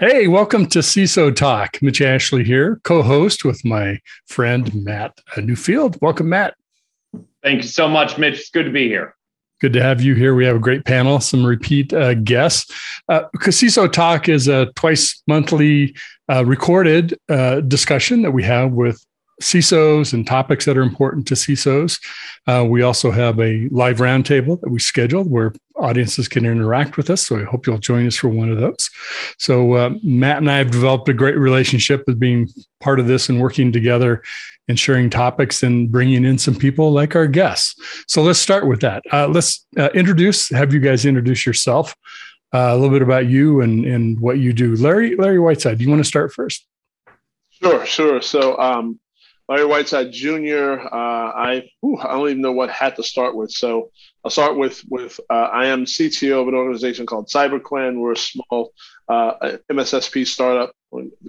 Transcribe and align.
Hey, 0.00 0.28
welcome 0.28 0.64
to 0.68 0.78
CISO 0.78 1.36
Talk. 1.36 1.82
Mitch 1.82 2.00
Ashley 2.00 2.42
here, 2.42 2.80
co 2.84 3.02
host 3.02 3.44
with 3.44 3.66
my 3.66 4.00
friend 4.26 4.74
Mat 4.74 5.12
Newfield. 5.36 6.00
Welcome, 6.00 6.30
Mat. 6.30 6.54
Thank 7.42 7.60
you 7.60 7.68
so 7.68 7.86
much, 7.86 8.16
Mitch. 8.16 8.38
It's 8.38 8.48
good 8.48 8.64
to 8.64 8.72
be 8.72 8.88
here. 8.88 9.14
Good 9.60 9.74
to 9.74 9.82
have 9.82 10.00
you 10.00 10.14
here. 10.14 10.34
We 10.34 10.46
have 10.46 10.56
a 10.56 10.58
great 10.58 10.86
panel, 10.86 11.20
some 11.20 11.44
repeat 11.44 11.92
uh, 11.92 12.14
guests. 12.14 12.74
Uh, 13.10 13.24
CISO 13.36 13.92
Talk 13.92 14.26
is 14.26 14.48
a 14.48 14.72
twice 14.72 15.22
monthly 15.26 15.94
uh, 16.32 16.46
recorded 16.46 17.18
uh, 17.28 17.60
discussion 17.60 18.22
that 18.22 18.30
we 18.30 18.42
have 18.42 18.72
with 18.72 19.04
CISOs 19.40 20.12
and 20.12 20.26
topics 20.26 20.64
that 20.66 20.76
are 20.76 20.82
important 20.82 21.26
to 21.28 21.34
CISOs. 21.34 22.00
Uh, 22.46 22.64
we 22.68 22.82
also 22.82 23.10
have 23.10 23.40
a 23.40 23.68
live 23.70 23.98
roundtable 23.98 24.60
that 24.60 24.70
we 24.70 24.78
scheduled 24.78 25.30
where 25.30 25.52
audiences 25.76 26.28
can 26.28 26.44
interact 26.44 26.96
with 26.96 27.08
us. 27.10 27.26
So 27.26 27.40
I 27.40 27.44
hope 27.44 27.66
you'll 27.66 27.78
join 27.78 28.06
us 28.06 28.16
for 28.16 28.28
one 28.28 28.50
of 28.50 28.58
those. 28.58 28.90
So 29.38 29.74
uh, 29.74 29.90
Mat 30.02 30.38
and 30.38 30.50
I 30.50 30.58
have 30.58 30.70
developed 30.70 31.08
a 31.08 31.14
great 31.14 31.38
relationship 31.38 32.04
with 32.06 32.20
being 32.20 32.48
part 32.80 33.00
of 33.00 33.06
this 33.06 33.28
and 33.28 33.40
working 33.40 33.72
together 33.72 34.22
and 34.68 34.78
sharing 34.78 35.10
topics 35.10 35.62
and 35.62 35.90
bringing 35.90 36.24
in 36.24 36.38
some 36.38 36.54
people 36.54 36.92
like 36.92 37.16
our 37.16 37.26
guests. 37.26 37.74
So 38.06 38.22
let's 38.22 38.38
start 38.38 38.66
with 38.66 38.80
that. 38.82 39.02
Uh, 39.12 39.26
let's 39.26 39.66
uh, 39.78 39.88
introduce, 39.94 40.50
have 40.50 40.72
you 40.72 40.80
guys 40.80 41.04
introduce 41.04 41.46
yourself, 41.46 41.94
uh, 42.52 42.70
a 42.70 42.76
little 42.76 42.90
bit 42.90 43.02
about 43.02 43.26
you 43.26 43.62
and, 43.62 43.84
and 43.84 44.20
what 44.20 44.38
you 44.38 44.52
do. 44.52 44.76
Larry, 44.76 45.16
Larry 45.16 45.38
Whiteside, 45.38 45.78
do 45.78 45.84
you 45.84 45.90
want 45.90 46.00
to 46.00 46.08
start 46.08 46.32
first? 46.32 46.66
Sure, 47.50 47.84
sure. 47.86 48.22
So 48.22 48.58
um, 48.58 49.00
Larry 49.50 49.64
Whiteside 49.64 50.12
Jr. 50.12 50.78
Uh, 50.80 50.86
I 50.92 51.68
whew, 51.80 51.98
I 51.98 52.12
don't 52.12 52.28
even 52.28 52.40
know 52.40 52.52
what 52.52 52.70
hat 52.70 52.94
to 52.96 53.02
start 53.02 53.34
with. 53.34 53.50
So 53.50 53.90
I'll 54.24 54.30
start 54.30 54.56
with 54.56 54.84
with 54.88 55.18
uh, 55.28 55.48
I 55.52 55.66
am 55.66 55.86
CTO 55.86 56.40
of 56.40 56.46
an 56.46 56.54
organization 56.54 57.04
called 57.04 57.26
CyberClan. 57.26 57.98
We're 57.98 58.12
a 58.12 58.16
small 58.16 58.72
uh, 59.08 59.56
MSSP 59.68 60.24
startup, 60.24 60.72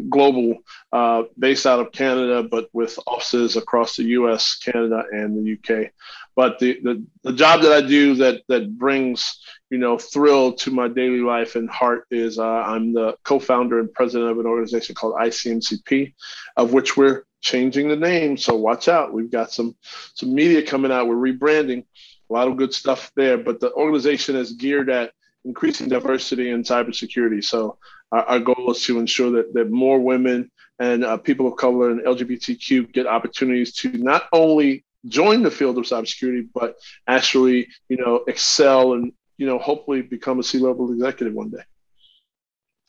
global, 0.09 0.57
uh, 0.93 1.23
based 1.39 1.65
out 1.65 1.79
of 1.79 1.91
Canada, 1.93 2.43
but 2.43 2.69
with 2.73 2.99
offices 3.07 3.55
across 3.55 3.95
the 3.95 4.03
U.S., 4.03 4.55
Canada, 4.57 5.03
and 5.11 5.35
the 5.35 5.49
U.K. 5.49 5.89
But 6.35 6.59
the, 6.59 6.79
the 6.83 7.03
the 7.23 7.33
job 7.33 7.63
that 7.63 7.71
I 7.71 7.81
do 7.81 8.13
that 8.15 8.43
that 8.49 8.77
brings 8.77 9.41
you 9.71 9.79
know 9.79 9.97
thrill 9.97 10.53
to 10.53 10.69
my 10.69 10.87
daily 10.89 11.21
life 11.21 11.55
and 11.55 11.67
heart 11.67 12.05
is 12.11 12.37
uh, 12.37 12.45
I'm 12.45 12.93
the 12.93 13.15
co-founder 13.23 13.79
and 13.79 13.91
president 13.91 14.29
of 14.29 14.37
an 14.37 14.45
organization 14.45 14.93
called 14.93 15.15
ICMCP, 15.15 16.13
of 16.55 16.71
which 16.71 16.95
we're 16.95 17.23
changing 17.41 17.89
the 17.89 17.95
name. 17.95 18.37
So 18.37 18.55
watch 18.55 18.87
out. 18.87 19.13
We've 19.13 19.31
got 19.31 19.51
some 19.51 19.75
some 20.13 20.33
media 20.33 20.65
coming 20.65 20.91
out. 20.91 21.07
We're 21.07 21.15
rebranding. 21.15 21.85
A 22.29 22.33
lot 22.33 22.47
of 22.47 22.57
good 22.57 22.73
stuff 22.73 23.11
there. 23.15 23.37
But 23.37 23.59
the 23.59 23.73
organization 23.73 24.35
is 24.35 24.53
geared 24.53 24.89
at 24.89 25.11
increasing 25.43 25.89
diversity 25.89 26.49
in 26.51 26.63
cybersecurity. 26.63 27.43
So 27.43 27.77
our, 28.11 28.23
our 28.23 28.39
goal 28.39 28.71
is 28.71 28.83
to 28.85 28.99
ensure 28.99 29.31
that 29.31 29.53
that 29.53 29.69
more 29.69 29.99
women 29.99 30.51
and 30.79 31.03
uh, 31.03 31.17
people 31.17 31.47
of 31.47 31.57
color 31.57 31.91
and 31.91 32.01
LGBTQ 32.01 32.91
get 32.93 33.05
opportunities 33.05 33.73
to 33.73 33.89
not 33.89 34.27
only 34.31 34.83
join 35.07 35.43
the 35.43 35.51
field 35.51 35.77
of 35.77 35.85
cybersecurity, 35.85 36.47
but 36.53 36.75
actually, 37.07 37.67
you 37.89 37.97
know, 37.97 38.23
excel 38.27 38.93
and 38.93 39.13
you 39.41 39.47
know, 39.47 39.57
hopefully 39.57 40.03
become 40.03 40.39
a 40.39 40.43
C-level 40.43 40.91
executive 40.93 41.33
one 41.33 41.49
day. 41.49 41.63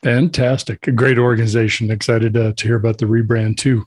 Fantastic. 0.02 0.88
A 0.88 0.92
great 0.92 1.16
organization. 1.16 1.90
Excited 1.90 2.34
to, 2.34 2.52
to 2.52 2.66
hear 2.66 2.76
about 2.76 2.98
the 2.98 3.06
rebrand 3.06 3.56
too. 3.56 3.86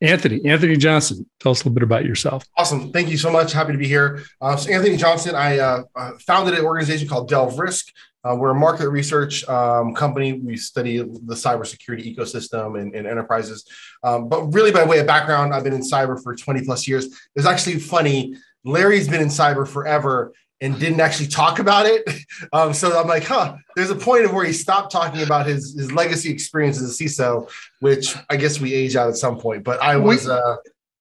Anthony, 0.00 0.44
Anthony 0.44 0.76
Johnson, 0.76 1.28
tell 1.40 1.52
us 1.52 1.58
a 1.58 1.64
little 1.64 1.74
bit 1.74 1.82
about 1.82 2.04
yourself. 2.04 2.44
Awesome. 2.56 2.92
Thank 2.92 3.08
you 3.08 3.16
so 3.16 3.30
much. 3.30 3.52
Happy 3.52 3.72
to 3.72 3.78
be 3.78 3.88
here. 3.88 4.22
Uh, 4.40 4.56
so, 4.56 4.72
Anthony 4.72 4.96
Johnson, 4.96 5.34
I 5.34 5.58
uh, 5.58 5.82
uh 5.96 6.12
founded 6.24 6.54
an 6.56 6.64
organization 6.64 7.08
called 7.08 7.28
Delve 7.28 7.58
Risk. 7.58 7.88
Uh, 8.22 8.34
we're 8.34 8.50
a 8.50 8.54
market 8.54 8.90
research 8.90 9.48
um, 9.48 9.94
company. 9.94 10.34
We 10.34 10.56
study 10.56 10.98
the 10.98 11.34
cybersecurity 11.34 12.16
ecosystem 12.16 12.80
and, 12.80 12.94
and 12.94 13.06
enterprises. 13.06 13.64
Um, 14.02 14.28
but 14.28 14.46
really, 14.46 14.72
by 14.72 14.84
way 14.84 14.98
of 14.98 15.06
background, 15.06 15.54
I've 15.54 15.62
been 15.64 15.72
in 15.72 15.82
cyber 15.82 16.20
for 16.20 16.34
20 16.34 16.64
plus 16.64 16.88
years. 16.88 17.06
It's 17.36 17.46
actually 17.46 17.78
funny. 17.78 18.36
Larry's 18.64 19.08
been 19.08 19.22
in 19.22 19.28
cyber 19.28 19.66
forever 19.66 20.32
and 20.60 20.78
didn't 20.78 21.00
actually 21.00 21.28
talk 21.28 21.58
about 21.58 21.86
it. 21.86 22.08
Um, 22.52 22.74
so 22.74 23.00
I'm 23.00 23.08
like, 23.08 23.24
huh, 23.24 23.56
there's 23.76 23.90
a 23.90 23.94
point 23.94 24.24
of 24.24 24.32
where 24.32 24.44
he 24.44 24.52
stopped 24.52 24.92
talking 24.92 25.22
about 25.22 25.46
his, 25.46 25.74
his 25.74 25.90
legacy 25.90 26.30
experience 26.30 26.80
as 26.80 27.00
a 27.00 27.04
CISO, 27.04 27.50
which 27.80 28.14
I 28.28 28.36
guess 28.36 28.60
we 28.60 28.74
age 28.74 28.94
out 28.94 29.08
at 29.08 29.16
some 29.16 29.38
point. 29.38 29.64
But 29.64 29.80
I 29.82 29.96
was. 29.96 30.28
Uh, 30.28 30.56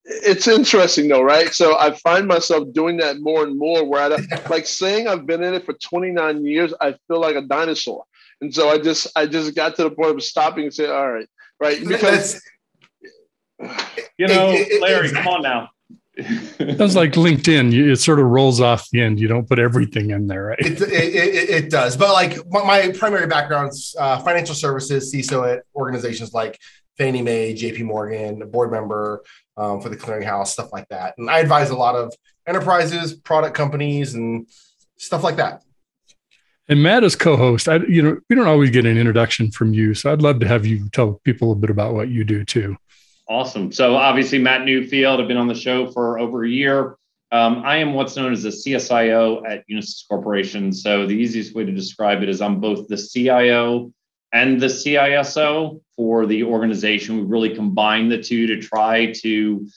it's 0.05 0.47
interesting 0.47 1.09
though, 1.09 1.21
right? 1.21 1.53
So 1.53 1.77
I 1.77 1.91
find 1.91 2.27
myself 2.27 2.71
doing 2.73 2.97
that 2.97 3.19
more 3.19 3.44
and 3.44 3.57
more 3.57 3.83
where 3.83 4.01
I 4.01 4.07
like 4.49 4.65
saying 4.65 5.07
I've 5.07 5.25
been 5.25 5.44
in 5.44 5.53
it 5.53 5.65
for 5.65 5.73
29 5.73 6.45
years, 6.45 6.73
I 6.79 6.95
feel 7.07 7.19
like 7.19 7.35
a 7.35 7.41
dinosaur. 7.41 8.05
And 8.41 8.53
so 8.53 8.69
I 8.69 8.77
just 8.77 9.07
I 9.15 9.25
just 9.25 9.55
got 9.55 9.75
to 9.75 9.83
the 9.83 9.91
point 9.91 10.15
of 10.15 10.23
stopping 10.23 10.65
and 10.65 10.73
saying, 10.73 10.91
all 10.91 11.11
right, 11.11 11.27
right. 11.59 11.79
Because 11.88 12.41
you 14.17 14.27
know, 14.27 14.51
it, 14.51 14.67
it, 14.69 14.81
Larry, 14.81 15.11
come 15.11 15.27
on 15.27 15.41
now. 15.41 15.69
Sounds 16.17 16.95
like 16.95 17.11
LinkedIn. 17.13 17.73
it 17.91 17.97
sort 17.97 18.19
of 18.19 18.27
rolls 18.27 18.61
off 18.61 18.89
the 18.91 19.01
end. 19.01 19.19
You 19.19 19.27
don't 19.27 19.47
put 19.47 19.59
everything 19.59 20.11
in 20.11 20.27
there, 20.27 20.45
right? 20.45 20.59
It, 20.59 20.81
it, 20.81 21.49
it 21.49 21.69
does. 21.69 21.97
But 21.97 22.13
like 22.13 22.37
my, 22.49 22.63
my 22.63 22.91
primary 22.97 23.27
background's 23.27 23.95
uh, 23.99 24.19
financial 24.19 24.55
services, 24.55 25.13
CISO 25.13 25.57
at 25.57 25.63
organizations 25.75 26.33
like 26.33 26.59
Fannie 26.97 27.21
Mae, 27.21 27.53
JP 27.53 27.83
Morgan, 27.83 28.41
a 28.41 28.45
board 28.45 28.71
member 28.71 29.23
um, 29.57 29.81
for 29.81 29.89
the 29.89 29.97
clearinghouse, 29.97 30.47
stuff 30.47 30.71
like 30.71 30.87
that. 30.89 31.15
And 31.17 31.29
I 31.29 31.39
advise 31.39 31.69
a 31.69 31.75
lot 31.75 31.95
of 31.95 32.13
enterprises, 32.47 33.13
product 33.13 33.55
companies, 33.55 34.13
and 34.13 34.47
stuff 34.97 35.23
like 35.23 35.35
that. 35.35 35.63
And 36.67 36.81
Mat 36.81 37.03
is 37.03 37.15
co-host. 37.15 37.67
I, 37.67 37.77
you 37.87 38.01
know, 38.01 38.17
we 38.29 38.35
don't 38.35 38.47
always 38.47 38.71
get 38.71 38.85
an 38.85 38.97
introduction 38.97 39.51
from 39.51 39.73
you, 39.73 39.93
so 39.93 40.11
I'd 40.11 40.21
love 40.21 40.39
to 40.39 40.47
have 40.47 40.65
you 40.65 40.89
tell 40.89 41.21
people 41.23 41.51
a 41.51 41.55
bit 41.55 41.69
about 41.69 41.93
what 41.93 42.09
you 42.09 42.23
do 42.23 42.43
too. 42.43 42.75
Awesome. 43.28 43.72
So 43.72 43.96
obviously, 43.96 44.38
Mat 44.38 44.62
Newfield, 44.62 45.19
I've 45.19 45.28
been 45.28 45.38
on 45.38 45.47
the 45.47 45.56
show 45.56 45.91
for 45.91 46.19
over 46.19 46.44
a 46.44 46.50
year. 46.50 46.97
Um, 47.31 47.63
I 47.66 47.78
am 47.78 47.94
what's 47.94 48.16
known 48.16 48.31
as 48.31 48.46
a 48.46 48.50
CSIO 48.50 49.41
at 49.50 49.63
Unisys 49.68 50.08
Corporation. 50.08 50.72
So 50.72 51.08
the 51.08 51.16
easiest 51.16 51.56
way 51.56 51.66
to 51.66 51.72
describe 51.72 52.22
it 52.22 52.30
is 52.30 52.40
I'm 52.40 52.59
both 52.59 52.88
the 52.88 52.97
CIO 52.97 53.91
and 54.31 54.62
the 54.62 54.68
CISO 54.68 55.81
for 55.96 56.25
the 56.28 56.44
organization. 56.44 57.18
We 57.18 57.24
really 57.24 57.56
combine 57.56 58.09
the 58.09 58.22
two 58.22 58.47
to 58.47 58.62
try 58.62 59.12
to 59.24 59.68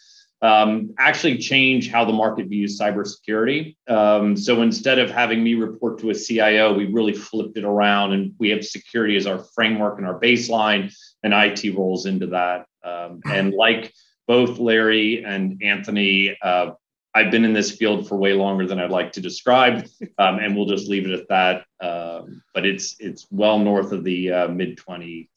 um, 0.40 0.94
actually 0.98 1.38
change 1.38 1.90
how 1.90 2.04
the 2.04 2.12
market 2.12 2.48
views 2.48 2.78
cybersecurity. 2.78 3.76
Um, 3.88 4.36
so 4.36 4.62
instead 4.62 4.98
of 4.98 5.10
having 5.10 5.42
me 5.42 5.54
report 5.54 5.98
to 6.00 6.10
a 6.10 6.14
CIO, 6.14 6.74
we 6.74 6.84
really 6.86 7.14
flipped 7.14 7.56
it 7.56 7.64
around 7.64 8.12
and 8.12 8.34
we 8.38 8.50
have 8.50 8.64
security 8.64 9.16
as 9.16 9.26
our 9.26 9.38
framework 9.54 9.98
and 9.98 10.06
our 10.06 10.20
baseline, 10.20 10.92
and 11.22 11.32
IT 11.34 11.76
rolls 11.76 12.06
into 12.06 12.28
that. 12.28 12.66
Um, 12.84 13.20
and 13.24 13.52
like 13.52 13.92
both 14.26 14.58
Larry 14.58 15.24
and 15.24 15.60
Anthony, 15.62 16.36
uh, 16.42 16.72
I've 17.14 17.30
been 17.30 17.44
in 17.44 17.52
this 17.52 17.72
field 17.72 18.06
for 18.06 18.16
way 18.16 18.34
longer 18.34 18.66
than 18.66 18.78
I'd 18.78 18.90
like 18.90 19.12
to 19.12 19.20
describe, 19.20 19.86
um, 20.18 20.38
and 20.38 20.54
we'll 20.54 20.66
just 20.66 20.88
leave 20.88 21.06
it 21.06 21.18
at 21.18 21.28
that. 21.28 21.64
Um, 21.84 22.42
but 22.54 22.66
it's 22.66 22.96
it's 23.00 23.26
well 23.30 23.58
north 23.58 23.92
of 23.92 24.04
the 24.04 24.32
uh, 24.32 24.48
mid 24.48 24.76
twenty 24.76 25.30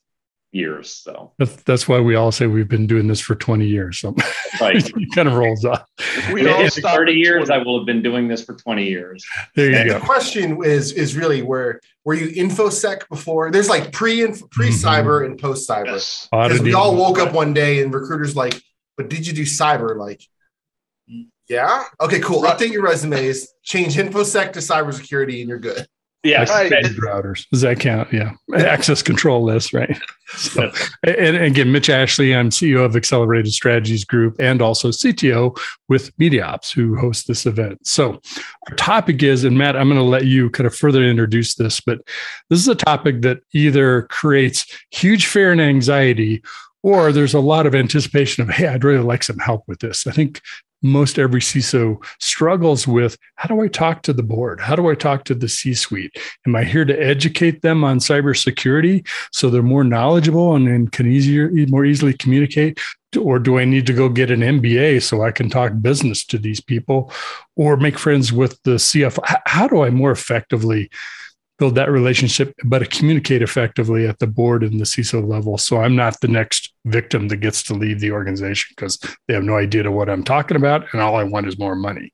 years. 0.51 0.91
So 0.91 1.31
that's, 1.37 1.55
that's 1.63 1.87
why 1.87 1.99
we 1.99 2.15
all 2.15 2.31
say 2.31 2.47
we've 2.47 2.67
been 2.67 2.87
doing 2.87 3.07
this 3.07 3.19
for 3.19 3.35
20 3.35 3.65
years. 3.65 3.99
So 3.99 4.15
right. 4.59 4.75
it 4.95 5.15
kind 5.15 5.27
of 5.27 5.35
rolls 5.35 5.65
off. 5.65 5.83
We 6.31 6.41
in 6.41 6.69
30 6.69 7.13
years, 7.13 7.47
20. 7.47 7.61
I 7.61 7.63
will 7.63 7.79
have 7.79 7.85
been 7.85 8.01
doing 8.01 8.27
this 8.27 8.43
for 8.43 8.55
20 8.55 8.85
years. 8.85 9.25
There 9.55 9.69
you 9.69 9.77
and 9.77 9.89
go. 9.89 9.99
The 9.99 10.05
question 10.05 10.63
is, 10.63 10.91
is 10.91 11.15
really 11.15 11.41
where, 11.41 11.79
were 12.03 12.13
you 12.13 12.29
infosec 12.29 13.07
before? 13.09 13.51
There's 13.51 13.69
like 13.69 13.91
pre 13.91 14.25
pre 14.51 14.69
cyber 14.69 15.21
mm-hmm. 15.21 15.31
and 15.31 15.39
post 15.39 15.69
cyber. 15.69 15.85
Yes. 15.87 16.27
Because 16.31 16.61
we 16.61 16.73
all 16.73 16.95
woke 16.95 17.19
up 17.19 17.33
one 17.33 17.53
day 17.53 17.81
and 17.81 17.93
recruiters 17.93 18.35
like, 18.35 18.61
but 18.97 19.09
did 19.09 19.25
you 19.25 19.33
do 19.33 19.43
cyber? 19.43 19.95
Like, 19.95 20.21
yeah. 21.47 21.83
Okay, 21.99 22.19
cool. 22.19 22.43
Right. 22.43 22.57
Update 22.57 22.71
your 22.71 22.83
resumes, 22.83 23.53
change 23.63 23.95
infosec 23.95 24.53
to 24.53 24.59
cybersecurity, 24.59 25.41
and 25.41 25.49
you're 25.49 25.59
good. 25.59 25.87
Yeah, 26.23 26.43
right. 26.43 26.71
routers. 26.71 27.49
Does 27.49 27.61
that 27.61 27.79
count? 27.79 28.13
Yeah, 28.13 28.33
access 28.55 29.01
control 29.01 29.43
list, 29.43 29.73
right? 29.73 29.97
So, 30.27 30.71
and 31.03 31.35
again, 31.35 31.71
Mitch 31.71 31.89
Ashley, 31.89 32.35
I'm 32.35 32.51
CEO 32.51 32.85
of 32.85 32.95
Accelerated 32.95 33.51
Strategies 33.51 34.05
Group 34.05 34.35
and 34.39 34.61
also 34.61 34.89
CTO 34.89 35.57
with 35.89 36.15
MediaOps, 36.17 36.71
who 36.71 36.95
hosts 36.95 37.25
this 37.25 37.47
event. 37.47 37.85
So, 37.87 38.21
our 38.69 38.75
topic 38.75 39.23
is, 39.23 39.43
and 39.43 39.57
Mat, 39.57 39.75
I'm 39.75 39.89
going 39.89 39.99
to 39.99 40.05
let 40.05 40.25
you 40.25 40.51
kind 40.51 40.67
of 40.67 40.75
further 40.75 41.03
introduce 41.03 41.55
this, 41.55 41.81
but 41.81 41.99
this 42.49 42.59
is 42.59 42.67
a 42.67 42.75
topic 42.75 43.23
that 43.23 43.39
either 43.53 44.03
creates 44.03 44.65
huge 44.91 45.25
fear 45.25 45.51
and 45.51 45.59
anxiety 45.59 46.43
or 46.83 47.11
there's 47.11 47.33
a 47.33 47.39
lot 47.39 47.65
of 47.65 47.75
anticipation 47.75 48.43
of, 48.43 48.49
hey, 48.49 48.67
I'd 48.67 48.83
really 48.83 49.03
like 49.03 49.23
some 49.23 49.37
help 49.37 49.63
with 49.67 49.79
this. 49.79 50.07
I 50.07 50.11
think 50.11 50.41
most 50.81 51.19
every 51.19 51.41
CISO 51.41 52.03
struggles 52.19 52.87
with 52.87 53.17
how 53.35 53.47
do 53.47 53.61
I 53.61 53.67
talk 53.67 54.01
to 54.03 54.13
the 54.13 54.23
board? 54.23 54.59
How 54.59 54.75
do 54.75 54.89
I 54.89 54.95
talk 54.95 55.23
to 55.25 55.35
the 55.35 55.47
C 55.49 55.73
suite? 55.73 56.17
Am 56.47 56.55
I 56.55 56.63
here 56.63 56.85
to 56.85 57.01
educate 57.01 57.61
them 57.61 57.83
on 57.83 57.99
cybersecurity 57.99 59.07
so 59.31 59.49
they're 59.49 59.61
more 59.61 59.83
knowledgeable 59.83 60.55
and, 60.55 60.67
and 60.67 60.91
can 60.91 61.11
easier, 61.11 61.51
more 61.67 61.85
easily 61.85 62.13
communicate? 62.13 62.79
Or 63.19 63.39
do 63.39 63.59
I 63.59 63.65
need 63.65 63.85
to 63.87 63.93
go 63.93 64.07
get 64.07 64.31
an 64.31 64.39
MBA 64.39 65.01
so 65.03 65.21
I 65.21 65.31
can 65.31 65.49
talk 65.49 65.73
business 65.81 66.25
to 66.27 66.37
these 66.37 66.61
people 66.61 67.11
or 67.57 67.75
make 67.75 67.99
friends 67.99 68.31
with 68.31 68.61
the 68.63 68.75
CFO? 68.75 69.19
How 69.45 69.67
do 69.67 69.83
I 69.83 69.89
more 69.89 70.11
effectively 70.11 70.89
build 71.61 71.75
that 71.75 71.91
relationship, 71.91 72.55
but 72.65 72.89
communicate 72.89 73.43
effectively 73.43 74.07
at 74.07 74.17
the 74.17 74.25
board 74.25 74.63
and 74.63 74.79
the 74.79 74.83
CISO 74.83 75.23
level. 75.23 75.59
So 75.59 75.77
I'm 75.77 75.95
not 75.95 76.19
the 76.19 76.27
next 76.27 76.70
victim 76.85 77.27
that 77.27 77.37
gets 77.37 77.63
to 77.63 77.73
leave 77.73 77.99
the 77.99 78.11
organization 78.11 78.73
because 78.75 78.97
they 79.27 79.33
have 79.33 79.43
no 79.43 79.57
idea 79.57 79.83
to 79.83 79.91
what 79.91 80.09
I'm 80.09 80.23
talking 80.23 80.57
about, 80.57 80.85
and 80.93 81.01
all 81.01 81.15
I 81.15 81.23
want 81.23 81.47
is 81.47 81.59
more 81.59 81.75
money. 81.75 82.13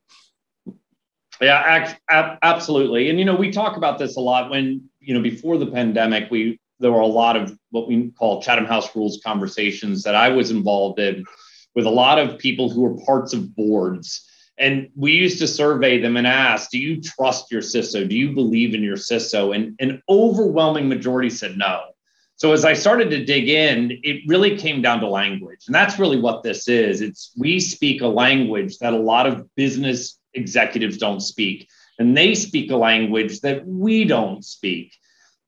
Yeah, 1.39 1.95
absolutely. 2.09 3.09
And 3.09 3.19
you 3.19 3.25
know, 3.25 3.35
we 3.35 3.51
talk 3.51 3.77
about 3.77 3.99
this 3.99 4.17
a 4.17 4.19
lot 4.19 4.49
when 4.49 4.89
you 4.99 5.13
know 5.13 5.21
before 5.21 5.57
the 5.57 5.67
pandemic, 5.67 6.31
we 6.31 6.59
there 6.79 6.91
were 6.91 7.01
a 7.01 7.07
lot 7.07 7.35
of 7.35 7.57
what 7.71 7.87
we 7.87 8.11
call 8.11 8.41
Chatham 8.41 8.65
House 8.65 8.95
rules 8.95 9.19
conversations 9.25 10.03
that 10.03 10.15
I 10.15 10.29
was 10.29 10.51
involved 10.51 10.99
in 10.99 11.25
with 11.75 11.85
a 11.85 11.91
lot 11.91 12.19
of 12.19 12.37
people 12.37 12.69
who 12.69 12.81
were 12.81 13.05
parts 13.05 13.33
of 13.33 13.55
boards. 13.55 14.23
And 14.59 14.89
we 14.95 15.11
used 15.11 15.37
to 15.39 15.47
survey 15.47 15.99
them 15.99 16.17
and 16.17 16.25
ask, 16.25 16.71
do 16.71 16.79
you 16.79 16.99
trust 16.99 17.51
your 17.51 17.61
CISO? 17.61 18.09
Do 18.09 18.15
you 18.15 18.33
believe 18.33 18.73
in 18.73 18.81
your 18.81 18.97
CISO? 18.97 19.55
And 19.55 19.75
an 19.79 20.01
overwhelming 20.09 20.89
majority 20.89 21.29
said 21.29 21.57
no. 21.57 21.83
So 22.37 22.53
as 22.53 22.65
I 22.65 22.73
started 22.73 23.09
to 23.09 23.25
dig 23.25 23.49
in, 23.49 23.99
it 24.03 24.21
really 24.27 24.57
came 24.57 24.81
down 24.81 24.99
to 25.01 25.07
language. 25.07 25.63
And 25.65 25.75
that's 25.75 25.99
really 25.99 26.19
what 26.19 26.43
this 26.43 26.67
is. 26.67 27.01
It's 27.01 27.31
we 27.37 27.59
speak 27.59 28.01
a 28.01 28.07
language 28.07 28.77
that 28.77 28.93
a 28.93 28.97
lot 28.97 29.27
of 29.27 29.53
business 29.55 30.19
executives 30.33 30.97
don't 30.97 31.19
speak. 31.19 31.67
And 31.99 32.15
they 32.15 32.35
speak 32.35 32.69
a 32.69 32.77
language 32.77 33.41
that 33.41 33.65
we 33.65 34.05
don't 34.05 34.45
speak 34.45 34.93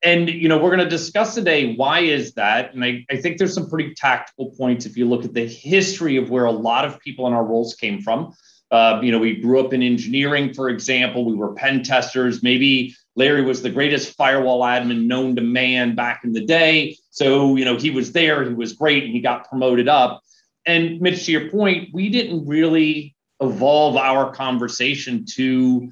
and 0.03 0.29
you 0.29 0.47
know 0.47 0.57
we're 0.57 0.75
going 0.75 0.79
to 0.79 0.89
discuss 0.89 1.35
today 1.35 1.75
why 1.75 1.99
is 1.99 2.33
that 2.33 2.73
and 2.73 2.83
I, 2.83 3.05
I 3.09 3.17
think 3.17 3.37
there's 3.37 3.53
some 3.53 3.69
pretty 3.69 3.93
tactical 3.93 4.51
points 4.51 4.85
if 4.85 4.95
you 4.95 5.07
look 5.07 5.25
at 5.25 5.33
the 5.33 5.47
history 5.47 6.15
of 6.17 6.29
where 6.29 6.45
a 6.45 6.51
lot 6.51 6.85
of 6.85 6.99
people 6.99 7.27
in 7.27 7.33
our 7.33 7.43
roles 7.43 7.75
came 7.75 8.01
from 8.01 8.33
uh, 8.71 8.99
you 9.03 9.11
know 9.11 9.19
we 9.19 9.35
grew 9.35 9.59
up 9.59 9.73
in 9.73 9.81
engineering 9.81 10.53
for 10.53 10.69
example 10.69 11.25
we 11.25 11.35
were 11.35 11.53
pen 11.53 11.83
testers 11.83 12.41
maybe 12.43 12.95
larry 13.19 13.43
was 13.43 13.61
the 13.61 13.69
greatest 13.69 14.15
firewall 14.15 14.61
admin 14.61 15.05
known 15.05 15.35
to 15.35 15.41
man 15.41 15.93
back 15.93 16.21
in 16.23 16.33
the 16.33 16.45
day 16.45 16.97
so 17.11 17.55
you 17.55 17.65
know 17.65 17.77
he 17.77 17.91
was 17.91 18.11
there 18.13 18.43
he 18.43 18.53
was 18.53 18.73
great 18.73 19.03
and 19.03 19.13
he 19.13 19.21
got 19.21 19.47
promoted 19.47 19.87
up 19.87 20.21
and 20.65 20.99
mitch 21.01 21.25
to 21.25 21.31
your 21.31 21.49
point 21.49 21.89
we 21.93 22.09
didn't 22.09 22.47
really 22.47 23.15
evolve 23.41 23.95
our 23.95 24.33
conversation 24.33 25.25
to 25.25 25.91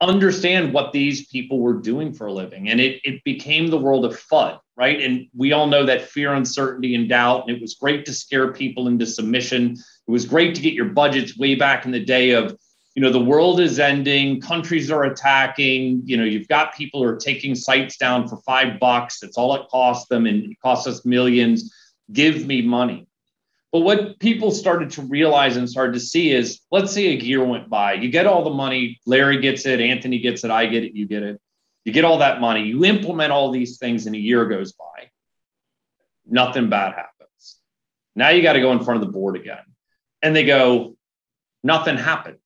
understand 0.00 0.72
what 0.72 0.92
these 0.92 1.26
people 1.26 1.60
were 1.60 1.74
doing 1.74 2.12
for 2.12 2.26
a 2.26 2.32
living. 2.32 2.68
And 2.68 2.80
it, 2.80 3.00
it 3.04 3.24
became 3.24 3.68
the 3.68 3.78
world 3.78 4.04
of 4.04 4.18
FUD, 4.18 4.58
right? 4.76 5.00
And 5.00 5.26
we 5.34 5.52
all 5.52 5.66
know 5.66 5.86
that 5.86 6.02
fear, 6.02 6.34
uncertainty, 6.34 6.94
and 6.94 7.08
doubt. 7.08 7.46
And 7.46 7.56
it 7.56 7.62
was 7.62 7.74
great 7.74 8.04
to 8.06 8.12
scare 8.12 8.52
people 8.52 8.88
into 8.88 9.06
submission. 9.06 9.72
It 9.72 10.10
was 10.10 10.26
great 10.26 10.54
to 10.54 10.60
get 10.60 10.74
your 10.74 10.86
budgets 10.86 11.36
way 11.36 11.54
back 11.54 11.86
in 11.86 11.92
the 11.92 12.04
day 12.04 12.32
of, 12.32 12.58
you 12.96 13.02
know, 13.02 13.10
the 13.10 13.20
world 13.20 13.60
is 13.60 13.78
ending, 13.78 14.40
countries 14.40 14.90
are 14.90 15.04
attacking, 15.04 16.00
you 16.06 16.16
know, 16.16 16.24
you've 16.24 16.48
got 16.48 16.74
people 16.74 17.02
who 17.02 17.06
are 17.06 17.16
taking 17.16 17.54
sites 17.54 17.98
down 17.98 18.26
for 18.26 18.38
five 18.38 18.80
bucks. 18.80 19.20
That's 19.20 19.36
all 19.36 19.54
it 19.54 19.68
costs 19.68 20.08
them, 20.08 20.24
and 20.24 20.50
it 20.50 20.58
costs 20.62 20.86
us 20.86 21.04
millions. 21.04 21.74
Give 22.10 22.46
me 22.46 22.62
money. 22.62 23.06
But 23.70 23.80
what 23.80 24.18
people 24.18 24.50
started 24.50 24.88
to 24.92 25.02
realize 25.02 25.58
and 25.58 25.68
started 25.68 25.92
to 25.92 26.00
see 26.00 26.32
is 26.32 26.60
let's 26.70 26.90
say 26.90 27.08
a 27.08 27.20
year 27.20 27.44
went 27.44 27.68
by, 27.68 27.92
you 27.92 28.08
get 28.08 28.26
all 28.26 28.42
the 28.42 28.50
money, 28.50 28.98
Larry 29.04 29.42
gets 29.42 29.66
it, 29.66 29.78
Anthony 29.78 30.18
gets 30.18 30.42
it, 30.42 30.50
I 30.50 30.64
get 30.64 30.82
it, 30.82 30.94
you 30.94 31.06
get 31.06 31.22
it. 31.22 31.38
You 31.84 31.92
get 31.92 32.06
all 32.06 32.18
that 32.18 32.40
money, 32.40 32.62
you 32.62 32.82
implement 32.86 33.30
all 33.30 33.50
these 33.50 33.76
things, 33.76 34.06
and 34.06 34.16
a 34.16 34.18
year 34.18 34.46
goes 34.46 34.72
by. 34.72 35.10
Nothing 36.26 36.70
bad 36.70 36.94
happens. 36.94 37.58
Now 38.14 38.30
you 38.30 38.40
got 38.40 38.54
to 38.54 38.60
go 38.60 38.72
in 38.72 38.82
front 38.82 39.02
of 39.02 39.06
the 39.06 39.12
board 39.12 39.36
again. 39.36 39.64
And 40.22 40.34
they 40.34 40.46
go, 40.46 40.96
nothing 41.62 41.98
happened. 41.98 42.38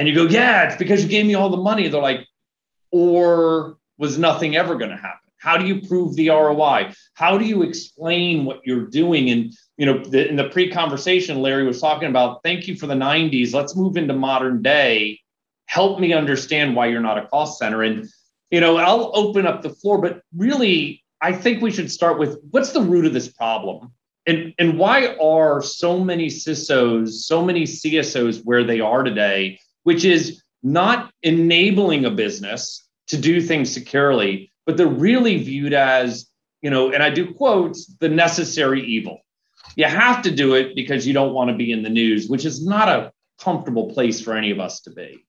And 0.00 0.08
you 0.08 0.14
go, 0.14 0.24
yeah, 0.24 0.62
it's 0.62 0.76
because 0.76 1.02
you 1.02 1.10
gave 1.10 1.26
me 1.26 1.34
all 1.34 1.50
the 1.50 1.58
money. 1.58 1.86
They're 1.86 2.00
like, 2.00 2.26
or 2.90 3.76
was 3.98 4.16
nothing 4.16 4.56
ever 4.56 4.74
going 4.76 4.92
to 4.92 4.96
happen? 4.96 5.18
How 5.36 5.58
do 5.58 5.66
you 5.66 5.86
prove 5.86 6.16
the 6.16 6.30
ROI? 6.30 6.94
How 7.12 7.36
do 7.36 7.44
you 7.44 7.62
explain 7.62 8.46
what 8.46 8.62
you're 8.64 8.86
doing? 8.86 9.28
And 9.28 9.52
you 9.76 9.84
know, 9.84 10.02
the, 10.02 10.26
in 10.26 10.36
the 10.36 10.48
pre-conversation, 10.48 11.42
Larry 11.42 11.66
was 11.66 11.82
talking 11.82 12.08
about. 12.08 12.42
Thank 12.42 12.66
you 12.66 12.76
for 12.76 12.86
the 12.86 12.94
'90s. 12.94 13.52
Let's 13.52 13.76
move 13.76 13.98
into 13.98 14.14
modern 14.14 14.62
day. 14.62 15.20
Help 15.66 16.00
me 16.00 16.14
understand 16.14 16.74
why 16.74 16.86
you're 16.86 17.02
not 17.02 17.18
a 17.18 17.26
cost 17.26 17.58
center. 17.58 17.82
And 17.82 18.08
you 18.50 18.60
know, 18.60 18.78
I'll 18.78 19.10
open 19.14 19.46
up 19.46 19.60
the 19.60 19.68
floor, 19.68 20.00
but 20.00 20.22
really, 20.34 21.04
I 21.20 21.34
think 21.34 21.60
we 21.60 21.70
should 21.70 21.92
start 21.92 22.18
with 22.18 22.38
what's 22.52 22.72
the 22.72 22.80
root 22.80 23.04
of 23.04 23.12
this 23.12 23.28
problem, 23.28 23.92
and 24.26 24.54
and 24.58 24.78
why 24.78 25.14
are 25.16 25.60
so 25.60 26.02
many 26.02 26.28
CISOs, 26.28 27.10
so 27.10 27.44
many 27.44 27.64
CSOs 27.64 28.40
where 28.44 28.64
they 28.64 28.80
are 28.80 29.02
today, 29.02 29.58
which 29.82 30.04
is 30.04 30.42
not 30.62 31.10
enabling 31.22 32.04
a 32.04 32.10
business 32.10 32.86
to 33.08 33.16
do 33.16 33.40
things 33.40 33.72
securely 33.72 34.50
but 34.70 34.76
they're 34.76 34.86
really 34.86 35.42
viewed 35.42 35.72
as, 35.72 36.28
you 36.62 36.70
know, 36.70 36.92
and 36.92 37.02
I 37.02 37.10
do 37.10 37.34
quotes, 37.34 37.86
the 37.98 38.08
necessary 38.08 38.86
evil. 38.86 39.18
You 39.74 39.86
have 39.86 40.22
to 40.22 40.30
do 40.30 40.54
it 40.54 40.76
because 40.76 41.08
you 41.08 41.12
don't 41.12 41.34
want 41.34 41.50
to 41.50 41.56
be 41.56 41.72
in 41.72 41.82
the 41.82 41.90
news, 41.90 42.28
which 42.28 42.44
is 42.44 42.64
not 42.64 42.88
a 42.88 43.12
comfortable 43.40 43.92
place 43.92 44.20
for 44.20 44.36
any 44.36 44.52
of 44.52 44.60
us 44.60 44.80
to 44.82 44.90
be. 44.90 45.24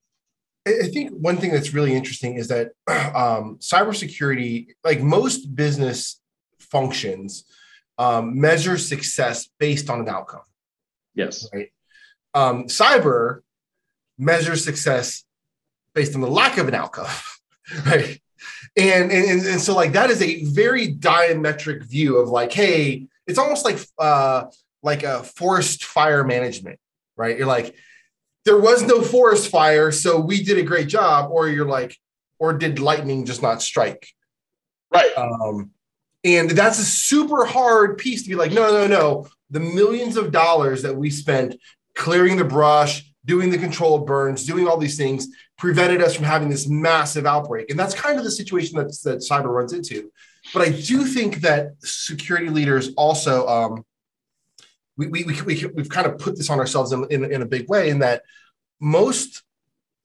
I 0.67 0.89
think 0.93 1.11
one 1.11 1.37
thing 1.37 1.51
that's 1.51 1.73
really 1.73 1.95
interesting 1.95 2.35
is 2.35 2.49
that 2.49 2.73
um, 2.87 3.57
cybersecurity, 3.57 4.67
like 4.83 5.01
most 5.01 5.55
business 5.55 6.21
functions, 6.59 7.45
um, 7.97 8.39
measure 8.39 8.77
success 8.77 9.49
based 9.59 9.89
on 9.89 10.01
an 10.01 10.09
outcome. 10.09 10.41
Yes. 11.15 11.49
Right. 11.51 11.71
Um, 12.35 12.65
cyber 12.65 13.41
measures 14.21 14.63
success 14.63 15.23
based 15.95 16.15
on 16.15 16.21
the 16.21 16.29
lack 16.29 16.57
of 16.57 16.67
an 16.67 16.75
outcome. 16.75 17.07
Right? 17.85 18.21
And, 18.75 19.13
and 19.13 19.45
and 19.45 19.61
so 19.61 19.73
like 19.73 19.93
that 19.93 20.09
is 20.09 20.21
a 20.21 20.43
very 20.43 20.93
diametric 20.93 21.85
view 21.85 22.17
of 22.17 22.27
like 22.27 22.51
hey 22.51 23.07
it's 23.25 23.39
almost 23.39 23.63
like 23.63 23.79
uh 23.97 24.45
like 24.83 25.03
a 25.03 25.23
forest 25.23 25.85
fire 25.85 26.25
management 26.25 26.79
right? 27.15 27.37
You're 27.37 27.47
like 27.47 27.75
there 28.43 28.59
was 28.59 28.83
no 28.83 29.01
forest 29.01 29.49
fire 29.49 29.89
so 29.91 30.19
we 30.19 30.43
did 30.43 30.57
a 30.57 30.63
great 30.63 30.89
job 30.89 31.31
or 31.31 31.47
you're 31.47 31.65
like 31.65 31.95
or 32.39 32.51
did 32.51 32.79
lightning 32.79 33.23
just 33.23 33.41
not 33.41 33.61
strike? 33.61 34.09
Right. 34.93 35.17
Um 35.17 35.71
and 36.25 36.49
that's 36.49 36.79
a 36.79 36.83
super 36.83 37.45
hard 37.45 37.99
piece 37.99 38.23
to 38.23 38.29
be 38.29 38.35
like 38.35 38.51
no 38.51 38.69
no 38.69 38.85
no. 38.85 39.27
The 39.49 39.61
millions 39.61 40.17
of 40.17 40.31
dollars 40.33 40.81
that 40.81 40.97
we 40.97 41.09
spent 41.09 41.55
clearing 41.95 42.35
the 42.35 42.43
brush 42.43 43.10
doing 43.25 43.49
the 43.49 43.57
controlled 43.57 44.07
burns 44.07 44.45
doing 44.45 44.67
all 44.67 44.77
these 44.77 44.97
things 44.97 45.27
prevented 45.57 46.01
us 46.01 46.15
from 46.15 46.25
having 46.25 46.49
this 46.49 46.67
massive 46.67 47.25
outbreak. 47.25 47.69
And 47.69 47.77
that's 47.77 47.93
kind 47.93 48.17
of 48.17 48.23
the 48.23 48.31
situation 48.31 48.77
that, 48.77 48.87
that 49.03 49.19
cyber 49.19 49.53
runs 49.53 49.73
into. 49.73 50.11
But 50.53 50.63
I 50.63 50.71
do 50.71 51.05
think 51.05 51.37
that 51.41 51.73
security 51.83 52.49
leaders 52.49 52.93
also, 52.97 53.47
um, 53.47 53.85
we, 54.97 55.07
we, 55.07 55.23
we, 55.23 55.41
we, 55.43 55.59
have 55.59 55.89
kind 55.89 56.07
of 56.07 56.17
put 56.17 56.35
this 56.35 56.49
on 56.49 56.59
ourselves 56.59 56.91
in, 56.91 57.05
in, 57.11 57.23
in 57.31 57.41
a 57.41 57.45
big 57.45 57.69
way 57.69 57.89
in 57.89 57.99
that 57.99 58.23
most 58.79 59.43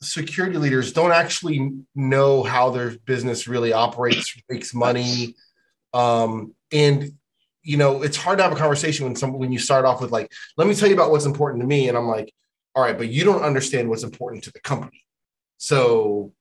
security 0.03 0.59
leaders 0.59 0.93
don't 0.93 1.13
actually 1.13 1.73
know 1.95 2.43
how 2.43 2.71
their 2.71 2.91
business 3.07 3.49
really 3.49 3.73
operates, 3.73 4.35
makes 4.51 4.75
money. 4.75 5.35
Um, 5.95 6.55
and 6.71 7.13
you 7.63 7.77
know, 7.77 8.03
it's 8.03 8.17
hard 8.17 8.39
to 8.39 8.45
have 8.45 8.53
a 8.53 8.57
conversation 8.57 9.07
when 9.07 9.17
some 9.17 9.39
when 9.39 9.51
you 9.51 9.59
start 9.59 9.85
off 9.85 10.01
with 10.01 10.13
like, 10.13 10.31
let 10.57 10.69
me 10.69 10.75
tell 10.75 10.89
you 10.89 10.95
about 10.95 11.11
what's 11.11 11.25
important 11.25 11.63
to 11.63 11.67
me. 11.67 11.89
And 11.89 11.99
I'm 11.99 12.07
like, 12.07 12.33
all 12.77 12.83
right, 12.83 12.97
but 12.97 13.09
you 13.09 13.25
don't 13.25 13.43
understand 13.43 13.89
what's 13.89 14.03
important 14.03 14.45
to 14.45 14.53
the 14.53 14.61
company. 14.61 15.03
So, 15.57 16.35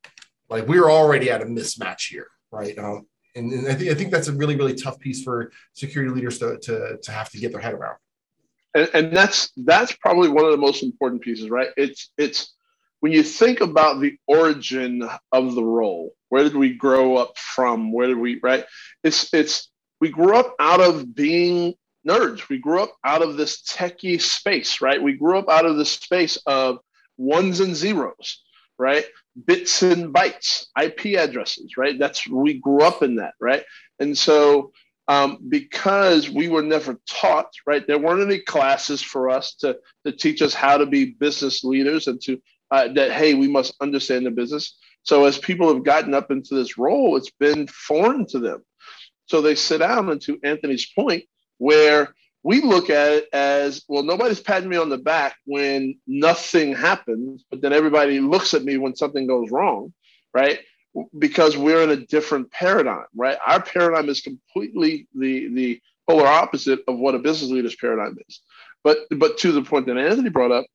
like, 0.49 0.67
we 0.67 0.77
are 0.77 0.91
already 0.91 1.31
at 1.31 1.41
a 1.41 1.45
mismatch 1.45 2.09
here, 2.09 2.27
right? 2.51 2.77
Um, 2.77 3.07
and, 3.35 3.53
and 3.53 3.67
I, 3.67 3.73
think 3.73 3.89
I 3.89 3.93
think 3.95 4.11
that's 4.11 4.27
a 4.27 4.33
really, 4.33 4.57
really 4.57 4.75
tough 4.75 4.99
piece 4.99 5.23
for 5.23 5.53
security 5.73 6.13
leaders 6.13 6.37
to, 6.39 6.59
to, 6.59 6.97
to 7.01 7.11
have 7.11 7.29
to 7.29 7.37
get 7.37 7.53
their 7.53 7.61
head 7.61 7.73
around. 7.73 7.95
And, 8.73 8.89
and 8.93 9.15
that's 9.15 9.51
that's 9.55 9.93
probably 9.93 10.27
one 10.27 10.43
of 10.43 10.51
the 10.51 10.57
most 10.57 10.83
important 10.83 11.21
pieces, 11.21 11.49
right? 11.49 11.69
It's 11.77 12.11
it's 12.17 12.53
when 12.99 13.13
you 13.13 13.23
think 13.23 13.61
about 13.61 14.01
the 14.01 14.17
origin 14.27 15.07
of 15.31 15.55
the 15.55 15.63
role, 15.63 16.13
where 16.27 16.43
did 16.43 16.55
we 16.55 16.73
grow 16.73 17.15
up 17.15 17.37
from? 17.37 17.93
Where 17.93 18.07
did 18.07 18.17
we 18.17 18.41
right? 18.43 18.65
It's 19.01 19.33
it's 19.33 19.69
we 20.01 20.09
grew 20.09 20.35
up 20.35 20.53
out 20.59 20.81
of 20.81 21.15
being 21.15 21.75
nerds. 22.07 22.47
We 22.49 22.59
grew 22.59 22.81
up 22.81 22.93
out 23.03 23.21
of 23.21 23.37
this 23.37 23.61
techie 23.63 24.21
space, 24.21 24.81
right? 24.81 25.01
We 25.01 25.13
grew 25.13 25.37
up 25.37 25.49
out 25.49 25.65
of 25.65 25.77
the 25.77 25.85
space 25.85 26.37
of 26.45 26.79
ones 27.17 27.59
and 27.59 27.75
zeros 27.75 28.41
right? 28.77 29.05
Bits 29.45 29.83
and 29.83 30.13
bytes, 30.13 30.65
IP 30.81 31.17
addresses, 31.17 31.77
right? 31.77 31.97
That's 31.97 32.27
we 32.27 32.55
grew 32.55 32.81
up 32.81 33.03
in 33.03 33.15
that, 33.15 33.33
right? 33.39 33.63
And 33.99 34.17
so 34.17 34.71
um, 35.07 35.39
because 35.47 36.29
we 36.29 36.47
were 36.47 36.63
never 36.63 36.99
taught, 37.07 37.51
right? 37.67 37.85
There 37.85 37.99
weren't 37.99 38.23
any 38.23 38.39
classes 38.39 39.01
for 39.01 39.29
us 39.29 39.53
to, 39.55 39.77
to 40.05 40.11
teach 40.11 40.41
us 40.41 40.53
how 40.53 40.77
to 40.77 40.85
be 40.85 41.15
business 41.19 41.63
leaders 41.63 42.07
and 42.07 42.19
to 42.21 42.41
uh, 42.71 42.87
that, 42.93 43.11
hey, 43.11 43.35
we 43.35 43.47
must 43.47 43.75
understand 43.81 44.25
the 44.25 44.31
business. 44.31 44.75
So 45.03 45.25
as 45.25 45.37
people 45.37 45.71
have 45.71 45.83
gotten 45.83 46.15
up 46.15 46.31
into 46.31 46.55
this 46.55 46.79
role, 46.79 47.15
it's 47.17 47.31
been 47.39 47.67
foreign 47.67 48.25
to 48.27 48.39
them. 48.39 48.63
So 49.27 49.41
they 49.41 49.55
sit 49.55 49.79
down, 49.79 50.09
and 50.09 50.21
to 50.21 50.39
Anthony's 50.43 50.87
point, 50.93 51.25
where 51.57 52.13
we 52.43 52.61
look 52.61 52.89
at 52.89 53.11
it 53.13 53.29
as 53.33 53.83
well 53.87 54.03
nobody's 54.03 54.39
patting 54.39 54.69
me 54.69 54.77
on 54.77 54.89
the 54.89 54.97
back 54.97 55.35
when 55.45 55.97
nothing 56.07 56.73
happens 56.73 57.43
but 57.49 57.61
then 57.61 57.73
everybody 57.73 58.19
looks 58.19 58.53
at 58.53 58.63
me 58.63 58.77
when 58.77 58.95
something 58.95 59.27
goes 59.27 59.49
wrong 59.51 59.93
right 60.33 60.59
because 61.17 61.57
we're 61.57 61.83
in 61.83 61.89
a 61.89 62.05
different 62.05 62.51
paradigm, 62.51 63.05
right? 63.15 63.37
Our 63.45 63.61
paradigm 63.61 64.09
is 64.09 64.21
completely 64.21 65.07
the 65.13 65.53
the 65.53 65.81
polar 66.07 66.27
opposite 66.27 66.81
of 66.87 66.97
what 66.97 67.15
a 67.15 67.19
business 67.19 67.51
leader's 67.51 67.75
paradigm 67.75 68.17
is. 68.27 68.41
But 68.83 68.99
but 69.11 69.37
to 69.39 69.51
the 69.51 69.63
point 69.63 69.87
that 69.87 69.97
Anthony 69.97 70.29
brought 70.29 70.51
up, 70.51 70.65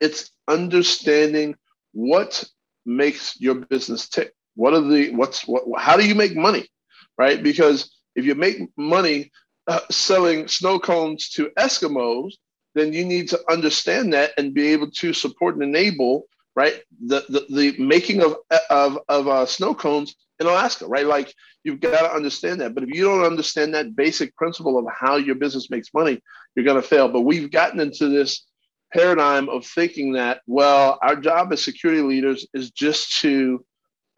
it's 0.00 0.30
understanding 0.46 1.56
what 1.92 2.44
makes 2.86 3.40
your 3.40 3.56
business 3.56 4.08
tick. 4.08 4.32
What 4.54 4.74
are 4.74 4.80
the 4.80 5.10
what's 5.10 5.46
what? 5.46 5.64
How 5.78 5.96
do 5.96 6.06
you 6.06 6.14
make 6.14 6.36
money, 6.36 6.68
right? 7.16 7.42
Because 7.42 7.94
if 8.14 8.24
you 8.24 8.34
make 8.34 8.58
money 8.76 9.30
uh, 9.68 9.80
selling 9.90 10.48
snow 10.48 10.78
cones 10.78 11.28
to 11.30 11.50
Eskimos, 11.58 12.32
then 12.74 12.92
you 12.92 13.04
need 13.04 13.28
to 13.28 13.40
understand 13.50 14.12
that 14.14 14.32
and 14.38 14.54
be 14.54 14.68
able 14.68 14.90
to 14.90 15.12
support 15.12 15.54
and 15.54 15.62
enable 15.62 16.24
right 16.56 16.82
the 17.06 17.24
the, 17.28 17.46
the 17.50 17.82
making 17.82 18.22
of 18.22 18.36
of 18.70 18.98
of 19.08 19.28
uh, 19.28 19.46
snow 19.46 19.74
cones 19.74 20.16
in 20.40 20.46
Alaska, 20.46 20.86
right? 20.86 21.06
Like 21.06 21.34
you've 21.64 21.80
got 21.80 22.00
to 22.00 22.12
understand 22.12 22.60
that. 22.60 22.74
But 22.74 22.84
if 22.84 22.90
you 22.90 23.04
don't 23.04 23.24
understand 23.24 23.74
that 23.74 23.94
basic 23.94 24.34
principle 24.36 24.78
of 24.78 24.86
how 24.92 25.16
your 25.16 25.34
business 25.34 25.70
makes 25.70 25.92
money, 25.92 26.22
you're 26.54 26.64
going 26.64 26.80
to 26.80 26.88
fail. 26.88 27.08
But 27.08 27.22
we've 27.22 27.50
gotten 27.50 27.80
into 27.80 28.08
this 28.08 28.44
paradigm 28.92 29.48
of 29.48 29.66
thinking 29.66 30.12
that 30.14 30.40
well, 30.46 30.98
our 31.02 31.16
job 31.16 31.52
as 31.52 31.62
security 31.62 32.02
leaders 32.02 32.46
is 32.54 32.70
just 32.70 33.20
to 33.20 33.64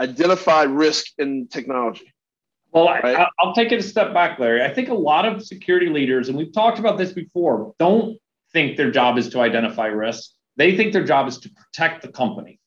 identify 0.01 0.63
risk 0.63 1.07
in 1.19 1.49
technology. 1.49 2.10
Well, 2.73 2.87
right? 2.87 3.17
I, 3.17 3.27
I'll 3.41 3.55
take 3.55 3.73
it 3.73 3.81
a 3.81 3.83
step 3.83 4.15
back, 4.15 4.39
Larry. 4.39 4.63
I 4.63 4.73
think 4.73 4.89
a 4.89 4.95
lot 4.95 5.27
of 5.27 5.45
security 5.45 5.89
leaders, 5.89 6.29
and 6.29 6.39
we've 6.39 6.53
talked 6.53 6.79
about 6.79 6.99
this 6.99 7.13
before, 7.13 7.75
don't 7.79 8.19
think 8.53 8.77
their 8.77 8.91
job 8.91 9.19
is 9.19 9.29
to 9.31 9.41
identify 9.41 9.87
risk. 9.87 10.31
They 10.57 10.77
think 10.77 10.93
their 10.93 11.05
job 11.05 11.29
is 11.29 11.39
to 11.39 11.51
protect 11.51 12.03
the 12.03 12.09
company. 12.09 12.61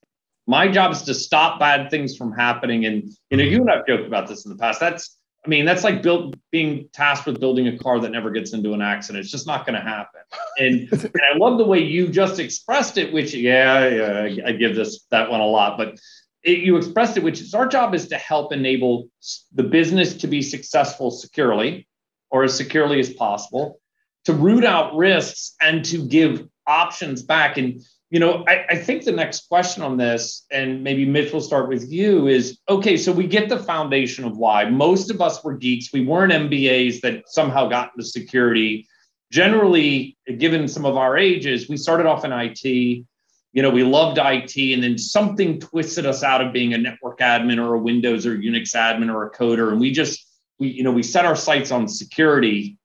My 0.45 0.67
job 0.67 0.91
is 0.91 1.03
to 1.03 1.13
stop 1.13 1.59
bad 1.59 1.89
things 1.89 2.17
from 2.17 2.33
happening. 2.33 2.85
And 2.85 3.09
you 3.29 3.37
know, 3.37 3.43
you 3.43 3.61
and 3.61 3.69
I've 3.69 3.85
joked 3.87 4.05
about 4.05 4.27
this 4.27 4.45
in 4.45 4.51
the 4.51 4.57
past. 4.57 4.79
That's, 4.79 5.17
I 5.45 5.49
mean, 5.49 5.65
that's 5.65 5.83
like 5.83 6.01
build, 6.01 6.37
being 6.51 6.89
tasked 6.93 7.25
with 7.25 7.39
building 7.39 7.67
a 7.67 7.77
car 7.77 7.99
that 7.99 8.11
never 8.11 8.29
gets 8.29 8.53
into 8.53 8.73
an 8.73 8.81
accident. 8.81 9.23
It's 9.23 9.31
just 9.31 9.47
not 9.47 9.65
going 9.65 9.75
to 9.75 9.81
happen. 9.81 10.21
And, 10.57 10.91
and 10.91 11.21
I 11.33 11.37
love 11.37 11.57
the 11.57 11.65
way 11.65 11.79
you 11.79 12.09
just 12.09 12.39
expressed 12.39 12.97
it. 12.97 13.13
Which, 13.13 13.33
yeah, 13.33 13.87
yeah, 14.25 14.45
I 14.45 14.51
give 14.51 14.75
this 14.75 15.05
that 15.11 15.29
one 15.29 15.39
a 15.39 15.45
lot, 15.45 15.77
but 15.77 15.97
it, 16.43 16.59
you 16.59 16.77
expressed 16.77 17.17
it, 17.17 17.23
which 17.23 17.41
is 17.41 17.53
our 17.53 17.67
job 17.67 17.93
is 17.95 18.07
to 18.09 18.17
help 18.17 18.51
enable 18.51 19.07
the 19.53 19.63
business 19.63 20.15
to 20.15 20.27
be 20.27 20.41
successful 20.41 21.11
securely 21.11 21.87
or 22.29 22.43
as 22.43 22.55
securely 22.55 22.99
as 22.99 23.13
possible, 23.13 23.79
to 24.25 24.33
root 24.33 24.65
out 24.65 24.95
risks 24.95 25.55
and 25.61 25.85
to 25.85 26.05
give 26.05 26.47
options 26.65 27.21
back. 27.21 27.57
And, 27.57 27.81
you 28.09 28.19
know, 28.19 28.43
I, 28.47 28.65
I 28.69 28.75
think 28.75 29.03
the 29.03 29.11
next 29.11 29.47
question 29.47 29.83
on 29.83 29.97
this, 29.97 30.45
and 30.51 30.83
maybe 30.83 31.05
Mitch 31.05 31.31
will 31.31 31.41
start 31.41 31.69
with 31.69 31.91
you, 31.91 32.27
is 32.27 32.57
okay, 32.67 32.97
so 32.97 33.11
we 33.11 33.27
get 33.27 33.49
the 33.49 33.59
foundation 33.59 34.25
of 34.25 34.37
why. 34.37 34.69
Most 34.69 35.11
of 35.11 35.21
us 35.21 35.43
were 35.43 35.55
geeks. 35.55 35.93
We 35.93 36.05
weren't 36.05 36.33
MBAs 36.33 37.01
that 37.01 37.23
somehow 37.27 37.67
got 37.67 37.91
into 37.95 38.07
security. 38.07 38.87
Generally, 39.31 40.17
given 40.37 40.67
some 40.67 40.85
of 40.85 40.97
our 40.97 41.17
ages, 41.17 41.69
we 41.69 41.77
started 41.77 42.07
off 42.07 42.25
in 42.25 42.31
IT 42.31 43.05
you 43.53 43.61
know, 43.61 43.69
we 43.69 43.83
loved 43.83 44.17
IT 44.17 44.73
and 44.73 44.83
then 44.83 44.97
something 44.97 45.59
twisted 45.59 46.07
us 46.07 46.23
out 46.23 46.45
of 46.45 46.51
being 46.51 46.73
a 46.73 46.77
network 46.77 47.19
admin 47.19 47.63
or 47.63 47.75
a 47.75 47.79
Windows 47.79 48.25
or 48.25 48.35
Unix 48.35 48.75
admin 48.75 49.13
or 49.13 49.27
a 49.27 49.31
coder. 49.31 49.71
And 49.71 49.79
we 49.79 49.91
just, 49.91 50.27
we, 50.59 50.69
you 50.69 50.83
know, 50.83 50.91
we 50.91 51.03
set 51.03 51.23
our 51.23 51.35
sights 51.35 51.71
on 51.71 51.87
security 51.87 52.77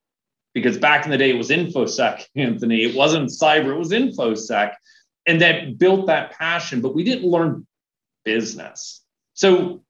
because 0.53 0.77
back 0.77 1.07
in 1.07 1.11
the 1.11 1.17
day 1.17 1.31
it 1.31 1.39
was 1.39 1.49
InfoSec, 1.49 2.27
Anthony. 2.37 2.85
It 2.85 2.95
wasn't 2.95 3.31
cyber, 3.31 3.75
it 3.75 3.79
was 3.79 3.91
InfoSec. 3.91 4.75
And 5.27 5.41
that 5.41 5.79
built 5.79 6.07
that 6.07 6.33
passion, 6.33 6.83
but 6.83 6.95
we 6.95 7.03
didn't 7.03 7.29
learn 7.29 7.67
business. 8.25 9.03
So 9.33 9.83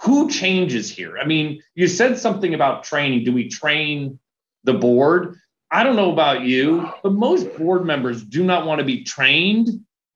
who 0.00 0.30
changes 0.30 0.88
here? 0.90 1.18
I 1.18 1.24
mean, 1.24 1.62
you 1.74 1.88
said 1.88 2.18
something 2.18 2.54
about 2.54 2.84
training. 2.84 3.24
Do 3.24 3.32
we 3.32 3.48
train 3.48 4.18
the 4.64 4.74
board? 4.74 5.38
I 5.70 5.82
don't 5.82 5.96
know 5.96 6.12
about 6.12 6.42
you, 6.42 6.88
but 7.02 7.12
most 7.12 7.56
board 7.56 7.84
members 7.84 8.22
do 8.22 8.44
not 8.44 8.66
want 8.66 8.80
to 8.80 8.84
be 8.84 9.04
trained 9.04 9.68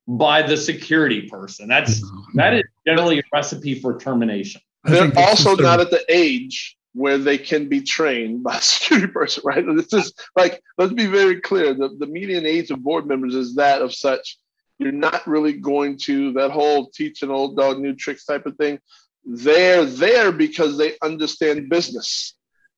by 0.07 0.43
the 0.43 0.57
security 0.57 1.29
person. 1.29 1.69
That's 1.69 2.01
mm-hmm. 2.01 2.39
that 2.39 2.55
is 2.55 2.65
generally 2.87 3.19
a 3.19 3.23
recipe 3.33 3.81
for 3.81 3.99
termination. 3.99 4.61
They're 4.85 5.13
also 5.17 5.57
not 5.57 5.81
at 5.81 5.91
the 5.91 6.05
age 6.09 6.77
where 6.93 7.19
they 7.19 7.37
can 7.37 7.69
be 7.69 7.83
trained 7.83 8.43
by 8.43 8.57
a 8.57 8.61
security 8.61 9.07
person, 9.13 9.43
right? 9.45 9.65
This 9.77 9.93
is 9.93 10.15
like, 10.37 10.63
let's 10.79 10.93
be 10.93 11.07
very 11.07 11.41
clear. 11.41 11.75
The, 11.75 11.91
the 11.99 12.07
median 12.07 12.47
age 12.47 12.71
of 12.71 12.83
board 12.83 13.07
members 13.07 13.35
is 13.35 13.57
that 13.57 13.83
of 13.83 13.95
such. 13.95 14.39
You're 14.79 14.93
not 14.93 15.27
really 15.27 15.55
going 15.55 15.99
to 16.05 16.33
that 16.35 16.51
whole 16.51 16.91
teach 16.91 17.23
an 17.23 17.31
old 17.31 17.57
dog 17.57 17.81
new 17.81 17.95
tricks 17.95 18.25
type 18.25 18.47
of 18.47 18.57
thing. 18.57 18.79
They're 19.25 19.85
there 19.85 20.31
because 20.31 20.79
they 20.79 20.95
understand 21.03 21.69
business 21.69 22.36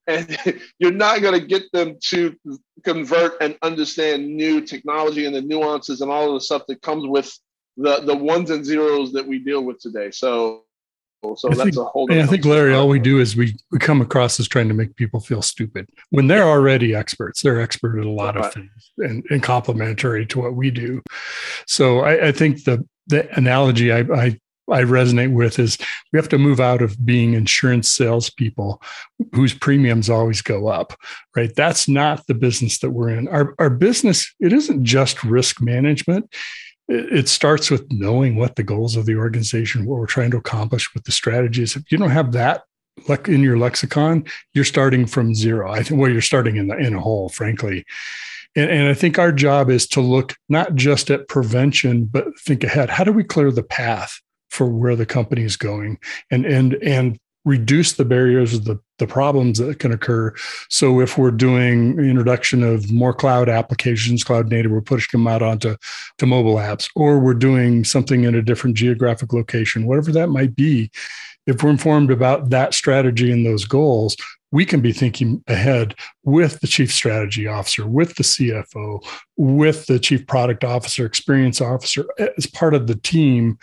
and 0.09 0.61
you're 0.79 0.91
not 0.91 1.21
going 1.21 1.39
to 1.39 1.45
get 1.45 1.71
them 1.71 1.97
to 2.05 2.35
convert 2.83 3.41
and 3.41 3.57
understand 3.61 4.27
new 4.27 4.61
technology 4.61 5.25
and 5.25 5.35
the 5.35 5.41
nuances 5.41 6.01
and 6.01 6.11
all 6.11 6.27
of 6.27 6.33
the 6.33 6.41
stuff 6.41 6.63
that 6.67 6.81
comes 6.81 7.07
with 7.07 7.31
the 7.77 8.01
the 8.01 8.15
ones 8.15 8.49
and 8.49 8.65
zeros 8.65 9.13
that 9.13 9.25
we 9.25 9.39
deal 9.39 9.63
with 9.63 9.79
today. 9.79 10.11
So 10.11 10.63
so 11.35 11.49
I 11.51 11.55
that's 11.55 11.63
think, 11.63 11.77
a 11.77 11.83
whole. 11.83 12.11
I 12.11 12.25
think 12.25 12.45
Larry, 12.45 12.73
all 12.73 12.87
we 12.87 12.99
do 12.99 13.19
is 13.19 13.35
we 13.35 13.55
we 13.71 13.79
come 13.79 14.01
across 14.01 14.39
as 14.39 14.47
trying 14.47 14.69
to 14.69 14.73
make 14.73 14.95
people 14.95 15.19
feel 15.19 15.41
stupid 15.41 15.89
when 16.11 16.27
they're 16.27 16.47
already 16.47 16.95
experts. 16.95 17.41
They're 17.41 17.59
expert 17.59 17.99
at 17.99 18.05
a 18.05 18.09
lot 18.09 18.35
right. 18.35 18.45
of 18.45 18.53
things 18.53 18.91
and, 18.99 19.25
and 19.29 19.43
complementary 19.43 20.25
to 20.27 20.39
what 20.39 20.55
we 20.55 20.71
do. 20.71 21.01
So 21.67 21.99
I, 21.99 22.27
I 22.27 22.31
think 22.31 22.63
the 22.63 22.87
the 23.07 23.29
analogy 23.37 23.91
I, 23.91 23.99
I 23.99 24.39
I 24.71 24.83
resonate 24.83 25.33
with 25.33 25.59
is 25.59 25.77
we 26.11 26.17
have 26.17 26.29
to 26.29 26.37
move 26.37 26.59
out 26.59 26.81
of 26.81 27.05
being 27.05 27.33
insurance 27.33 27.91
salespeople 27.91 28.81
whose 29.33 29.53
premiums 29.53 30.09
always 30.09 30.41
go 30.41 30.67
up, 30.67 30.93
right? 31.35 31.53
That's 31.55 31.87
not 31.87 32.25
the 32.27 32.33
business 32.33 32.79
that 32.79 32.91
we're 32.91 33.09
in. 33.09 33.27
Our, 33.27 33.55
our 33.59 33.69
business, 33.69 34.33
it 34.39 34.53
isn't 34.53 34.83
just 34.83 35.23
risk 35.23 35.61
management. 35.61 36.33
It, 36.87 37.29
starts 37.29 37.69
with 37.69 37.85
knowing 37.91 38.35
what 38.35 38.55
the 38.55 38.63
goals 38.63 38.95
of 38.95 39.05
the 39.05 39.15
organization, 39.15 39.85
what 39.85 39.99
we're 39.99 40.07
trying 40.07 40.31
to 40.31 40.37
accomplish, 40.37 40.91
with 40.95 41.03
the 41.03 41.11
strategy 41.11 41.61
is. 41.61 41.75
If 41.75 41.91
you 41.91 41.99
don't 41.99 42.09
have 42.09 42.31
that 42.31 42.63
in 43.27 43.43
your 43.43 43.59
lexicon, 43.59 44.25
you're 44.53 44.65
starting 44.65 45.05
from 45.05 45.35
zero. 45.35 45.71
I 45.71 45.83
think 45.83 46.01
well, 46.01 46.09
you're 46.09 46.21
starting 46.21 46.57
in 46.57 46.67
the 46.67 46.77
in 46.77 46.95
a 46.95 46.99
hole, 46.99 47.29
frankly. 47.29 47.85
And, 48.55 48.71
and, 48.71 48.87
I 48.89 48.95
think 48.95 49.19
our 49.19 49.31
job 49.31 49.69
is 49.69 49.87
to 49.89 50.01
look 50.01 50.35
not 50.49 50.73
just 50.73 51.11
at 51.11 51.27
prevention, 51.27 52.05
but 52.05 52.27
think 52.39 52.63
ahead. 52.63 52.89
How 52.89 53.03
do 53.03 53.11
we 53.11 53.23
clear 53.23 53.51
the 53.51 53.61
path 53.61 54.19
for 54.49 54.67
where 54.67 54.95
the 54.95 55.05
company 55.05 55.43
is 55.43 55.57
going 55.57 55.97
and 56.31 56.45
and 56.45 56.75
and 56.75 57.19
reduce 57.45 57.93
the 57.93 58.05
barriers 58.05 58.53
of 58.53 58.65
the, 58.65 58.77
the 58.97 59.07
problems 59.07 59.59
that 59.59 59.79
can 59.79 59.93
occur. 59.93 60.33
So 60.69 60.99
if 60.99 61.17
we're 61.17 61.31
doing 61.31 61.97
introduction 61.97 62.63
of 62.63 62.91
more 62.91 63.13
cloud 63.13 63.47
applications 63.47 64.23
cloud 64.23 64.49
native 64.49 64.71
we're 64.71 64.81
pushing 64.81 65.19
them 65.19 65.27
out 65.27 65.41
onto 65.41 65.75
to 66.17 66.25
mobile 66.25 66.55
apps 66.55 66.89
or 66.95 67.19
we're 67.19 67.33
doing 67.33 67.83
something 67.83 68.25
in 68.25 68.35
a 68.35 68.41
different 68.41 68.75
geographic 68.75 69.33
location 69.33 69.85
whatever 69.85 70.11
that 70.11 70.27
might 70.27 70.55
be 70.55 70.91
if 71.49 71.63
we're 71.63 71.69
informed 71.69 72.11
about 72.11 72.49
that 72.49 72.73
strategy 72.73 73.31
and 73.31 73.45
those 73.45 73.65
goals 73.65 74.15
we 74.51 74.65
can 74.65 74.81
be 74.81 74.91
thinking 74.91 75.43
ahead 75.47 75.95
with 76.23 76.59
the 76.59 76.67
chief 76.67 76.91
strategy 76.91 77.47
officer, 77.47 77.87
with 77.87 78.15
the 78.15 78.23
CFO, 78.23 79.05
with 79.37 79.85
the 79.85 79.99
chief 79.99 80.25
product 80.25 80.63
officer, 80.63 81.05
experience 81.05 81.61
officer 81.61 82.05
as 82.37 82.47
part 82.47 82.73
of 82.73 82.87
the 82.87 82.95
team 82.95 83.59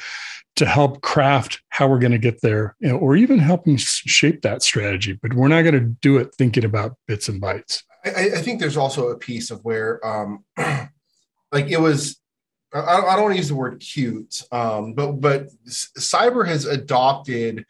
to 0.54 0.64
help 0.64 1.02
craft 1.02 1.60
how 1.70 1.86
we're 1.88 1.98
going 1.98 2.12
to 2.12 2.18
get 2.18 2.40
there 2.40 2.76
or 2.82 3.16
even 3.16 3.38
helping 3.38 3.76
shape 3.76 4.42
that 4.42 4.62
strategy. 4.62 5.18
But 5.20 5.34
we're 5.34 5.48
not 5.48 5.62
going 5.62 5.74
to 5.74 5.80
do 5.80 6.18
it 6.18 6.34
thinking 6.36 6.64
about 6.64 6.96
bits 7.06 7.28
and 7.28 7.42
bytes. 7.42 7.82
I, 8.04 8.30
I 8.36 8.42
think 8.42 8.60
there's 8.60 8.76
also 8.76 9.08
a 9.08 9.18
piece 9.18 9.50
of 9.50 9.64
where 9.64 10.04
um, 10.06 10.44
like 11.52 11.68
it 11.68 11.80
was 11.80 12.18
I, 12.80 13.12
I 13.12 13.14
don't 13.14 13.24
want 13.24 13.34
to 13.34 13.38
use 13.38 13.48
the 13.48 13.54
word 13.54 13.80
cute 13.80 14.42
um, 14.52 14.94
but 14.94 15.12
but 15.12 15.48
cyber 15.68 16.46
has 16.46 16.64
adopted 16.64 17.64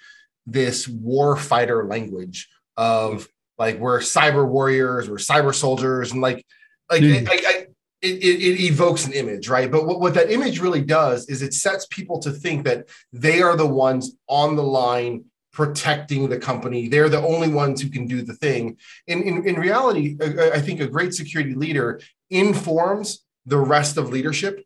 this 0.46 0.86
war 0.88 1.36
fighter 1.36 1.84
language 1.84 2.48
of 2.76 3.28
like 3.58 3.78
we're 3.78 4.00
cyber 4.00 4.46
warriors 4.46 5.08
we're 5.08 5.16
cyber 5.16 5.54
soldiers 5.54 6.12
and 6.12 6.20
like 6.20 6.44
like 6.90 7.02
mm. 7.02 7.28
I, 7.28 7.34
I, 7.34 7.66
it, 8.02 8.22
it, 8.22 8.42
it, 8.42 8.60
evokes 8.60 9.06
an 9.06 9.12
image, 9.14 9.48
right? 9.48 9.70
But 9.70 9.86
what, 9.86 10.00
what 10.00 10.14
that 10.14 10.30
image 10.30 10.60
really 10.60 10.82
does 10.82 11.28
is 11.28 11.42
it 11.42 11.54
sets 11.54 11.86
people 11.86 12.18
to 12.20 12.30
think 12.30 12.64
that 12.64 12.88
they 13.12 13.42
are 13.42 13.56
the 13.56 13.66
ones 13.66 14.16
on 14.28 14.54
the 14.54 14.62
line 14.62 15.25
protecting 15.52 16.28
the 16.28 16.38
company. 16.38 16.88
They're 16.88 17.08
the 17.08 17.22
only 17.22 17.48
ones 17.48 17.80
who 17.80 17.88
can 17.88 18.06
do 18.06 18.22
the 18.22 18.34
thing. 18.34 18.76
In, 19.06 19.22
in, 19.22 19.48
in 19.48 19.56
reality, 19.56 20.16
I 20.20 20.60
think 20.60 20.80
a 20.80 20.86
great 20.86 21.14
security 21.14 21.54
leader 21.54 22.00
informs 22.28 23.25
the 23.46 23.58
rest 23.58 23.96
of 23.96 24.10
leadership 24.10 24.62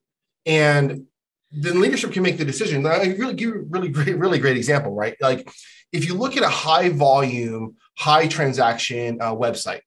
and 0.47 1.06
then 1.52 1.80
leadership 1.80 2.12
can 2.12 2.23
make 2.23 2.38
the 2.38 2.44
decision. 2.44 2.87
I 2.87 3.14
really 3.18 3.35
give 3.35 3.49
you 3.49 3.66
really 3.70 3.88
great, 3.97 4.16
really 4.16 4.38
great 4.38 4.56
example, 4.56 4.94
right? 4.94 5.16
Like 5.20 5.49
if 5.92 6.06
you 6.06 6.14
look 6.14 6.37
at 6.37 6.42
a 6.42 6.49
high 6.49 6.88
volume, 6.88 7.76
high 7.99 8.28
transaction 8.28 9.18
uh, 9.20 9.35
website 9.35 9.80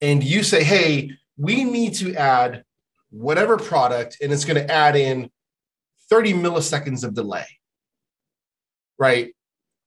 and 0.00 0.22
you 0.24 0.42
say, 0.42 0.64
hey, 0.64 1.12
we 1.36 1.64
need 1.64 1.94
to 1.94 2.14
add 2.14 2.64
whatever 3.10 3.56
product 3.56 4.18
and 4.20 4.32
it's 4.32 4.44
going 4.44 4.56
to 4.56 4.70
add 4.70 4.96
in 4.96 5.30
30 6.10 6.34
milliseconds 6.34 7.04
of 7.04 7.14
delay 7.14 7.46
right 8.98 9.34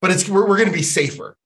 but 0.02 0.10
it's 0.10 0.28
we're, 0.28 0.46
we're 0.46 0.58
going 0.58 0.68
to 0.68 0.74
be 0.74 0.82
safer. 0.82 1.36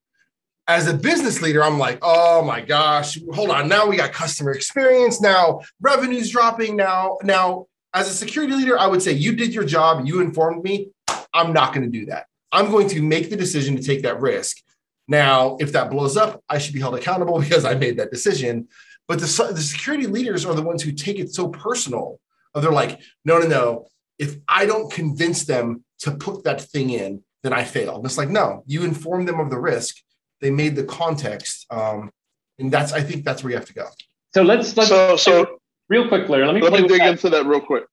As 0.66 0.88
a 0.88 0.94
business 0.94 1.40
leader, 1.42 1.62
I'm 1.62 1.78
like, 1.78 1.98
oh 2.02 2.42
my 2.42 2.60
gosh, 2.60 3.20
hold 3.32 3.50
on. 3.50 3.68
Now 3.68 3.86
we 3.86 3.96
got 3.96 4.12
customer 4.12 4.50
experience. 4.50 5.20
Now 5.20 5.60
revenue's 5.80 6.30
dropping. 6.30 6.74
Now, 6.74 7.18
now 7.22 7.66
as 7.96 8.08
a 8.08 8.14
security 8.14 8.52
leader, 8.52 8.78
I 8.78 8.86
would 8.86 9.00
say 9.00 9.12
you 9.12 9.34
did 9.34 9.54
your 9.54 9.64
job. 9.64 10.06
You 10.06 10.20
informed 10.20 10.62
me. 10.62 10.90
I'm 11.32 11.54
not 11.54 11.72
going 11.72 11.90
to 11.90 11.98
do 11.98 12.06
that. 12.06 12.26
I'm 12.52 12.70
going 12.70 12.88
to 12.90 13.00
make 13.00 13.30
the 13.30 13.36
decision 13.36 13.74
to 13.76 13.82
take 13.82 14.02
that 14.02 14.20
risk. 14.20 14.58
Now, 15.08 15.56
if 15.60 15.72
that 15.72 15.90
blows 15.90 16.14
up, 16.14 16.42
I 16.48 16.58
should 16.58 16.74
be 16.74 16.80
held 16.80 16.94
accountable 16.94 17.40
because 17.40 17.64
I 17.64 17.74
made 17.74 17.96
that 17.96 18.10
decision. 18.10 18.68
But 19.08 19.20
the, 19.20 19.50
the 19.52 19.62
security 19.62 20.06
leaders 20.06 20.44
are 20.44 20.54
the 20.54 20.62
ones 20.62 20.82
who 20.82 20.92
take 20.92 21.18
it 21.18 21.32
so 21.32 21.48
personal. 21.48 22.20
They're 22.54 22.70
like, 22.70 23.00
no, 23.24 23.38
no, 23.38 23.46
no. 23.46 23.86
If 24.18 24.36
I 24.46 24.66
don't 24.66 24.92
convince 24.92 25.44
them 25.44 25.82
to 26.00 26.10
put 26.10 26.44
that 26.44 26.60
thing 26.60 26.90
in, 26.90 27.22
then 27.42 27.54
I 27.54 27.64
fail. 27.64 27.96
And 27.96 28.04
it's 28.04 28.18
like, 28.18 28.28
no, 28.28 28.62
you 28.66 28.84
informed 28.84 29.26
them 29.26 29.40
of 29.40 29.48
the 29.48 29.58
risk. 29.58 29.96
They 30.42 30.50
made 30.50 30.76
the 30.76 30.84
context. 30.84 31.66
Um, 31.70 32.10
and 32.58 32.70
that's, 32.70 32.92
I 32.92 33.00
think 33.00 33.24
that's 33.24 33.42
where 33.42 33.52
you 33.52 33.56
have 33.56 33.66
to 33.66 33.74
go. 33.74 33.86
So 34.34 34.42
let's, 34.42 34.76
let's 34.76 34.90
so, 34.90 35.16
so 35.16 35.58
real 35.88 36.09
quick, 36.09 36.28
Larry, 36.28 36.47
let 36.47 36.55
me, 36.55 36.61
let 36.61 36.73
me 36.73 36.88
dig 36.88 36.99
that. 36.99 37.11
into 37.11 37.31
that 37.31 37.47
real 37.47 37.61
quick. 37.61 37.85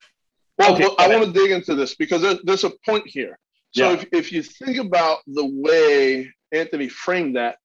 Well, 0.58 0.76
okay, 0.76 0.88
I 1.00 1.08
want 1.08 1.26
to 1.26 1.32
dig 1.32 1.52
into 1.52 1.76
this 1.76 1.96
because 1.96 2.22
there, 2.22 2.36
there's 2.44 2.64
a 2.64 2.72
point 2.86 3.08
here. 3.08 3.40
So 3.72 3.90
yeah. 3.90 3.94
if, 3.96 4.06
if 4.12 4.32
you 4.32 4.44
think 4.44 4.78
about 4.78 5.20
the 5.26 5.46
way 5.46 6.32
Anthony 6.52 6.90
framed 6.90 7.36
that, 7.36 7.58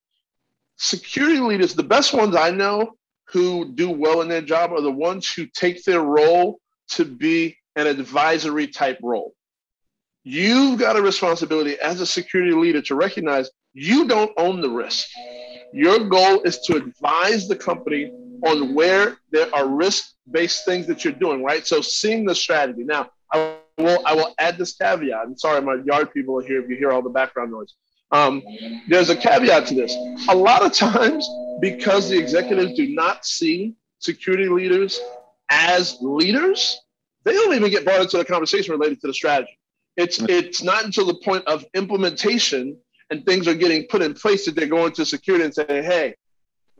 security 0.77 1.39
leaders, 1.39 1.75
the 1.75 1.83
best 1.83 2.13
ones 2.13 2.35
I 2.35 2.49
know 2.49 2.93
who 3.25 3.73
do 3.73 3.91
well 3.91 4.21
in 4.21 4.27
their 4.27 4.41
job 4.41 4.71
are 4.71 4.81
the 4.81 4.91
ones 4.91 5.31
who 5.31 5.45
take 5.45 5.83
their 5.83 6.01
role 6.01 6.59
to 6.89 7.05
be 7.05 7.57
an 7.75 7.85
advisory 7.85 8.67
type 8.67 8.97
role. 9.03 9.33
You've 10.23 10.79
got 10.79 10.97
a 10.97 11.01
responsibility 11.01 11.79
as 11.79 12.01
a 12.01 12.05
security 12.05 12.53
leader 12.53 12.81
to 12.83 12.95
recognize 12.95 13.49
you 13.73 14.07
don't 14.07 14.31
own 14.37 14.61
the 14.61 14.69
risk. 14.69 15.07
Your 15.73 15.99
goal 16.09 16.41
is 16.41 16.59
to 16.61 16.75
advise 16.75 17.47
the 17.47 17.55
company 17.55 18.11
on 18.43 18.73
where 18.73 19.17
there 19.31 19.53
are 19.53 19.67
risk-based 19.67 20.65
things 20.65 20.87
that 20.87 21.03
you're 21.03 21.13
doing, 21.13 21.43
right? 21.43 21.65
So 21.65 21.81
seeing 21.81 22.25
the 22.25 22.35
strategy. 22.35 22.83
Now, 22.83 23.09
I 23.31 23.57
will 23.77 24.01
I 24.05 24.13
will 24.13 24.33
add 24.39 24.57
this 24.57 24.73
caveat. 24.73 25.25
I'm 25.25 25.37
sorry, 25.37 25.61
my 25.61 25.75
yard 25.85 26.13
people 26.13 26.39
are 26.39 26.43
here 26.45 26.61
if 26.61 26.69
you 26.69 26.75
hear 26.75 26.91
all 26.91 27.01
the 27.01 27.09
background 27.09 27.51
noise. 27.51 27.73
Um, 28.11 28.41
there's 28.87 29.09
a 29.09 29.15
caveat 29.15 29.67
to 29.67 29.75
this. 29.75 29.95
A 30.29 30.35
lot 30.35 30.63
of 30.63 30.73
times, 30.73 31.29
because 31.61 32.09
the 32.09 32.17
executives 32.17 32.73
do 32.73 32.87
not 32.87 33.25
see 33.25 33.75
security 33.99 34.47
leaders 34.47 34.99
as 35.49 35.97
leaders, 36.01 36.79
they 37.23 37.33
don't 37.33 37.53
even 37.53 37.69
get 37.69 37.85
brought 37.85 38.01
into 38.01 38.17
the 38.17 38.25
conversation 38.25 38.71
related 38.71 38.99
to 39.01 39.07
the 39.07 39.13
strategy. 39.13 39.57
It's 39.97 40.19
it's 40.23 40.63
not 40.63 40.85
until 40.85 41.05
the 41.05 41.19
point 41.23 41.45
of 41.45 41.65
implementation 41.73 42.77
and 43.11 43.25
things 43.25 43.47
are 43.47 43.55
getting 43.55 43.85
put 43.87 44.01
in 44.01 44.13
place 44.13 44.45
that 44.45 44.55
they're 44.55 44.67
going 44.67 44.93
to 44.93 45.05
security 45.05 45.45
and 45.45 45.53
saying, 45.53 45.83
"Hey, 45.83 46.15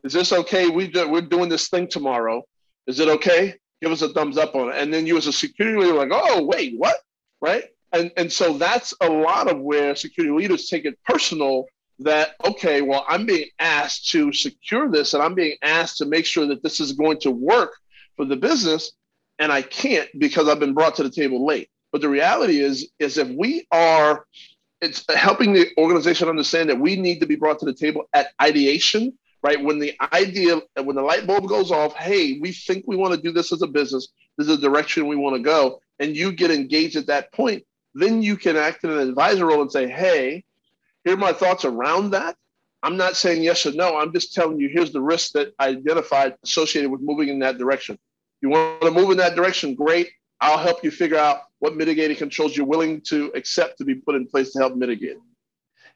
is 0.03 0.13
this 0.13 0.31
okay? 0.31 0.69
We 0.69 0.87
do, 0.87 1.09
we're 1.09 1.21
doing 1.21 1.49
this 1.49 1.69
thing 1.69 1.87
tomorrow. 1.87 2.43
Is 2.87 2.99
it 2.99 3.09
okay? 3.09 3.55
Give 3.81 3.91
us 3.91 4.01
a 4.01 4.09
thumbs 4.09 4.37
up 4.37 4.55
on 4.55 4.69
it." 4.69 4.75
And 4.77 4.93
then 4.93 5.05
you, 5.05 5.17
as 5.17 5.27
a 5.27 5.33
security 5.33 5.79
leader, 5.79 5.93
like, 5.93 6.09
"Oh, 6.11 6.45
wait, 6.45 6.73
what?" 6.77 6.97
Right? 7.41 7.65
And 7.91 8.11
and 8.17 8.31
so 8.31 8.57
that's 8.57 8.93
a 9.01 9.09
lot 9.09 9.49
of 9.49 9.59
where 9.59 9.95
security 9.95 10.33
leaders 10.33 10.67
take 10.67 10.85
it 10.85 10.97
personal. 11.05 11.65
That 11.99 12.35
okay, 12.45 12.81
well, 12.81 13.05
I'm 13.09 13.25
being 13.25 13.49
asked 13.59 14.09
to 14.11 14.31
secure 14.31 14.89
this, 14.89 15.13
and 15.13 15.21
I'm 15.21 15.35
being 15.35 15.57
asked 15.61 15.97
to 15.97 16.05
make 16.05 16.25
sure 16.25 16.45
that 16.47 16.63
this 16.63 16.79
is 16.79 16.93
going 16.93 17.19
to 17.21 17.31
work 17.31 17.73
for 18.15 18.25
the 18.25 18.37
business, 18.37 18.93
and 19.37 19.51
I 19.51 19.61
can't 19.61 20.09
because 20.17 20.47
I've 20.47 20.59
been 20.59 20.73
brought 20.73 20.95
to 20.95 21.03
the 21.03 21.09
table 21.09 21.45
late. 21.45 21.69
But 21.91 22.01
the 22.01 22.09
reality 22.09 22.59
is, 22.59 22.89
is 22.99 23.17
if 23.17 23.27
we 23.27 23.67
are 23.71 24.25
it's 24.81 25.03
helping 25.13 25.53
the 25.53 25.67
organization 25.77 26.29
understand 26.29 26.69
that 26.69 26.79
we 26.79 26.95
need 26.95 27.19
to 27.19 27.25
be 27.25 27.35
brought 27.35 27.59
to 27.59 27.65
the 27.65 27.73
table 27.73 28.07
at 28.13 28.31
ideation 28.41 29.17
right? 29.41 29.63
When 29.63 29.79
the 29.79 29.93
idea 30.13 30.61
when 30.81 30.95
the 30.95 31.01
light 31.01 31.25
bulb 31.27 31.47
goes 31.47 31.71
off 31.71 31.95
hey 31.95 32.39
we 32.41 32.51
think 32.51 32.85
we 32.87 32.95
want 32.95 33.13
to 33.13 33.21
do 33.21 33.31
this 33.31 33.51
as 33.51 33.61
a 33.61 33.67
business. 33.67 34.07
This 34.37 34.47
is 34.47 34.59
the 34.59 34.69
direction 34.69 35.07
we 35.07 35.15
want 35.15 35.35
to 35.35 35.41
go. 35.41 35.81
And 35.99 36.15
you 36.15 36.31
get 36.31 36.51
engaged 36.51 36.95
at 36.95 37.07
that 37.07 37.31
point 37.33 37.63
then 37.95 38.21
you 38.21 38.37
can 38.37 38.55
act 38.55 38.83
in 38.83 38.91
an 38.91 38.99
advisor 38.99 39.47
role 39.47 39.61
and 39.61 39.71
say 39.71 39.87
hey 39.87 40.43
here 41.03 41.13
are 41.13 41.17
my 41.17 41.33
thoughts 41.33 41.65
around 41.65 42.11
that. 42.11 42.35
I'm 42.83 42.97
not 42.97 43.15
saying 43.15 43.43
yes 43.43 43.65
or 43.65 43.73
no. 43.73 43.97
I'm 43.97 44.13
just 44.13 44.33
telling 44.33 44.59
you 44.59 44.69
here's 44.69 44.91
the 44.91 45.01
risk 45.01 45.31
that 45.33 45.53
i 45.59 45.69
identified 45.69 46.35
associated 46.43 46.91
with 46.91 47.01
moving 47.01 47.29
in 47.29 47.39
that 47.39 47.57
direction. 47.57 47.97
You 48.41 48.49
want 48.49 48.81
to 48.81 48.91
move 48.91 49.11
in 49.11 49.17
that 49.17 49.35
direction? 49.35 49.75
Great. 49.75 50.09
I'll 50.41 50.57
help 50.57 50.83
you 50.83 50.91
figure 50.91 51.17
out 51.17 51.41
what 51.59 51.75
mitigating 51.75 52.15
controls 52.15 52.55
you're 52.55 52.65
willing 52.65 53.01
to 53.07 53.31
accept 53.35 53.77
to 53.79 53.85
be 53.85 53.95
put 53.95 54.15
in 54.15 54.25
place 54.25 54.53
to 54.53 54.59
help 54.59 54.75
mitigate. 54.75 55.17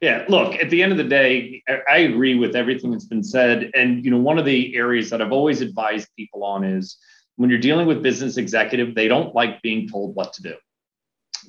Yeah, 0.04 0.26
look, 0.28 0.56
at 0.56 0.68
the 0.68 0.82
end 0.82 0.92
of 0.92 0.98
the 0.98 1.04
day, 1.04 1.62
I 1.66 1.96
agree 1.96 2.34
with 2.34 2.54
everything 2.54 2.90
that's 2.90 3.06
been 3.06 3.24
said. 3.24 3.70
And 3.72 4.04
you 4.04 4.10
know, 4.10 4.18
one 4.18 4.38
of 4.38 4.44
the 4.44 4.76
areas 4.76 5.08
that 5.08 5.22
I've 5.22 5.32
always 5.32 5.62
advised 5.62 6.10
people 6.14 6.44
on 6.44 6.62
is 6.62 6.98
when 7.36 7.48
you're 7.48 7.58
dealing 7.58 7.86
with 7.86 8.02
business 8.02 8.36
executive, 8.36 8.94
they 8.94 9.08
don't 9.08 9.34
like 9.34 9.62
being 9.62 9.88
told 9.88 10.14
what 10.14 10.34
to 10.34 10.42
do. 10.42 10.56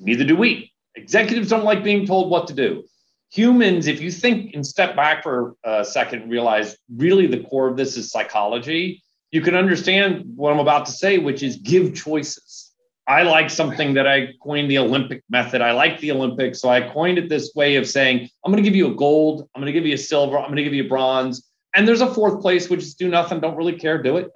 Neither 0.00 0.24
do 0.24 0.34
we. 0.36 0.72
Executives 0.94 1.50
don't 1.50 1.66
like 1.66 1.84
being 1.84 2.06
told 2.06 2.30
what 2.30 2.46
to 2.46 2.54
do. 2.54 2.84
Humans, 3.30 3.88
if 3.88 4.00
you 4.00 4.10
think 4.10 4.54
and 4.54 4.66
step 4.66 4.96
back 4.96 5.22
for 5.22 5.56
a 5.62 5.84
second 5.84 6.22
and 6.22 6.30
realize 6.30 6.78
really 6.96 7.26
the 7.26 7.40
core 7.40 7.68
of 7.68 7.76
this 7.76 7.98
is 7.98 8.10
psychology, 8.10 9.02
you 9.32 9.42
can 9.42 9.54
understand 9.54 10.22
what 10.34 10.50
I'm 10.50 10.60
about 10.60 10.86
to 10.86 10.92
say, 10.92 11.18
which 11.18 11.42
is 11.42 11.56
give 11.58 11.94
choices 11.94 12.65
I 13.08 13.22
like 13.22 13.50
something 13.50 13.94
that 13.94 14.06
I 14.06 14.32
coined 14.42 14.70
the 14.70 14.78
Olympic 14.78 15.22
method. 15.30 15.60
I 15.60 15.72
like 15.72 16.00
the 16.00 16.10
Olympics. 16.10 16.60
So 16.60 16.68
I 16.68 16.88
coined 16.88 17.18
it 17.18 17.28
this 17.28 17.52
way 17.54 17.76
of 17.76 17.88
saying, 17.88 18.28
I'm 18.44 18.50
going 18.50 18.62
to 18.62 18.68
give 18.68 18.76
you 18.76 18.90
a 18.90 18.94
gold, 18.94 19.48
I'm 19.54 19.62
going 19.62 19.72
to 19.72 19.78
give 19.78 19.86
you 19.86 19.94
a 19.94 19.98
silver, 19.98 20.36
I'm 20.36 20.46
going 20.46 20.56
to 20.56 20.64
give 20.64 20.74
you 20.74 20.84
a 20.84 20.88
bronze. 20.88 21.48
And 21.74 21.86
there's 21.86 22.00
a 22.00 22.12
fourth 22.12 22.40
place, 22.40 22.68
which 22.68 22.80
is 22.80 22.94
do 22.94 23.08
nothing, 23.08 23.38
don't 23.40 23.56
really 23.56 23.78
care, 23.78 24.02
do 24.02 24.16
it. 24.16 24.30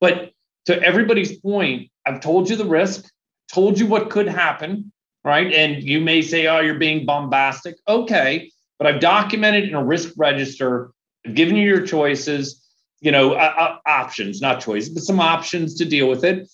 But 0.00 0.32
to 0.66 0.82
everybody's 0.82 1.38
point, 1.38 1.90
I've 2.04 2.20
told 2.20 2.50
you 2.50 2.56
the 2.56 2.64
risk, 2.64 3.08
told 3.52 3.78
you 3.78 3.86
what 3.86 4.10
could 4.10 4.26
happen, 4.26 4.92
right? 5.22 5.52
And 5.52 5.82
you 5.82 6.00
may 6.00 6.22
say, 6.22 6.46
oh, 6.46 6.60
you're 6.60 6.78
being 6.78 7.06
bombastic. 7.06 7.76
Okay. 7.86 8.50
But 8.78 8.86
I've 8.86 9.00
documented 9.00 9.68
in 9.68 9.74
a 9.74 9.84
risk 9.84 10.12
register, 10.16 10.90
I've 11.24 11.34
given 11.34 11.56
you 11.56 11.66
your 11.66 11.86
choices, 11.86 12.66
you 13.00 13.12
know, 13.12 13.32
uh, 13.32 13.54
uh, 13.58 13.76
options, 13.86 14.40
not 14.40 14.60
choices, 14.60 14.90
but 14.90 15.02
some 15.02 15.20
options 15.20 15.74
to 15.76 15.84
deal 15.84 16.08
with 16.08 16.24
it. 16.24 16.48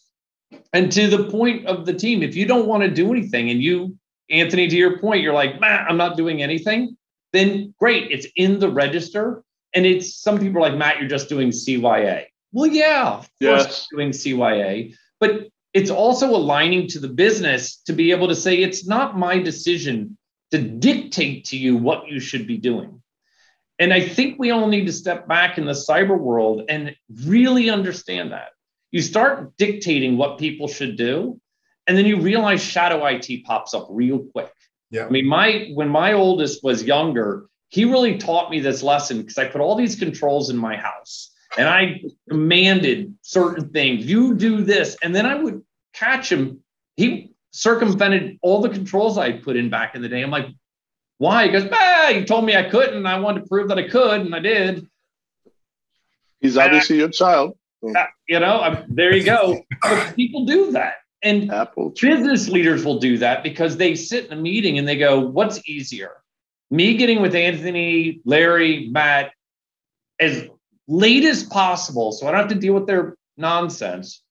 And 0.72 0.90
to 0.92 1.08
the 1.08 1.24
point 1.30 1.66
of 1.66 1.84
the 1.84 1.92
team, 1.92 2.22
if 2.22 2.34
you 2.34 2.46
don't 2.46 2.66
want 2.66 2.82
to 2.82 2.90
do 2.90 3.12
anything 3.12 3.50
and 3.50 3.62
you, 3.62 3.96
Anthony, 4.30 4.68
to 4.68 4.76
your 4.76 4.98
point, 4.98 5.22
you're 5.22 5.34
like, 5.34 5.56
I'm 5.62 5.96
not 5.96 6.16
doing 6.16 6.42
anything, 6.42 6.96
then 7.32 7.74
great. 7.78 8.10
It's 8.10 8.26
in 8.36 8.58
the 8.58 8.70
register. 8.70 9.42
And 9.74 9.84
it's 9.84 10.16
some 10.16 10.38
people 10.38 10.64
are 10.64 10.70
like, 10.70 10.78
Mat, 10.78 10.96
you're 10.98 11.08
just 11.08 11.28
doing 11.28 11.50
CYA. 11.50 12.26
Well, 12.52 12.70
yeah, 12.70 13.22
yes. 13.40 13.88
doing 13.90 14.10
CYA, 14.10 14.94
but 15.20 15.48
it's 15.72 15.90
also 15.90 16.28
aligning 16.28 16.86
to 16.88 16.98
the 16.98 17.08
business 17.08 17.78
to 17.86 17.94
be 17.94 18.10
able 18.10 18.28
to 18.28 18.34
say 18.34 18.56
it's 18.56 18.86
not 18.86 19.16
my 19.16 19.38
decision 19.38 20.18
to 20.50 20.58
dictate 20.58 21.46
to 21.46 21.56
you 21.56 21.76
what 21.76 22.08
you 22.08 22.20
should 22.20 22.46
be 22.46 22.58
doing. 22.58 23.02
And 23.78 23.92
I 23.92 24.06
think 24.06 24.38
we 24.38 24.50
all 24.50 24.68
need 24.68 24.84
to 24.86 24.92
step 24.92 25.26
back 25.26 25.56
in 25.56 25.64
the 25.64 25.72
cyber 25.72 26.18
world 26.18 26.64
and 26.68 26.94
really 27.24 27.70
understand 27.70 28.32
that 28.32 28.50
you 28.92 29.02
start 29.02 29.56
dictating 29.56 30.16
what 30.16 30.38
people 30.38 30.68
should 30.68 30.96
do 30.96 31.40
and 31.86 31.98
then 31.98 32.06
you 32.06 32.20
realize 32.20 32.62
shadow 32.62 33.04
IT 33.06 33.44
pops 33.44 33.74
up 33.74 33.88
real 33.90 34.20
quick. 34.32 34.52
Yeah. 34.90 35.06
I 35.06 35.08
mean, 35.08 35.26
my 35.26 35.70
when 35.74 35.88
my 35.88 36.12
oldest 36.12 36.62
was 36.62 36.84
younger, 36.84 37.46
he 37.68 37.84
really 37.84 38.18
taught 38.18 38.50
me 38.50 38.60
this 38.60 38.82
lesson 38.82 39.18
because 39.18 39.38
I 39.38 39.46
put 39.46 39.60
all 39.60 39.74
these 39.74 39.96
controls 39.96 40.50
in 40.50 40.56
my 40.56 40.76
house 40.76 41.32
and 41.56 41.68
I 41.68 42.02
commanded 42.28 43.14
certain 43.22 43.70
things. 43.70 44.06
You 44.06 44.34
do 44.34 44.62
this, 44.62 44.96
and 45.02 45.14
then 45.14 45.26
I 45.26 45.34
would 45.34 45.62
catch 45.92 46.30
him. 46.30 46.62
He 46.96 47.32
circumvented 47.52 48.38
all 48.42 48.60
the 48.60 48.68
controls 48.68 49.18
I 49.18 49.32
put 49.32 49.56
in 49.56 49.70
back 49.70 49.94
in 49.94 50.02
the 50.02 50.08
day. 50.08 50.22
I'm 50.22 50.30
like, 50.30 50.46
why? 51.18 51.46
He 51.46 51.52
goes, 51.52 51.68
ah, 51.72 52.08
you 52.08 52.24
told 52.24 52.44
me 52.44 52.56
I 52.56 52.68
couldn't. 52.68 52.96
And 52.96 53.08
I 53.08 53.18
wanted 53.18 53.42
to 53.42 53.48
prove 53.48 53.68
that 53.68 53.78
I 53.78 53.88
could, 53.88 54.20
and 54.20 54.34
I 54.34 54.40
did. 54.40 54.86
He's 56.40 56.56
obviously 56.56 56.96
your 56.96 57.10
child. 57.10 57.56
Uh, 57.84 58.06
you 58.28 58.38
know, 58.38 58.60
I'm, 58.60 58.84
there 58.88 59.14
you 59.14 59.24
go. 59.24 59.62
people 60.14 60.44
do 60.44 60.72
that. 60.72 60.94
And 61.22 61.52
Apple 61.52 61.92
business 62.00 62.48
leaders 62.48 62.84
will 62.84 62.98
do 62.98 63.18
that 63.18 63.42
because 63.42 63.76
they 63.76 63.94
sit 63.94 64.26
in 64.26 64.32
a 64.32 64.40
meeting 64.40 64.78
and 64.78 64.88
they 64.88 64.96
go, 64.96 65.20
What's 65.20 65.68
easier? 65.68 66.16
Me 66.70 66.96
getting 66.96 67.20
with 67.20 67.34
Anthony, 67.34 68.20
Larry, 68.24 68.88
Matt 68.90 69.32
as 70.18 70.48
late 70.88 71.24
as 71.24 71.44
possible 71.44 72.12
so 72.12 72.26
I 72.26 72.30
don't 72.30 72.40
have 72.40 72.48
to 72.48 72.54
deal 72.54 72.74
with 72.74 72.86
their 72.86 73.16
nonsense 73.36 74.22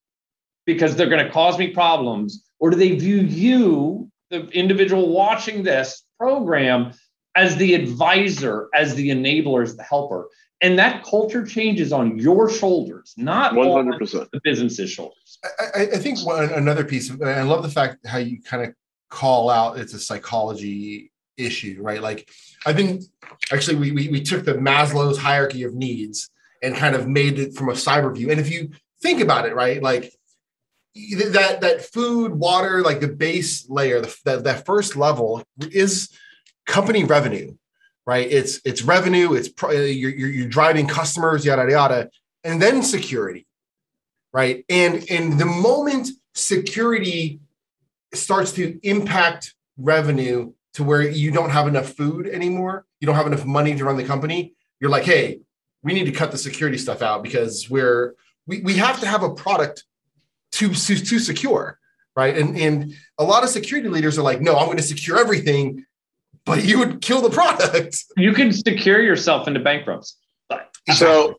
because 0.65 0.95
they're 0.95 1.09
going 1.09 1.25
to 1.25 1.31
cause 1.31 1.57
me 1.57 1.67
problems? 1.67 2.43
Or 2.59 2.69
do 2.69 2.77
they 2.77 2.95
view 2.95 3.17
you, 3.17 4.11
the 4.29 4.47
individual 4.49 5.09
watching 5.09 5.63
this 5.63 6.03
program, 6.19 6.93
as 7.35 7.55
the 7.57 7.73
advisor, 7.73 8.69
as 8.73 8.95
the 8.95 9.09
enabler, 9.09 9.63
as 9.63 9.75
the 9.75 9.83
helper? 9.83 10.29
And 10.62 10.78
that 10.78 11.04
culture 11.04 11.45
changes 11.45 11.91
on 11.91 12.19
your 12.19 12.50
shoulders, 12.50 13.13
not 13.17 13.54
100%. 13.54 13.76
on 13.76 14.28
the 14.32 14.41
business's 14.43 14.91
shoulders. 14.91 15.39
I, 15.76 15.82
I 15.82 15.97
think 15.97 16.24
one, 16.26 16.52
another 16.52 16.86
piece, 16.86 17.10
of, 17.10 17.21
I 17.21 17.41
love 17.41 17.63
the 17.63 17.69
fact 17.69 18.06
how 18.06 18.19
you 18.19 18.41
kind 18.41 18.63
of 18.63 18.74
call 19.10 19.50
out 19.50 19.78
it's 19.78 19.93
a 19.93 20.00
psychology 20.00 21.12
issue, 21.38 21.80
right? 21.82 22.02
Like 22.02 22.30
I 22.65 22.74
think 22.74 23.04
actually 23.52 23.78
we, 23.78 23.91
we, 23.91 24.10
we 24.10 24.21
took 24.21 24.45
the 24.45 24.54
Maslow's 24.54 25.17
hierarchy 25.17 25.63
of 25.63 25.74
needs 25.74 26.30
and 26.62 26.76
kind 26.76 26.95
of 26.95 27.08
made 27.08 27.39
it 27.39 27.56
from 27.56 27.69
a 27.69 27.74
cyber 27.74 28.13
view. 28.15 28.30
And 28.30 28.39
if 28.39 28.52
you 28.52 28.69
think 29.02 29.21
about 29.21 29.45
it, 29.45 29.56
right, 29.56 29.82
like 29.82 30.13
that 30.93 31.62
that 31.62 31.82
food, 31.82 32.34
water, 32.34 32.82
like 32.82 33.00
the 33.00 33.08
base 33.08 33.69
layer, 33.69 34.02
the, 34.02 34.15
that 34.26 34.43
that 34.43 34.65
first 34.65 34.95
level 34.95 35.43
is 35.60 36.10
company 36.67 37.04
revenue, 37.04 37.56
right? 38.05 38.27
It's 38.29 38.59
it's 38.65 38.81
revenue, 38.81 39.33
it's 39.33 39.49
uh, 39.63 39.69
you're, 39.71 40.11
you're, 40.11 40.29
you're 40.29 40.49
driving 40.49 40.87
customers, 40.87 41.45
yada 41.45 41.69
yada, 41.69 42.09
and 42.43 42.61
then 42.61 42.83
security, 42.83 43.45
right? 44.33 44.65
And 44.69 45.09
and 45.09 45.39
the 45.39 45.45
moment 45.45 46.09
security 46.33 47.39
starts 48.13 48.51
to 48.53 48.79
impact 48.83 49.53
revenue 49.77 50.53
to 50.73 50.83
where 50.83 51.01
you 51.01 51.31
don't 51.31 51.49
have 51.49 51.67
enough 51.67 51.93
food 51.93 52.27
anymore, 52.27 52.85
you 52.99 53.05
don't 53.05 53.15
have 53.15 53.27
enough 53.27 53.45
money 53.45 53.75
to 53.75 53.85
run 53.85 53.97
the 53.97 54.03
company, 54.03 54.53
you're 54.79 54.89
like, 54.89 55.03
hey, 55.03 55.41
we 55.83 55.93
need 55.93 56.05
to 56.05 56.11
cut 56.11 56.31
the 56.31 56.37
security 56.37 56.77
stuff 56.77 57.01
out 57.01 57.23
because 57.23 57.69
we're 57.69 58.15
we, 58.47 58.61
we 58.61 58.73
have 58.75 58.99
to 59.01 59.07
have 59.07 59.23
a 59.23 59.33
product 59.33 59.85
to, 60.53 60.73
to, 60.73 60.95
to 60.95 61.19
secure, 61.19 61.79
right? 62.15 62.37
And 62.37 62.57
and 62.57 62.93
a 63.17 63.23
lot 63.23 63.43
of 63.43 63.49
security 63.49 63.89
leaders 63.89 64.17
are 64.17 64.23
like, 64.23 64.41
no, 64.41 64.55
I'm 64.57 64.65
going 64.65 64.77
to 64.77 64.83
secure 64.83 65.19
everything, 65.19 65.85
but 66.45 66.63
you 66.63 66.80
would 66.80 67.01
kill 67.01 67.21
the 67.21 67.30
product. 67.30 68.04
You 68.17 68.34
can 68.34 68.51
secure 68.51 69.01
yourself 69.01 69.47
into 69.47 69.60
bankruptcy. 69.60 70.15
So 70.95 71.36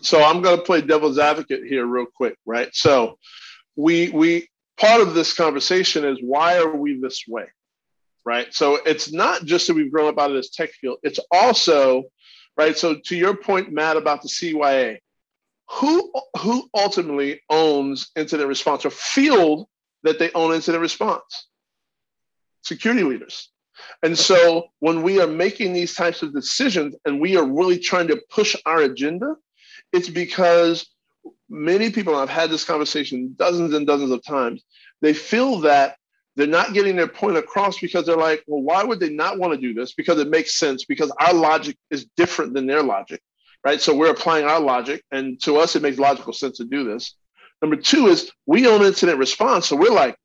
so 0.00 0.22
I'm 0.22 0.42
going 0.42 0.56
to 0.56 0.62
play 0.62 0.80
devil's 0.80 1.18
advocate 1.18 1.64
here 1.64 1.86
real 1.86 2.06
quick, 2.06 2.36
right? 2.44 2.68
So 2.74 3.18
we 3.76 4.10
we 4.10 4.48
part 4.78 5.00
of 5.00 5.14
this 5.14 5.34
conversation 5.34 6.04
is 6.04 6.18
why 6.20 6.58
are 6.58 6.76
we 6.76 7.00
this 7.00 7.24
way? 7.26 7.46
Right. 8.24 8.52
So 8.52 8.78
it's 8.84 9.12
not 9.12 9.44
just 9.44 9.66
that 9.66 9.74
we've 9.74 9.90
grown 9.90 10.08
up 10.08 10.18
out 10.18 10.30
of 10.30 10.36
this 10.36 10.50
tech 10.50 10.70
field, 10.72 10.98
it's 11.02 11.20
also, 11.30 12.04
right. 12.56 12.76
So 12.76 12.96
to 13.06 13.16
your 13.16 13.34
point, 13.34 13.72
Mat, 13.72 13.96
about 13.96 14.20
the 14.22 14.28
CYA, 14.28 14.98
who 15.70 16.12
who 16.38 16.68
ultimately 16.74 17.40
owns 17.48 18.10
incident 18.16 18.48
response 18.48 18.84
or 18.84 18.90
field 18.90 19.66
that 20.02 20.18
they 20.18 20.30
own 20.32 20.54
incident 20.54 20.82
response? 20.82 21.46
Security 22.62 23.02
leaders. 23.02 23.50
And 24.02 24.18
so 24.18 24.68
when 24.80 25.02
we 25.02 25.20
are 25.20 25.26
making 25.26 25.72
these 25.72 25.94
types 25.94 26.22
of 26.22 26.32
decisions 26.32 26.94
and 27.04 27.20
we 27.20 27.36
are 27.36 27.44
really 27.44 27.78
trying 27.78 28.08
to 28.08 28.20
push 28.30 28.56
our 28.66 28.82
agenda, 28.82 29.36
it's 29.92 30.08
because 30.08 30.86
many 31.48 31.90
people, 31.90 32.14
I've 32.14 32.28
had 32.28 32.50
this 32.50 32.64
conversation 32.64 33.34
dozens 33.38 33.74
and 33.74 33.86
dozens 33.86 34.10
of 34.10 34.22
times, 34.24 34.64
they 35.00 35.14
feel 35.14 35.60
that 35.60 35.96
they're 36.36 36.46
not 36.46 36.72
getting 36.72 36.94
their 36.94 37.08
point 37.08 37.36
across 37.36 37.78
because 37.80 38.06
they're 38.06 38.16
like, 38.16 38.44
well, 38.46 38.62
why 38.62 38.84
would 38.84 39.00
they 39.00 39.10
not 39.10 39.38
want 39.38 39.52
to 39.54 39.60
do 39.60 39.74
this? 39.74 39.94
Because 39.94 40.20
it 40.20 40.28
makes 40.28 40.56
sense, 40.56 40.84
because 40.84 41.10
our 41.18 41.34
logic 41.34 41.76
is 41.90 42.06
different 42.16 42.54
than 42.54 42.66
their 42.66 42.82
logic, 42.82 43.20
right? 43.64 43.80
So 43.80 43.96
we're 43.96 44.10
applying 44.10 44.44
our 44.44 44.60
logic, 44.60 45.02
and 45.10 45.40
to 45.42 45.56
us, 45.56 45.74
it 45.74 45.82
makes 45.82 45.98
logical 45.98 46.32
sense 46.32 46.58
to 46.58 46.64
do 46.64 46.84
this. 46.84 47.16
Number 47.60 47.74
two 47.74 48.06
is 48.06 48.30
we 48.46 48.68
own 48.68 48.82
incident 48.82 49.18
response. 49.18 49.66
So 49.66 49.74
we're 49.74 49.90
like, 49.90 50.16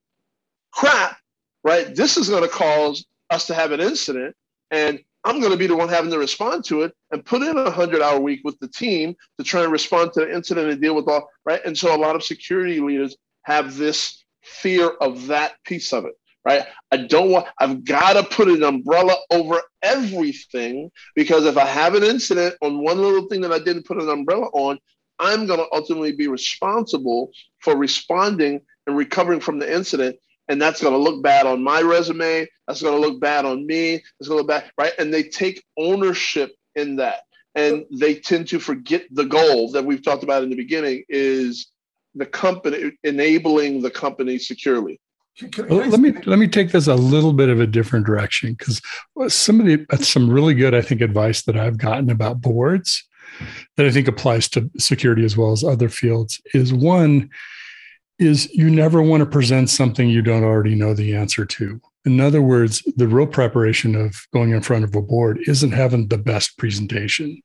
crap, 0.71 1.17
right? 1.63 1.95
This 1.95 2.17
is 2.17 2.29
going 2.29 2.43
to 2.43 2.49
cause 2.49 3.05
us 3.33 3.47
to 3.47 3.53
have 3.53 3.71
an 3.71 3.81
incident. 3.81 4.35
And 4.71 4.99
I'm 5.25 5.39
going 5.39 5.51
to 5.51 5.57
be 5.57 5.67
the 5.67 5.75
one 5.75 5.89
having 5.89 6.11
to 6.11 6.19
respond 6.19 6.65
to 6.65 6.81
it 6.83 6.93
and 7.11 7.25
put 7.25 7.41
in 7.41 7.57
a 7.57 7.71
hundred 7.71 8.01
hour 8.01 8.19
week 8.19 8.41
with 8.43 8.59
the 8.59 8.67
team 8.67 9.15
to 9.37 9.43
try 9.43 9.63
and 9.63 9.71
respond 9.71 10.13
to 10.13 10.21
the 10.21 10.33
incident 10.33 10.69
and 10.69 10.81
deal 10.81 10.95
with 10.95 11.07
all 11.07 11.29
right. 11.45 11.61
And 11.65 11.77
so 11.77 11.95
a 11.95 11.97
lot 11.97 12.15
of 12.15 12.23
security 12.23 12.79
leaders 12.79 13.15
have 13.43 13.75
this 13.75 14.23
fear 14.41 14.89
of 14.89 15.27
that 15.27 15.53
piece 15.65 15.93
of 15.93 16.05
it, 16.05 16.13
right? 16.45 16.65
I 16.91 16.97
don't 16.97 17.31
want, 17.31 17.47
I've 17.59 17.85
got 17.85 18.13
to 18.13 18.23
put 18.23 18.49
an 18.49 18.63
umbrella 18.63 19.15
over 19.31 19.61
everything 19.81 20.91
because 21.15 21.45
if 21.45 21.57
I 21.57 21.65
have 21.65 21.95
an 21.95 22.03
incident 22.03 22.55
on 22.61 22.83
one 22.83 23.01
little 23.01 23.27
thing 23.27 23.41
that 23.41 23.53
I 23.53 23.59
didn't 23.59 23.85
put 23.85 24.01
an 24.01 24.09
umbrella 24.09 24.47
on, 24.47 24.77
I'm 25.19 25.45
going 25.45 25.59
to 25.59 25.67
ultimately 25.71 26.11
be 26.11 26.27
responsible 26.27 27.31
for 27.59 27.77
responding 27.77 28.59
and 28.87 28.97
recovering 28.97 29.39
from 29.39 29.59
the 29.59 29.73
incident 29.73 30.17
and 30.47 30.61
that's 30.61 30.81
going 30.81 30.93
to 30.93 30.99
look 30.99 31.23
bad 31.23 31.45
on 31.45 31.63
my 31.63 31.81
resume. 31.81 32.47
That's 32.67 32.81
going 32.81 33.01
to 33.01 33.07
look 33.07 33.19
bad 33.19 33.45
on 33.45 33.65
me. 33.65 33.95
It's 34.19 34.27
going 34.27 34.37
to 34.39 34.45
look 34.45 34.47
bad, 34.47 34.71
right? 34.77 34.93
And 34.99 35.13
they 35.13 35.23
take 35.23 35.63
ownership 35.77 36.55
in 36.75 36.97
that, 36.97 37.21
and 37.55 37.85
they 37.91 38.15
tend 38.15 38.47
to 38.49 38.59
forget 38.59 39.05
the 39.11 39.25
goal 39.25 39.71
that 39.71 39.85
we've 39.85 40.03
talked 40.03 40.23
about 40.23 40.43
in 40.43 40.49
the 40.49 40.55
beginning 40.55 41.03
is 41.09 41.67
the 42.15 42.25
company 42.25 42.91
enabling 43.03 43.81
the 43.81 43.91
company 43.91 44.37
securely. 44.37 44.99
Well, 45.57 45.87
let 45.87 45.99
me 45.99 46.11
let 46.27 46.37
me 46.37 46.47
take 46.47 46.71
this 46.71 46.85
a 46.85 46.93
little 46.93 47.33
bit 47.33 47.49
of 47.49 47.59
a 47.59 47.65
different 47.65 48.05
direction 48.05 48.53
because 48.53 48.79
some 49.33 49.59
of 49.59 49.65
the 49.65 49.85
some 49.97 50.29
really 50.29 50.53
good 50.53 50.75
I 50.75 50.81
think 50.83 51.01
advice 51.01 51.41
that 51.43 51.57
I've 51.57 51.79
gotten 51.79 52.11
about 52.11 52.39
boards 52.39 53.03
that 53.77 53.85
I 53.87 53.89
think 53.89 54.07
applies 54.07 54.47
to 54.49 54.69
security 54.77 55.25
as 55.25 55.35
well 55.35 55.51
as 55.51 55.63
other 55.63 55.89
fields 55.89 56.39
is 56.53 56.71
one 56.71 57.31
is 58.23 58.51
you 58.53 58.69
never 58.69 59.01
want 59.01 59.21
to 59.21 59.25
present 59.25 59.69
something 59.69 60.09
you 60.09 60.21
don't 60.21 60.43
already 60.43 60.75
know 60.75 60.93
the 60.93 61.15
answer 61.15 61.45
to. 61.45 61.81
In 62.05 62.19
other 62.19 62.41
words, 62.41 62.81
the 62.95 63.07
real 63.07 63.27
preparation 63.27 63.95
of 63.95 64.15
going 64.33 64.51
in 64.51 64.61
front 64.61 64.83
of 64.83 64.95
a 64.95 65.01
board 65.01 65.39
isn't 65.47 65.71
having 65.71 66.07
the 66.07 66.17
best 66.17 66.57
presentation. 66.57 67.41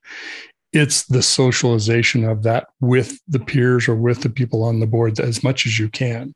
It's 0.72 1.04
the 1.06 1.22
socialization 1.22 2.24
of 2.24 2.42
that 2.42 2.68
with 2.80 3.20
the 3.28 3.38
peers 3.38 3.88
or 3.88 3.94
with 3.94 4.22
the 4.22 4.30
people 4.30 4.64
on 4.64 4.80
the 4.80 4.86
board 4.86 5.18
as 5.20 5.42
much 5.44 5.66
as 5.66 5.78
you 5.78 5.88
can. 5.88 6.34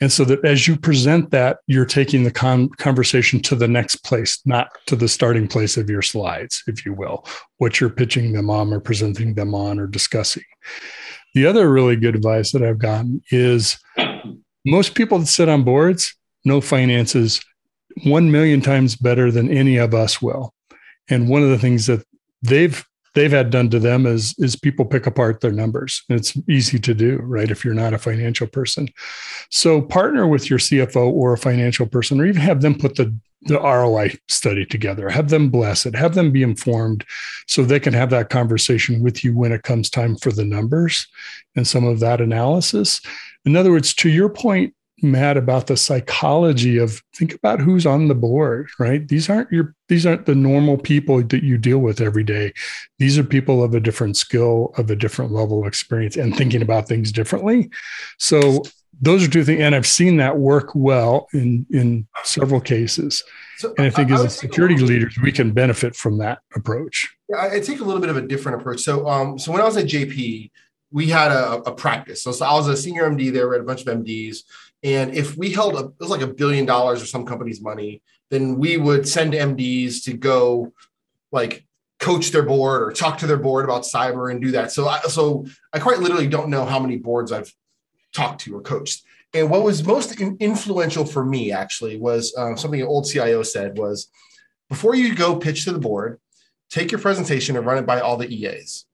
And 0.00 0.12
so 0.12 0.24
that 0.26 0.44
as 0.44 0.68
you 0.68 0.76
present 0.76 1.30
that, 1.32 1.58
you're 1.66 1.84
taking 1.84 2.22
the 2.22 2.30
con- 2.30 2.68
conversation 2.70 3.40
to 3.42 3.56
the 3.56 3.66
next 3.66 3.96
place, 4.04 4.40
not 4.44 4.68
to 4.86 4.94
the 4.94 5.08
starting 5.08 5.48
place 5.48 5.76
of 5.76 5.90
your 5.90 6.02
slides, 6.02 6.62
if 6.68 6.86
you 6.86 6.92
will, 6.92 7.26
what 7.56 7.80
you're 7.80 7.90
pitching 7.90 8.32
them 8.32 8.48
on 8.48 8.72
or 8.72 8.80
presenting 8.80 9.34
them 9.34 9.54
on 9.54 9.80
or 9.80 9.86
discussing. 9.86 10.44
The 11.38 11.46
other 11.46 11.70
really 11.70 11.94
good 11.94 12.16
advice 12.16 12.50
that 12.50 12.64
I've 12.64 12.80
gotten 12.80 13.22
is 13.30 13.78
most 14.66 14.96
people 14.96 15.20
that 15.20 15.26
sit 15.26 15.48
on 15.48 15.62
boards 15.62 16.16
know 16.44 16.60
finances 16.60 17.40
one 18.02 18.32
million 18.32 18.60
times 18.60 18.96
better 18.96 19.30
than 19.30 19.48
any 19.48 19.76
of 19.76 19.94
us 19.94 20.20
will. 20.20 20.52
And 21.08 21.28
one 21.28 21.44
of 21.44 21.50
the 21.50 21.58
things 21.58 21.86
that 21.86 22.04
they've 22.42 22.84
they've 23.14 23.30
had 23.30 23.50
done 23.50 23.70
to 23.70 23.78
them 23.78 24.04
is 24.04 24.34
is 24.38 24.56
people 24.56 24.84
pick 24.84 25.06
apart 25.06 25.40
their 25.40 25.52
numbers. 25.52 26.02
And 26.08 26.18
it's 26.18 26.36
easy 26.48 26.80
to 26.80 26.92
do, 26.92 27.18
right? 27.18 27.52
If 27.52 27.64
you're 27.64 27.72
not 27.72 27.94
a 27.94 27.98
financial 27.98 28.48
person. 28.48 28.88
So 29.48 29.80
partner 29.80 30.26
with 30.26 30.50
your 30.50 30.58
CFO 30.58 31.08
or 31.08 31.34
a 31.34 31.38
financial 31.38 31.86
person, 31.86 32.20
or 32.20 32.26
even 32.26 32.42
have 32.42 32.62
them 32.62 32.76
put 32.76 32.96
the 32.96 33.16
the 33.42 33.58
ROI 33.58 34.16
study 34.28 34.66
together, 34.66 35.08
have 35.08 35.28
them 35.28 35.48
bless 35.48 35.86
it, 35.86 35.94
have 35.94 36.14
them 36.14 36.32
be 36.32 36.42
informed 36.42 37.04
so 37.46 37.62
they 37.62 37.80
can 37.80 37.92
have 37.92 38.10
that 38.10 38.30
conversation 38.30 39.02
with 39.02 39.22
you 39.22 39.34
when 39.34 39.52
it 39.52 39.62
comes 39.62 39.88
time 39.88 40.16
for 40.16 40.32
the 40.32 40.44
numbers 40.44 41.06
and 41.54 41.66
some 41.66 41.84
of 41.84 42.00
that 42.00 42.20
analysis. 42.20 43.00
In 43.44 43.56
other 43.56 43.70
words, 43.70 43.94
to 43.94 44.08
your 44.08 44.28
point, 44.28 44.74
Mat, 45.00 45.36
about 45.36 45.68
the 45.68 45.76
psychology 45.76 46.76
of 46.76 47.00
think 47.14 47.32
about 47.32 47.60
who's 47.60 47.86
on 47.86 48.08
the 48.08 48.16
board, 48.16 48.68
right? 48.80 49.06
These 49.06 49.30
aren't 49.30 49.52
your 49.52 49.76
these 49.88 50.04
aren't 50.04 50.26
the 50.26 50.34
normal 50.34 50.76
people 50.76 51.22
that 51.22 51.44
you 51.44 51.56
deal 51.56 51.78
with 51.78 52.00
every 52.00 52.24
day. 52.24 52.52
These 52.98 53.16
are 53.16 53.22
people 53.22 53.62
of 53.62 53.74
a 53.74 53.80
different 53.80 54.16
skill, 54.16 54.72
of 54.76 54.90
a 54.90 54.96
different 54.96 55.30
level 55.30 55.60
of 55.60 55.68
experience, 55.68 56.16
and 56.16 56.36
thinking 56.36 56.62
about 56.62 56.88
things 56.88 57.12
differently. 57.12 57.70
So 58.18 58.64
those 59.00 59.24
are 59.24 59.30
two 59.30 59.44
things, 59.44 59.60
and 59.60 59.74
I've 59.74 59.86
seen 59.86 60.16
that 60.16 60.38
work 60.38 60.70
well 60.74 61.28
in 61.32 61.66
in 61.70 62.06
several 62.24 62.60
cases. 62.60 63.22
So 63.58 63.74
and 63.78 63.86
I 63.86 63.90
think 63.90 64.10
I, 64.10 64.14
as 64.14 64.20
I 64.22 64.26
security 64.28 64.76
leaders, 64.76 65.16
we 65.22 65.32
can 65.32 65.52
benefit 65.52 65.94
from 65.94 66.18
that 66.18 66.40
approach. 66.54 67.14
Yeah, 67.28 67.48
I 67.52 67.60
take 67.60 67.80
a 67.80 67.84
little 67.84 68.00
bit 68.00 68.10
of 68.10 68.16
a 68.16 68.22
different 68.22 68.60
approach. 68.60 68.80
So, 68.80 69.06
um, 69.08 69.38
so 69.38 69.52
when 69.52 69.60
I 69.60 69.64
was 69.64 69.76
at 69.76 69.86
JP, 69.86 70.50
we 70.90 71.06
had 71.06 71.30
a, 71.30 71.56
a 71.62 71.72
practice. 71.72 72.22
So, 72.22 72.32
so, 72.32 72.46
I 72.46 72.54
was 72.54 72.66
a 72.68 72.76
senior 72.76 73.08
MD 73.08 73.32
there. 73.32 73.48
We 73.48 73.56
had 73.56 73.62
a 73.62 73.66
bunch 73.66 73.82
of 73.82 73.86
MDs, 73.86 74.38
and 74.82 75.14
if 75.14 75.36
we 75.36 75.52
held 75.52 75.74
a, 75.74 75.86
it 75.86 76.00
was 76.00 76.10
like 76.10 76.22
a 76.22 76.26
billion 76.26 76.66
dollars 76.66 77.02
or 77.02 77.06
some 77.06 77.26
company's 77.26 77.60
money, 77.60 78.02
then 78.30 78.58
we 78.58 78.76
would 78.76 79.08
send 79.08 79.32
MDs 79.32 80.04
to 80.04 80.14
go, 80.14 80.72
like 81.30 81.64
coach 82.00 82.30
their 82.30 82.44
board 82.44 82.82
or 82.82 82.92
talk 82.92 83.18
to 83.18 83.26
their 83.26 83.36
board 83.36 83.64
about 83.64 83.82
cyber 83.82 84.30
and 84.30 84.40
do 84.40 84.52
that. 84.52 84.70
So, 84.72 84.88
I, 84.88 85.00
so 85.02 85.46
I 85.72 85.78
quite 85.78 85.98
literally 85.98 86.28
don't 86.28 86.48
know 86.48 86.64
how 86.64 86.78
many 86.78 86.96
boards 86.96 87.32
I've 87.32 87.52
talked 88.12 88.42
to 88.42 88.56
or 88.56 88.60
coached. 88.60 89.02
And 89.34 89.50
what 89.50 89.62
was 89.62 89.86
most 89.86 90.20
influential 90.20 91.04
for 91.04 91.24
me 91.24 91.52
actually 91.52 91.98
was 91.98 92.34
um, 92.36 92.56
something 92.56 92.80
an 92.80 92.86
old 92.86 93.06
CIO 93.06 93.42
said 93.42 93.76
was 93.76 94.08
before 94.68 94.94
you 94.94 95.14
go 95.14 95.36
pitch 95.36 95.64
to 95.64 95.72
the 95.72 95.78
board, 95.78 96.18
take 96.70 96.90
your 96.90 97.00
presentation 97.00 97.56
and 97.56 97.66
run 97.66 97.78
it 97.78 97.86
by 97.86 98.00
all 98.00 98.16
the 98.16 98.28
EAs. 98.28 98.86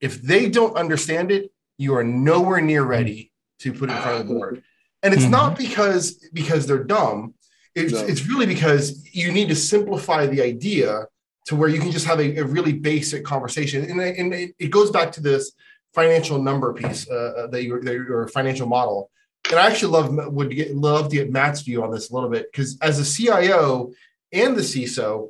If 0.00 0.22
they 0.22 0.48
don't 0.48 0.76
understand 0.76 1.30
it, 1.30 1.52
you 1.78 1.94
are 1.94 2.04
nowhere 2.04 2.60
near 2.60 2.84
ready 2.84 3.32
to 3.60 3.72
put 3.72 3.90
it 3.90 3.96
in 3.96 4.02
front 4.02 4.20
of 4.20 4.28
the 4.28 4.34
board. 4.34 4.62
And 5.02 5.12
it's 5.12 5.24
mm-hmm. 5.24 5.32
not 5.32 5.58
because 5.58 6.14
because 6.32 6.66
they're 6.66 6.84
dumb. 6.84 7.34
It's, 7.74 7.92
no. 7.92 8.00
it's 8.00 8.26
really 8.26 8.46
because 8.46 9.08
you 9.12 9.32
need 9.32 9.48
to 9.48 9.56
simplify 9.56 10.26
the 10.26 10.42
idea 10.42 11.06
to 11.46 11.56
where 11.56 11.68
you 11.68 11.80
can 11.80 11.90
just 11.90 12.06
have 12.06 12.20
a, 12.20 12.36
a 12.36 12.44
really 12.44 12.72
basic 12.72 13.24
conversation. 13.24 13.84
And, 13.90 14.00
and 14.00 14.54
it 14.58 14.70
goes 14.70 14.90
back 14.90 15.10
to 15.12 15.20
this 15.20 15.52
financial 15.94 16.42
number 16.42 16.72
piece 16.72 17.08
uh, 17.10 17.14
uh 17.14 17.46
that 17.48 17.64
your, 17.64 17.82
your 17.82 18.28
financial 18.28 18.66
model. 18.66 19.10
And 19.50 19.58
I 19.58 19.66
actually 19.66 19.92
love 19.92 20.32
would 20.32 20.54
get 20.54 20.74
love 20.74 21.08
to 21.10 21.16
get 21.16 21.30
Mat's 21.30 21.62
view 21.62 21.82
on 21.82 21.90
this 21.90 22.10
a 22.10 22.14
little 22.14 22.30
bit 22.30 22.50
because 22.50 22.78
as 22.80 22.98
a 22.98 23.04
CIO, 23.04 23.92
and 24.32 24.56
the 24.56 24.62
CISO, 24.62 25.28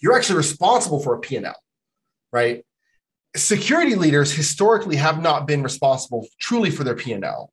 you're 0.00 0.16
actually 0.16 0.36
responsible 0.36 1.00
for 1.00 1.14
a 1.14 1.20
P&L, 1.20 1.54
right? 2.32 2.64
Security 3.34 3.94
leaders 3.94 4.32
historically 4.32 4.96
have 4.96 5.20
not 5.22 5.46
been 5.46 5.62
responsible 5.62 6.26
truly 6.38 6.70
for 6.70 6.84
their 6.84 6.94
P&L. 6.94 7.52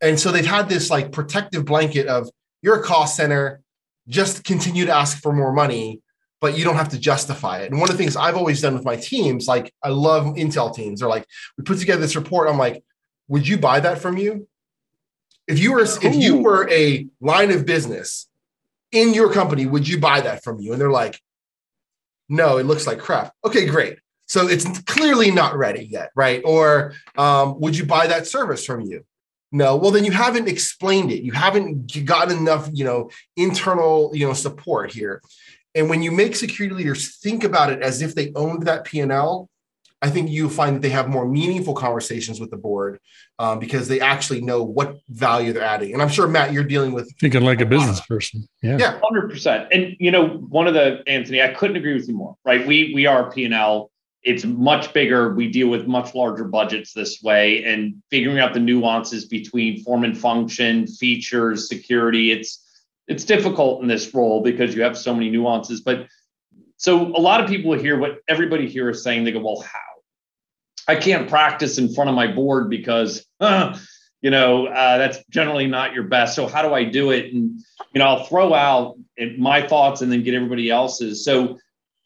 And 0.00 0.18
so 0.18 0.30
they've 0.30 0.46
had 0.46 0.68
this 0.68 0.90
like 0.90 1.12
protective 1.12 1.64
blanket 1.64 2.06
of 2.06 2.30
you're 2.62 2.80
a 2.80 2.82
cost 2.82 3.16
center, 3.16 3.60
just 4.08 4.44
continue 4.44 4.86
to 4.86 4.94
ask 4.94 5.20
for 5.20 5.32
more 5.32 5.52
money, 5.52 6.00
but 6.44 6.58
you 6.58 6.62
don't 6.62 6.76
have 6.76 6.90
to 6.90 6.98
justify 6.98 7.60
it. 7.60 7.70
And 7.70 7.80
one 7.80 7.88
of 7.88 7.96
the 7.96 8.02
things 8.02 8.16
I've 8.16 8.36
always 8.36 8.60
done 8.60 8.74
with 8.74 8.84
my 8.84 8.96
teams, 8.96 9.48
like 9.48 9.72
I 9.82 9.88
love 9.88 10.26
Intel 10.34 10.74
teams, 10.74 11.02
are 11.02 11.08
like, 11.08 11.26
we 11.56 11.64
put 11.64 11.78
together 11.78 12.02
this 12.02 12.16
report. 12.16 12.50
I'm 12.50 12.58
like, 12.58 12.84
would 13.28 13.48
you 13.48 13.56
buy 13.56 13.80
that 13.80 13.96
from 13.96 14.18
you? 14.18 14.46
If 15.48 15.58
you 15.58 15.72
were 15.72 15.80
if 15.80 16.14
you 16.14 16.36
were 16.36 16.70
a 16.70 17.06
line 17.18 17.50
of 17.50 17.64
business 17.64 18.28
in 18.92 19.14
your 19.14 19.32
company, 19.32 19.64
would 19.64 19.88
you 19.88 19.98
buy 19.98 20.20
that 20.20 20.44
from 20.44 20.60
you? 20.60 20.72
And 20.72 20.80
they're 20.82 20.90
like, 20.90 21.18
no, 22.28 22.58
it 22.58 22.66
looks 22.66 22.86
like 22.86 22.98
crap. 22.98 23.32
Okay, 23.42 23.64
great. 23.64 24.00
So 24.26 24.46
it's 24.46 24.66
clearly 24.80 25.30
not 25.30 25.56
ready 25.56 25.86
yet, 25.86 26.10
right? 26.14 26.42
Or 26.44 26.92
um, 27.16 27.58
would 27.58 27.74
you 27.74 27.86
buy 27.86 28.06
that 28.08 28.26
service 28.26 28.66
from 28.66 28.82
you? 28.82 29.06
No. 29.50 29.76
Well, 29.76 29.92
then 29.92 30.04
you 30.04 30.12
haven't 30.12 30.48
explained 30.48 31.10
it. 31.10 31.22
You 31.22 31.32
haven't 31.32 32.04
gotten 32.04 32.36
enough, 32.36 32.68
you 32.72 32.84
know, 32.84 33.08
internal, 33.34 34.10
you 34.12 34.26
know, 34.26 34.34
support 34.34 34.92
here. 34.92 35.22
And 35.74 35.88
when 35.88 36.02
you 36.02 36.12
make 36.12 36.36
security 36.36 36.74
leaders 36.74 37.16
think 37.16 37.44
about 37.44 37.70
it 37.70 37.82
as 37.82 38.00
if 38.00 38.14
they 38.14 38.32
owned 38.34 38.64
that 38.64 38.84
P 38.84 39.00
and 39.00 39.10
L, 39.10 39.48
I 40.04 40.10
think 40.10 40.30
you 40.30 40.50
find 40.50 40.76
that 40.76 40.82
they 40.82 40.90
have 40.90 41.08
more 41.08 41.26
meaningful 41.26 41.72
conversations 41.72 42.38
with 42.38 42.50
the 42.50 42.58
board 42.58 43.00
um, 43.38 43.58
because 43.58 43.88
they 43.88 44.00
actually 44.00 44.42
know 44.42 44.62
what 44.62 44.98
value 45.08 45.54
they're 45.54 45.62
adding. 45.64 45.94
And 45.94 46.02
I'm 46.02 46.10
sure 46.10 46.28
Mat, 46.28 46.52
you're 46.52 46.62
dealing 46.62 46.92
with 46.92 47.10
thinking 47.18 47.42
like 47.42 47.62
a 47.62 47.66
business 47.66 48.02
person. 48.02 48.46
Yeah, 48.60 48.76
yeah, 48.78 49.00
hundred 49.02 49.30
percent. 49.30 49.68
And 49.72 49.96
you 49.98 50.10
know, 50.10 50.28
one 50.28 50.66
of 50.66 50.74
the 50.74 51.02
Anthony, 51.06 51.40
I 51.40 51.54
couldn't 51.54 51.76
agree 51.76 51.94
with 51.94 52.06
you 52.06 52.14
more. 52.14 52.36
Right? 52.44 52.66
We 52.66 52.92
we 52.94 53.06
are 53.06 53.32
P 53.32 53.46
and 53.46 53.54
L. 53.54 53.90
It's 54.22 54.44
much 54.44 54.92
bigger. 54.92 55.34
We 55.34 55.50
deal 55.50 55.68
with 55.68 55.86
much 55.86 56.14
larger 56.14 56.44
budgets 56.44 56.92
this 56.92 57.22
way, 57.22 57.64
and 57.64 58.02
figuring 58.10 58.38
out 58.40 58.52
the 58.52 58.60
nuances 58.60 59.24
between 59.24 59.82
form 59.84 60.04
and 60.04 60.16
function, 60.16 60.86
features, 60.86 61.66
security. 61.66 62.30
It's 62.30 62.63
it's 63.06 63.24
difficult 63.24 63.82
in 63.82 63.88
this 63.88 64.14
role 64.14 64.42
because 64.42 64.74
you 64.74 64.82
have 64.82 64.96
so 64.96 65.14
many 65.14 65.30
nuances. 65.30 65.80
But 65.80 66.08
so 66.76 67.06
a 67.06 67.20
lot 67.20 67.42
of 67.42 67.48
people 67.48 67.72
hear 67.74 67.98
what 67.98 68.18
everybody 68.28 68.68
here 68.68 68.90
is 68.90 69.02
saying. 69.02 69.24
They 69.24 69.32
go, 69.32 69.40
"Well, 69.40 69.60
how?" 69.60 69.78
I 70.86 70.96
can't 70.96 71.28
practice 71.28 71.78
in 71.78 71.92
front 71.94 72.10
of 72.10 72.16
my 72.16 72.26
board 72.26 72.68
because, 72.68 73.24
uh, 73.40 73.78
you 74.20 74.30
know, 74.30 74.66
uh, 74.66 74.98
that's 74.98 75.24
generally 75.30 75.66
not 75.66 75.94
your 75.94 76.04
best. 76.04 76.34
So 76.34 76.46
how 76.46 76.62
do 76.62 76.74
I 76.74 76.84
do 76.84 77.10
it? 77.10 77.32
And 77.32 77.60
you 77.92 77.98
know, 77.98 78.06
I'll 78.06 78.24
throw 78.24 78.54
out 78.54 78.96
my 79.38 79.66
thoughts 79.66 80.02
and 80.02 80.10
then 80.10 80.22
get 80.22 80.34
everybody 80.34 80.70
else's. 80.70 81.24
So 81.24 81.58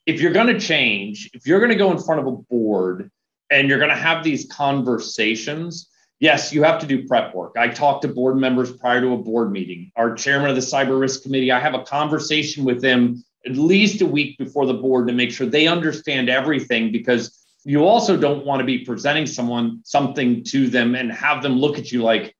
if 0.07 0.21
you're 0.21 0.33
going 0.33 0.47
to 0.47 0.61
change, 0.61 1.31
if 1.35 1.47
you're 1.47 1.61
going 1.61 1.71
to 1.71 1.77
go 1.77 1.91
in 1.91 1.99
front 1.99 2.21
of 2.21 2.27
a 2.27 2.33
board 2.33 3.11
and 3.51 3.69
you're 3.69 3.79
going 3.79 3.91
to 3.91 3.97
have 3.97 4.25
these 4.25 4.47
conversations, 4.51 5.91
yes, 6.21 6.53
you 6.53 6.63
have 6.63 6.81
to 6.81 6.87
do 6.87 7.07
prep 7.07 7.35
work. 7.35 7.55
I 7.59 7.69
talk 7.69 8.03
to 8.03 8.09
board 8.09 8.37
members 8.37 8.73
prior 8.73 9.01
to 9.01 9.13
a 9.13 9.19
board 9.19 9.53
meeting. 9.53 9.93
Our 9.97 10.15
chairman 10.15 10.51
of 10.51 10.57
the 10.57 10.63
cyber 10.63 10.99
risk 10.99 11.23
committee, 11.23 11.53
I 11.53 11.61
have 11.61 11.75
a 11.75 11.83
conversation 11.83 12.65
with 12.65 12.81
them 12.81 13.25
at 13.47 13.57
least 13.57 14.01
a 14.03 14.07
week 14.07 14.37
before 14.39 14.67
the 14.67 14.75
board 14.75 15.09
to 15.09 15.15
make 15.15 15.31
sure 15.31 15.47
they 15.47 15.67
understand 15.67 16.29
everything 16.29 16.93
because 16.93 17.39
you 17.65 17.85
also 17.85 18.17
don't 18.17 18.45
want 18.45 18.61
to 18.61 18.65
be 18.65 18.85
presenting 18.85 19.27
someone 19.27 19.81
something 19.85 20.43
to 20.45 20.69
them 20.69 20.95
and 20.95 21.13
have 21.13 21.43
them 21.43 21.59
look 21.59 21.79
at 21.79 21.93
you 21.93 22.03
like 22.03 22.35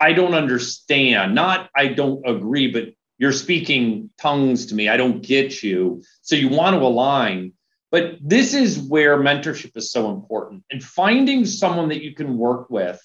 i 0.00 0.12
don't 0.12 0.34
understand 0.34 1.34
not 1.34 1.68
i 1.74 1.86
don't 1.86 2.26
agree 2.28 2.70
but 2.70 2.88
you're 3.18 3.32
speaking 3.32 4.10
tongues 4.20 4.66
to 4.66 4.74
me 4.74 4.88
i 4.88 4.96
don't 4.96 5.22
get 5.22 5.62
you 5.62 6.02
so 6.22 6.36
you 6.36 6.48
want 6.48 6.74
to 6.74 6.80
align 6.80 7.52
but 7.90 8.16
this 8.20 8.54
is 8.54 8.78
where 8.78 9.18
mentorship 9.18 9.76
is 9.76 9.90
so 9.90 10.10
important 10.10 10.62
and 10.70 10.82
finding 10.82 11.44
someone 11.44 11.88
that 11.88 12.02
you 12.02 12.14
can 12.14 12.36
work 12.36 12.70
with 12.70 13.00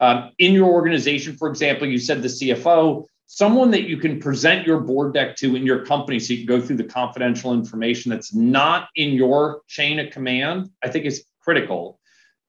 um, 0.00 0.30
in 0.38 0.52
your 0.52 0.70
organization 0.70 1.36
for 1.36 1.48
example 1.48 1.86
you 1.86 1.98
said 1.98 2.22
the 2.22 2.28
cfo 2.28 3.04
someone 3.34 3.70
that 3.70 3.88
you 3.88 3.96
can 3.96 4.20
present 4.20 4.66
your 4.66 4.78
board 4.78 5.14
deck 5.14 5.34
to 5.34 5.56
in 5.56 5.64
your 5.64 5.86
company 5.86 6.20
so 6.20 6.34
you 6.34 6.46
can 6.46 6.46
go 6.46 6.60
through 6.60 6.76
the 6.76 6.84
confidential 6.84 7.54
information 7.54 8.10
that's 8.10 8.34
not 8.34 8.88
in 8.94 9.14
your 9.14 9.62
chain 9.68 9.98
of 9.98 10.10
command, 10.10 10.68
I 10.84 10.90
think 10.90 11.06
is 11.06 11.24
critical. 11.40 11.98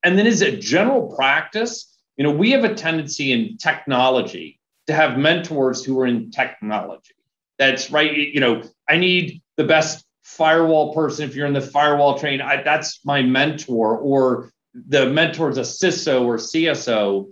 And 0.03 0.19
then 0.19 0.27
as 0.27 0.41
a 0.41 0.57
general 0.57 1.15
practice, 1.15 1.97
you 2.17 2.25
know, 2.25 2.31
we 2.31 2.51
have 2.51 2.65
a 2.65 2.75
tendency 2.75 3.31
in 3.31 3.57
technology 3.57 4.59
to 4.87 4.93
have 4.93 5.17
mentors 5.17 5.85
who 5.85 5.97
are 6.01 6.05
in 6.05 6.31
technology. 6.31 7.15
That's 7.57 7.89
right. 7.89 8.11
You 8.11 8.41
know, 8.41 8.63
I 8.89 8.97
need 8.97 9.41
the 9.55 9.63
best 9.63 10.05
firewall 10.23 10.93
person. 10.93 11.29
If 11.29 11.35
you're 11.35 11.47
in 11.47 11.53
the 11.53 11.61
firewall 11.61 12.17
train, 12.17 12.41
I, 12.41 12.63
that's 12.63 12.99
my 13.05 13.21
mentor, 13.21 13.97
or 13.97 14.51
the 14.73 15.07
mentor 15.07 15.49
is 15.49 15.57
a 15.57 15.61
CISO 15.61 16.25
or 16.25 16.37
CSO. 16.37 17.31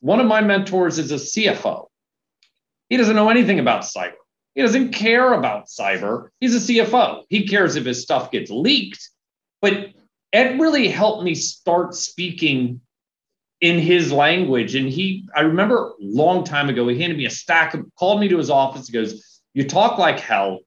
One 0.00 0.20
of 0.20 0.26
my 0.26 0.40
mentors 0.40 0.98
is 0.98 1.12
a 1.12 1.16
CFO. 1.16 1.86
He 2.88 2.96
doesn't 2.96 3.16
know 3.16 3.28
anything 3.30 3.58
about 3.58 3.82
cyber. 3.82 4.14
He 4.54 4.62
doesn't 4.62 4.92
care 4.92 5.32
about 5.32 5.66
cyber. 5.66 6.28
He's 6.40 6.54
a 6.54 6.72
CFO. 6.72 7.22
He 7.28 7.46
cares 7.46 7.76
if 7.76 7.84
his 7.84 8.02
stuff 8.02 8.30
gets 8.30 8.50
leaked. 8.50 9.08
But 9.62 9.90
Ed 10.32 10.60
really 10.60 10.88
helped 10.88 11.22
me 11.22 11.34
start 11.34 11.94
speaking 11.94 12.80
in 13.60 13.78
his 13.78 14.12
language. 14.12 14.74
And 14.74 14.88
he, 14.88 15.26
I 15.34 15.42
remember 15.42 15.88
a 15.88 15.94
long 16.00 16.44
time 16.44 16.68
ago, 16.68 16.86
he 16.88 17.00
handed 17.00 17.16
me 17.16 17.26
a 17.26 17.30
stack 17.30 17.74
of, 17.74 17.86
called 17.98 18.20
me 18.20 18.28
to 18.28 18.36
his 18.36 18.50
office. 18.50 18.88
He 18.88 18.92
goes, 18.92 19.40
You 19.54 19.66
talk 19.66 19.98
like 19.98 20.20
hell. 20.20 20.60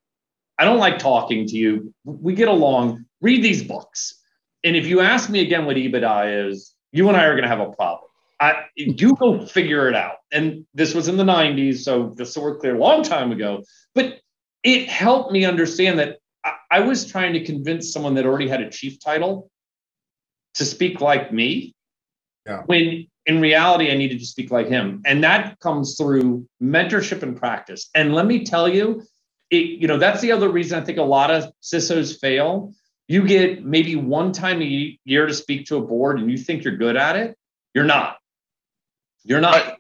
I 0.58 0.66
don't 0.66 0.78
like 0.78 1.00
talking 1.00 1.46
to 1.48 1.56
you. 1.56 1.94
We 2.04 2.34
get 2.34 2.48
along. 2.48 3.06
Read 3.22 3.44
these 3.44 3.64
books. 3.64 4.22
And 4.64 4.76
if 4.76 4.88
you 4.88 5.02
ask 5.02 5.30
me 5.30 5.42
again 5.42 5.66
what 5.66 5.76
EBITDA 5.76 6.50
is, 6.50 6.74
you 6.92 7.08
and 7.08 7.18
I 7.18 7.26
are 7.26 7.34
going 7.34 7.44
to 7.44 7.50
have 7.50 7.60
a 7.60 7.72
problem. 7.72 8.10
I, 8.40 8.66
you 8.76 9.16
go 9.16 9.46
figure 9.46 9.88
it 9.88 9.96
out. 9.96 10.18
And 10.32 10.66
this 10.74 10.94
was 10.94 11.08
in 11.08 11.18
the 11.18 11.24
90s, 11.24 11.80
so 11.80 12.14
just 12.18 12.34
so 12.34 12.42
we're 12.42 12.58
clear, 12.58 12.76
a 12.76 12.80
long 12.80 13.04
time 13.04 13.32
ago. 13.32 13.64
But 13.94 14.20
it 14.64 14.90
helped 14.90 15.32
me 15.32 15.46
understand 15.46 16.00
that 16.00 16.18
I, 16.44 16.54
I 16.72 16.80
was 16.82 17.06
trying 17.06 17.34
to 17.34 17.46
convince 17.46 17.94
someone 17.94 18.16
that 18.16 18.26
already 18.26 18.48
had 18.48 18.62
a 18.62 18.70
chief 18.70 19.00
title 19.00 19.50
to 20.56 20.66
speak 20.66 21.00
like 21.00 21.32
me. 21.32 21.74
Yeah. 22.46 22.64
When 22.66 23.08
in 23.26 23.42
reality, 23.42 23.92
I 23.92 23.96
needed 23.96 24.20
to 24.20 24.26
speak 24.26 24.52
like 24.52 24.68
him. 24.68 25.02
And 25.06 25.24
that 25.24 25.60
comes 25.60 25.98
through 25.98 26.48
mentorship 26.62 27.24
and 27.24 27.38
practice. 27.38 27.90
And 27.96 28.14
let 28.14 28.26
me 28.26 28.46
tell 28.46 28.70
you, 28.70 29.04
it, 29.50 29.82
you 29.82 29.88
know, 29.88 29.98
that's 29.98 30.22
the 30.22 30.32
other 30.32 30.50
reason 30.50 30.82
I 30.82 30.86
think 30.86 30.98
a 30.98 31.04
lot 31.04 31.32
of 31.32 31.52
CISOs 31.62 32.20
fail. 32.20 32.74
You 33.08 33.28
get 33.28 33.64
maybe 33.64 33.96
one 33.96 34.32
time 34.32 34.62
a 34.62 35.00
year 35.06 35.28
to 35.28 35.34
speak 35.34 35.68
to 35.68 35.78
a 35.78 35.82
board 35.82 36.20
and 36.20 36.30
you 36.32 36.38
think 36.38 36.64
you're 36.64 36.78
good 36.78 36.96
at 36.96 37.16
it. 37.16 37.38
You're 37.74 37.84
not. 37.84 38.18
You're 39.24 39.42
not. 39.42 39.78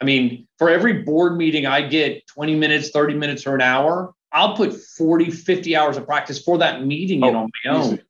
I 0.00 0.04
mean, 0.04 0.46
for 0.58 0.70
every 0.70 1.02
board 1.02 1.36
meeting 1.36 1.66
I 1.66 1.82
get 1.82 2.26
20 2.28 2.56
minutes, 2.56 2.90
30 2.90 3.14
minutes, 3.14 3.46
or 3.46 3.54
an 3.54 3.60
hour, 3.60 4.14
I'll 4.32 4.56
put 4.56 4.74
40, 4.74 5.30
50 5.30 5.76
hours 5.76 5.96
of 5.96 6.06
practice 6.06 6.42
for 6.42 6.58
that 6.58 6.84
meeting 6.84 7.22
oh, 7.22 7.28
in 7.28 7.36
on 7.36 7.50
my 7.64 7.70
own. 7.72 7.94
Easy. 7.94 8.02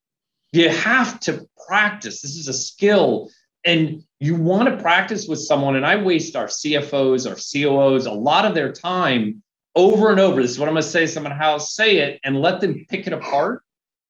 You 0.52 0.68
have 0.70 1.20
to 1.20 1.46
practice. 1.66 2.22
This 2.22 2.36
is 2.36 2.48
a 2.48 2.52
skill. 2.52 3.30
And 3.64 4.04
you 4.20 4.36
want 4.36 4.68
to 4.68 4.82
practice 4.82 5.26
with 5.26 5.40
someone. 5.40 5.76
And 5.76 5.86
I 5.86 5.96
waste 5.96 6.36
our 6.36 6.46
CFOs, 6.46 7.28
our 7.28 7.36
COOs, 7.36 8.06
a 8.06 8.12
lot 8.12 8.44
of 8.44 8.54
their 8.54 8.72
time 8.72 9.42
over 9.74 10.10
and 10.10 10.20
over. 10.20 10.40
This 10.40 10.52
is 10.52 10.58
what 10.58 10.68
I'm 10.68 10.74
going 10.74 10.82
to 10.82 10.88
say. 10.88 11.06
Someone 11.06 11.32
how 11.32 11.58
say 11.58 11.98
it 11.98 12.20
and 12.24 12.40
let 12.40 12.60
them 12.60 12.86
pick 12.88 13.06
it 13.06 13.12
apart 13.12 13.62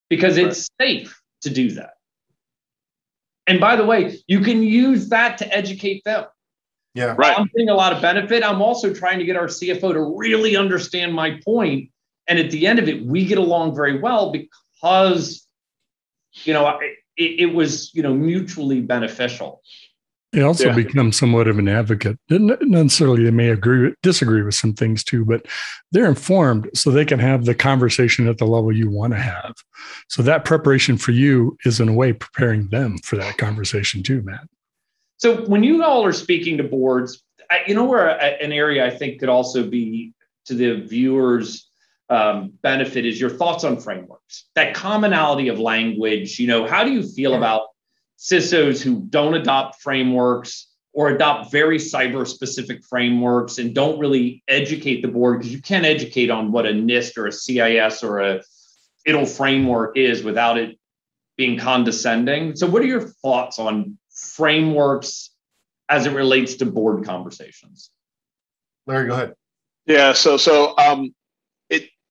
because 0.09 0.37
it's 0.37 0.69
safe 0.81 1.21
to 1.43 1.51
do 1.51 1.73
that. 1.73 1.95
And 3.47 3.61
by 3.61 3.77
the 3.77 3.85
way, 3.85 4.19
you 4.27 4.41
can 4.41 4.63
use 4.63 5.09
that 5.11 5.39
to 5.39 5.55
educate 5.55 6.03
them. 6.05 6.25
Yeah. 6.95 7.15
Right. 7.19 7.37
I'm 7.37 7.47
getting 7.47 7.69
a 7.69 7.75
lot 7.75 7.93
of 7.93 8.01
benefit. 8.01 8.45
I'm 8.45 8.63
also 8.63 8.95
trying 8.95 9.19
to 9.19 9.25
get 9.25 9.37
our 9.37 9.47
CFO 9.47 9.93
to 9.93 10.17
really 10.17 10.57
understand 10.57 11.13
my 11.13 11.41
point. 11.45 11.91
And 12.29 12.39
at 12.39 12.51
the 12.51 12.67
end 12.67 12.79
of 12.79 12.89
it, 12.89 13.05
we 13.05 13.27
get 13.27 13.39
along 13.39 13.75
very 13.75 14.01
well 14.01 14.33
because, 14.33 15.47
you 16.45 16.55
know, 16.55 16.79
it, 17.17 17.41
it 17.41 17.55
was, 17.55 17.93
you 17.95 18.03
know, 18.03 18.15
mutually 18.15 18.81
beneficial. 18.81 19.61
They 20.35 20.43
also 20.43 20.67
yeah. 20.67 20.75
become 20.75 21.13
somewhat 21.13 21.47
of 21.47 21.61
an 21.61 21.69
advocate. 21.69 22.19
Not 22.29 22.61
necessarily 22.63 23.23
they 23.23 23.31
may 23.31 23.51
agree, 23.51 23.95
disagree 24.03 24.43
with 24.43 24.57
some 24.57 24.75
things 24.75 25.05
too, 25.05 25.25
but 25.25 25.47
they're 25.93 26.09
informed 26.09 26.69
so 26.75 26.91
they 26.91 27.05
can 27.05 27.21
have 27.21 27.45
the 27.45 27.55
conversation 27.55 28.27
at 28.27 28.39
the 28.39 28.45
level 28.45 28.73
you 28.73 28.91
want 28.91 29.13
to 29.13 29.19
have. 29.21 29.55
So 30.09 30.23
that 30.23 30.45
preparation 30.45 30.97
for 30.99 31.13
you 31.13 31.57
is 31.65 31.79
in 31.79 31.89
a 31.89 31.93
way 31.93 32.13
preparing 32.13 32.69
them 32.71 32.99
for 32.99 33.15
that 33.17 33.39
conversation 33.39 34.03
too, 34.03 34.23
Matt. 34.23 34.49
So 35.19 35.45
when 35.47 35.63
you 35.63 35.85
all 35.85 36.05
are 36.05 36.13
speaking 36.13 36.57
to 36.59 36.65
boards, 36.65 37.23
I, 37.49 37.61
you 37.69 37.75
know 37.75 37.85
where 37.85 38.09
an 38.09 38.51
area 38.51 38.85
I 38.85 38.91
think 38.91 39.21
could 39.21 39.29
also 39.29 39.69
be 39.69 40.15
to 40.47 40.55
the 40.55 40.81
viewers 40.81 41.71
um, 42.11 42.53
benefit 42.61 43.07
is 43.07 43.21
your 43.21 43.31
thoughts 43.31 43.63
on 43.63 43.81
frameworks, 43.81 44.47
that 44.57 44.75
commonality 44.75 45.49
of 45.49 45.61
language. 45.61 46.41
You 46.41 46.49
know, 46.49 46.67
how 46.67 46.83
do 46.83 46.93
you 46.93 47.03
feel 47.03 47.35
about 47.35 47.69
CISOs 48.19 48.83
who 48.83 49.01
don't 49.09 49.35
adopt 49.35 49.83
frameworks 49.83 50.69
or 50.93 51.09
adopt 51.09 51.51
very 51.51 51.79
cyber 51.79 52.27
specific 52.27 52.85
frameworks 52.85 53.59
and 53.59 53.75
don't 53.75 53.99
really 53.99 54.43
educate 54.47 55.03
the 55.03 55.09
board 55.09 55.39
because 55.39 55.53
you 55.53 55.61
can't 55.61 55.85
educate 55.85 56.31
on 56.31 56.53
what 56.53 56.67
a 56.67 56.71
NIST 56.71 57.19
or 57.19 57.27
a 57.27 57.33
CIS 57.33 58.03
or 58.05 58.21
a 58.21 58.41
ITIL 59.07 59.29
framework 59.29 59.99
is 59.99 60.23
without 60.23 60.57
it 60.57 60.79
being 61.37 61.59
condescending. 61.59 62.55
So, 62.57 62.69
what 62.69 62.81
are 62.83 62.87
your 62.87 63.01
thoughts 63.01 63.59
on 63.59 63.99
frameworks 64.11 65.31
as 65.89 66.07
it 66.07 66.13
relates 66.13 66.55
to 66.57 66.67
board 66.67 67.05
conversations? 67.05 67.91
Larry, 68.87 69.09
go 69.09 69.15
ahead. 69.15 69.35
Yeah. 69.87 70.13
So, 70.13 70.37
so 70.37 70.77
um, 70.79 71.07
it 71.07 71.13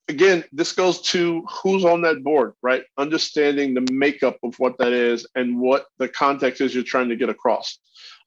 again, 0.07 0.43
this 0.51 0.73
goes 0.73 1.01
to 1.01 1.45
who's 1.49 1.85
on 1.85 2.01
that 2.01 2.23
board, 2.23 2.53
right? 2.61 2.83
Understanding 2.97 3.73
the 3.73 3.91
makeup 3.91 4.37
of 4.43 4.57
what 4.59 4.77
that 4.77 4.91
is 4.91 5.25
and 5.35 5.59
what 5.59 5.85
the 5.97 6.09
context 6.09 6.61
is 6.61 6.73
you're 6.73 6.83
trying 6.83 7.09
to 7.09 7.15
get 7.15 7.29
across. 7.29 7.79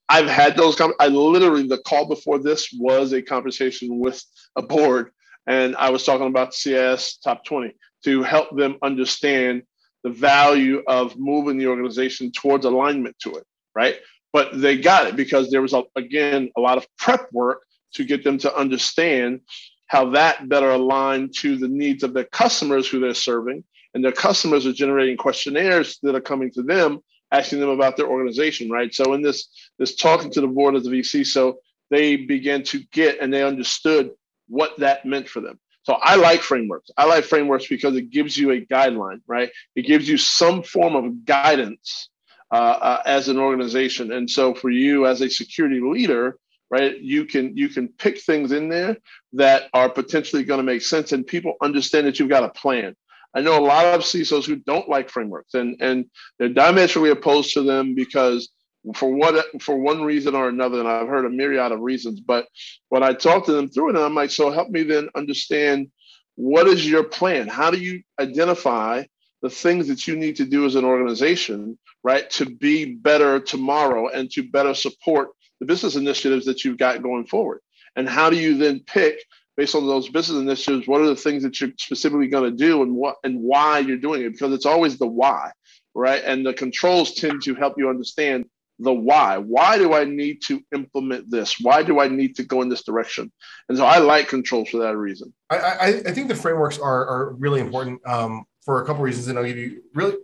I've 0.09 0.29
had 0.29 0.57
those. 0.57 0.81
I 1.01 1.09
literally 1.09 1.67
the 1.67 1.79
call 1.79 2.07
before 2.07 2.39
this 2.39 2.73
was 2.79 3.13
a 3.13 3.21
conversation 3.21 3.99
with 3.99 4.23
a 4.55 4.63
board, 4.63 5.11
and 5.47 5.75
I 5.77 5.91
was 5.91 6.05
talking 6.05 6.29
about 6.29 6.55
CIS 6.55 7.19
top 7.19 7.45
twenty 7.45 7.75
to 8.05 8.23
help 8.23 8.57
them 8.57 8.77
understand 8.83 9.63
the 10.05 10.11
value 10.11 10.83
of 10.87 11.19
moving 11.19 11.59
the 11.59 11.67
organization 11.67 12.31
towards 12.31 12.65
alignment 12.65 13.19
to 13.19 13.35
it, 13.35 13.45
right? 13.75 13.97
But 14.33 14.61
they 14.61 14.77
got 14.77 15.09
it 15.09 15.17
because 15.17 15.51
there 15.51 15.63
was 15.63 15.73
a, 15.73 15.83
again 15.97 16.51
a 16.57 16.61
lot 16.61 16.79
of 16.79 16.87
prep 16.97 17.29
work 17.33 17.63
to 17.95 18.05
get 18.05 18.23
them 18.23 18.39
to 18.39 18.55
understand 18.55 19.41
how 19.87 20.11
that 20.11 20.49
better 20.49 20.71
aligned 20.71 21.35
to 21.39 21.57
the 21.57 21.69
needs 21.69 22.03
of 22.03 22.15
their 22.15 22.25
customers 22.25 22.89
who 22.89 23.01
they're 23.01 23.15
serving, 23.15 23.65
and 23.95 24.05
their 24.05 24.13
customers 24.13 24.67
are 24.67 24.73
generating 24.73 25.17
questionnaires 25.17 25.99
that 26.03 26.15
are 26.15 26.21
coming 26.21 26.51
to 26.53 26.63
them 26.63 27.01
asking 27.33 27.61
them 27.61 27.69
about 27.69 27.97
their 27.97 28.07
organization, 28.07 28.71
right? 28.71 28.95
So 28.95 29.13
in 29.15 29.23
this 29.23 29.49
this 29.79 29.97
talking 29.97 30.31
to 30.33 30.41
the 30.41 30.47
board 30.47 30.75
of 30.75 30.85
the 30.85 30.91
VC, 30.91 31.27
so 31.27 31.59
they 31.91 32.17
began 32.17 32.63
to 32.65 32.83
get 32.93 33.21
and 33.21 33.33
they 33.33 33.43
understood 33.43 34.11
what 34.49 34.79
that 34.79 35.05
meant 35.05 35.29
for 35.29 35.41
them. 35.41 35.59
So 35.83 35.95
I 35.95 36.17
like 36.17 36.41
frameworks. 36.41 36.91
I 36.97 37.05
like 37.05 37.25
frameworks 37.25 37.69
because 37.69 37.95
it 37.95 38.11
gives 38.11 38.37
you 38.37 38.51
a 38.51 38.61
guideline, 38.61 39.21
right? 39.27 39.51
It 39.77 39.83
gives 39.83 40.09
you 40.09 40.17
some 40.17 40.63
form 40.63 40.97
of 40.97 41.25
guidance 41.25 42.09
uh, 42.51 42.55
uh, 42.55 43.03
as 43.07 43.29
an 43.29 43.39
organization. 43.39 44.11
And 44.13 44.29
so 44.29 44.53
for 44.53 44.71
you 44.71 45.07
as 45.07 45.21
a 45.21 45.31
security 45.31 45.81
leader, 45.81 46.39
right, 46.71 46.99
you 46.99 47.25
can 47.25 47.57
you 47.57 47.69
can 47.69 47.89
pick 47.89 48.21
things 48.21 48.53
in 48.53 48.69
there 48.69 48.97
that 49.35 49.65
are 49.73 49.89
potentially 49.89 50.45
going 50.45 50.59
to 50.59 50.65
make 50.65 50.83
sense, 50.83 51.13
and 51.13 51.27
people 51.27 51.55
understand 51.63 52.07
that 52.07 52.19
you've 52.19 52.29
got 52.29 52.45
a 52.45 52.51
plan. 52.51 52.97
I 53.35 53.41
know 53.41 53.59
a 53.59 53.61
lot 53.61 53.85
of 53.85 54.01
CISOs 54.01 54.47
who 54.47 54.57
don't 54.57 54.89
like 54.89 55.11
frameworks 55.11 55.53
and, 55.53 55.77
and 55.81 56.07
they're 56.39 56.49
diametrically 56.49 57.11
opposed 57.11 57.53
to 57.53 57.63
them 57.63 57.95
because 57.95 58.49
for 58.95 59.13
what 59.13 59.45
for 59.61 59.77
one 59.77 60.03
reason 60.03 60.35
or 60.35 60.49
another, 60.49 60.79
and 60.79 60.89
I've 60.89 61.09
heard 61.09 61.27
a 61.27 61.31
myriad 61.31 61.73
of 61.73 61.81
reasons. 61.81 62.21
But 62.21 62.47
when 62.89 63.03
I 63.03 63.13
talk 63.13 63.45
to 63.47 63.53
them 63.53 63.69
through 63.69 63.91
it, 63.91 63.97
I'm 63.97 64.15
like, 64.15 64.31
so 64.31 64.51
help 64.51 64.71
me 64.71 64.85
then 64.85 65.09
understand 65.15 65.91
what 66.37 66.67
is 66.67 66.89
your 66.89 67.05
plan? 67.05 67.49
How 67.49 67.71
do 67.71 67.79
you 67.79 68.03
identify 68.21 69.05
the 69.43 69.51
things 69.51 69.89
that 69.89 70.07
you 70.07 70.17
need 70.17 70.37
to 70.37 70.45
do 70.45 70.65
as 70.65 70.75
an 70.75 70.85
organization, 70.85 71.79
right, 72.03 72.29
to 72.31 72.47
be 72.47 72.95
better 72.95 73.41
tomorrow 73.41 74.09
and 74.09 74.31
to 74.33 74.49
better 74.49 74.75
support 74.75 75.29
the 75.61 75.67
business 75.67 75.97
initiatives 75.97 76.47
that 76.47 76.65
you've 76.65 76.79
got 76.79 77.03
going 77.03 77.27
forward? 77.27 77.61
And 77.95 78.09
how 78.09 78.31
do 78.31 78.37
you 78.37 78.59
then 78.59 78.81
pick 78.81 79.19
based 79.57 79.75
on 79.75 79.87
those 79.87 80.09
business 80.09 80.39
initiatives, 80.39 80.87
what 80.87 81.01
are 81.01 81.07
the 81.07 81.17
things 81.17 81.43
that 81.43 81.61
you're 81.61 81.71
specifically 81.79 82.29
going 82.29 82.51
to 82.51 82.57
do 82.57 82.83
and 82.83 82.95
what 82.95 83.17
and 83.25 83.41
why 83.41 83.79
you're 83.79 83.97
doing 83.97 84.23
it? 84.23 84.31
Because 84.31 84.53
it's 84.53 84.67
always 84.67 84.99
the 84.99 85.07
why, 85.07 85.51
right? 85.95 86.23
And 86.25 86.45
the 86.45 86.53
controls 86.53 87.15
tend 87.15 87.43
to 87.45 87.55
help 87.55 87.75
you 87.79 87.89
understand 87.89 88.45
the 88.79 88.93
why. 88.93 89.39
Why 89.39 89.79
do 89.79 89.95
I 89.95 90.05
need 90.05 90.43
to 90.49 90.61
implement 90.75 91.31
this? 91.31 91.57
Why 91.61 91.83
do 91.83 92.01
I 92.01 92.09
need 92.09 92.37
to 92.37 92.45
go 92.45 92.61
in 92.61 92.69
this 92.69 92.85
direction? 92.85 93.33
And 93.69 93.79
so 93.79 93.87
I 93.87 93.99
like 93.99 94.29
controls 94.29 94.69
for 94.69 94.79
that 94.79 94.97
reason. 94.97 95.33
I, 95.49 95.57
I, 95.57 95.87
I 95.87 96.13
think 96.13 96.29
the 96.29 96.35
frameworks 96.35 96.79
are, 96.79 97.07
are 97.07 97.33
really 97.35 97.61
important 97.61 98.07
um, 98.07 98.45
for 98.63 98.83
a 98.83 98.87
couple 98.87 99.03
reasons, 99.03 99.29
and 99.29 99.39
I'll 99.39 99.47
give 99.47 99.57
you 99.57 99.83
really 99.95 100.17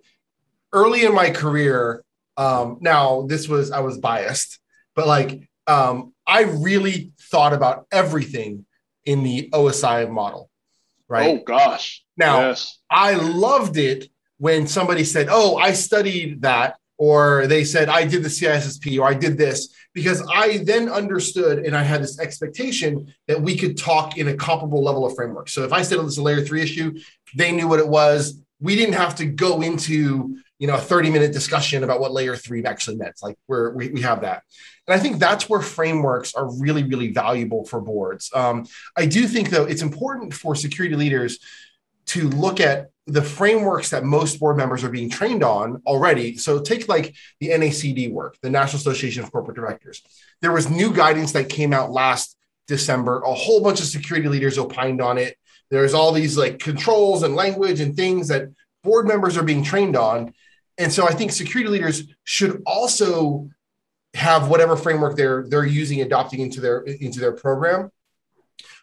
early 0.73 1.05
in 1.05 1.14
my 1.14 1.31
career. 1.31 2.05
Um, 2.37 2.79
now 2.81 3.23
this 3.23 3.49
was 3.49 3.71
I 3.71 3.81
was 3.81 3.99
biased, 3.99 4.59
but 4.94 5.07
like 5.07 5.48
um, 5.66 6.12
I 6.26 6.42
really 6.42 7.12
thought 7.31 7.52
about 7.52 7.87
everything 7.92 8.66
in 9.05 9.22
the 9.22 9.48
OSI 9.52 10.11
model, 10.11 10.50
right? 11.09 11.40
Oh 11.40 11.42
gosh. 11.44 12.05
Now 12.16 12.48
yes. 12.48 12.78
I 12.90 13.14
loved 13.14 13.76
it 13.76 14.09
when 14.38 14.66
somebody 14.66 15.05
said, 15.05 15.28
"Oh, 15.31 15.57
I 15.57 15.72
studied 15.72 16.42
that," 16.42 16.76
or 16.98 17.46
they 17.46 17.64
said, 17.64 17.88
"I 17.88 18.07
did 18.07 18.22
the 18.22 18.28
CISSP," 18.28 18.98
or 18.98 19.07
"I 19.07 19.14
did 19.14 19.38
this," 19.38 19.74
because 19.94 20.22
I 20.33 20.59
then 20.59 20.88
understood 20.88 21.61
and 21.61 21.76
I 21.76 21.83
had 21.83 22.02
this 22.02 22.18
expectation 22.18 23.12
that 23.28 23.40
we 23.40 23.57
could 23.57 23.76
talk 23.76 24.18
in 24.18 24.28
a 24.28 24.37
comparable 24.37 24.83
level 24.83 25.05
of 25.07 25.14
framework. 25.14 25.48
So 25.48 25.64
if 25.64 25.72
I 25.72 25.83
said 25.83 25.98
oh, 25.98 26.02
this 26.02 26.12
is 26.12 26.18
a 26.18 26.22
layer 26.22 26.42
three 26.42 26.62
issue, 26.62 26.98
they 27.37 27.52
knew 27.52 27.68
what 27.68 27.81
it 27.81 27.88
was. 27.88 28.38
We 28.61 28.76
didn't 28.76 28.94
have 28.94 29.16
to 29.16 29.26
go 29.26 29.61
into 29.61 30.37
you 30.62 30.68
know 30.68 30.77
a 30.77 30.81
30 30.81 31.11
minute 31.11 31.33
discussion 31.33 31.83
about 31.83 31.98
what 31.98 32.12
layer 32.12 32.37
three 32.37 32.64
actually 32.64 32.96
meant. 32.96 33.16
Like 33.20 33.37
we're, 33.48 33.75
we 33.75 33.88
we 33.88 34.01
have 34.03 34.20
that. 34.20 34.44
And 34.87 34.94
I 34.94 35.03
think 35.03 35.18
that's 35.18 35.48
where 35.48 35.61
frameworks 35.61 36.35
are 36.35 36.48
really, 36.57 36.85
really 36.85 37.12
valuable 37.12 37.64
for 37.64 37.81
boards. 37.81 38.31
Um, 38.33 38.66
I 38.96 39.07
do 39.07 39.27
think, 39.27 39.51
though, 39.51 39.64
it's 39.64 39.83
important 39.83 40.33
for 40.33 40.55
security 40.55 40.94
leaders 40.94 41.40
to 42.07 42.29
look 42.29 42.61
at 42.61 42.90
the 43.09 43.22
frameworks 43.22 43.90
that 43.90 44.05
most 44.05 44.38
board 44.38 44.57
members 44.57 44.85
are 44.85 44.88
being 44.88 45.11
trained 45.11 45.42
on 45.42 45.83
already. 45.85 46.37
So 46.37 46.61
take 46.61 46.88
like 46.88 47.12
the 47.40 47.48
NACD 47.48 48.12
work, 48.12 48.37
the 48.40 48.51
National 48.51 48.79
Association 48.79 49.25
of 49.25 49.33
Corporate 49.33 49.57
Directors. 49.57 50.01
There 50.42 50.53
was 50.53 50.70
new 50.70 50.94
guidance 50.94 51.33
that 51.33 51.48
came 51.48 51.72
out 51.72 51.90
last 51.90 52.37
December. 52.68 53.20
A 53.22 53.35
whole 53.35 53.61
bunch 53.61 53.81
of 53.81 53.87
security 53.87 54.29
leaders 54.29 54.59
opined 54.59 55.01
on 55.01 55.18
it. 55.18 55.37
There's 55.72 55.92
all 55.92 56.12
these 56.12 56.38
like 56.38 56.61
controls 56.61 57.25
and 57.25 57.35
language 57.35 57.81
and 57.81 57.96
things 57.96 58.29
that 58.29 58.44
board 58.85 59.07
members 59.07 59.37
are 59.37 59.42
being 59.42 59.64
trained 59.64 59.96
on. 59.96 60.35
And 60.78 60.92
so 60.92 61.06
I 61.06 61.12
think 61.12 61.32
security 61.32 61.70
leaders 61.70 62.04
should 62.24 62.62
also 62.66 63.50
have 64.14 64.48
whatever 64.48 64.76
framework 64.76 65.16
they're 65.16 65.44
they're 65.48 65.64
using 65.64 66.00
adopting 66.00 66.40
into 66.40 66.61
their 66.61 66.80
into 66.80 67.20
their 67.20 67.32
program. 67.32 67.90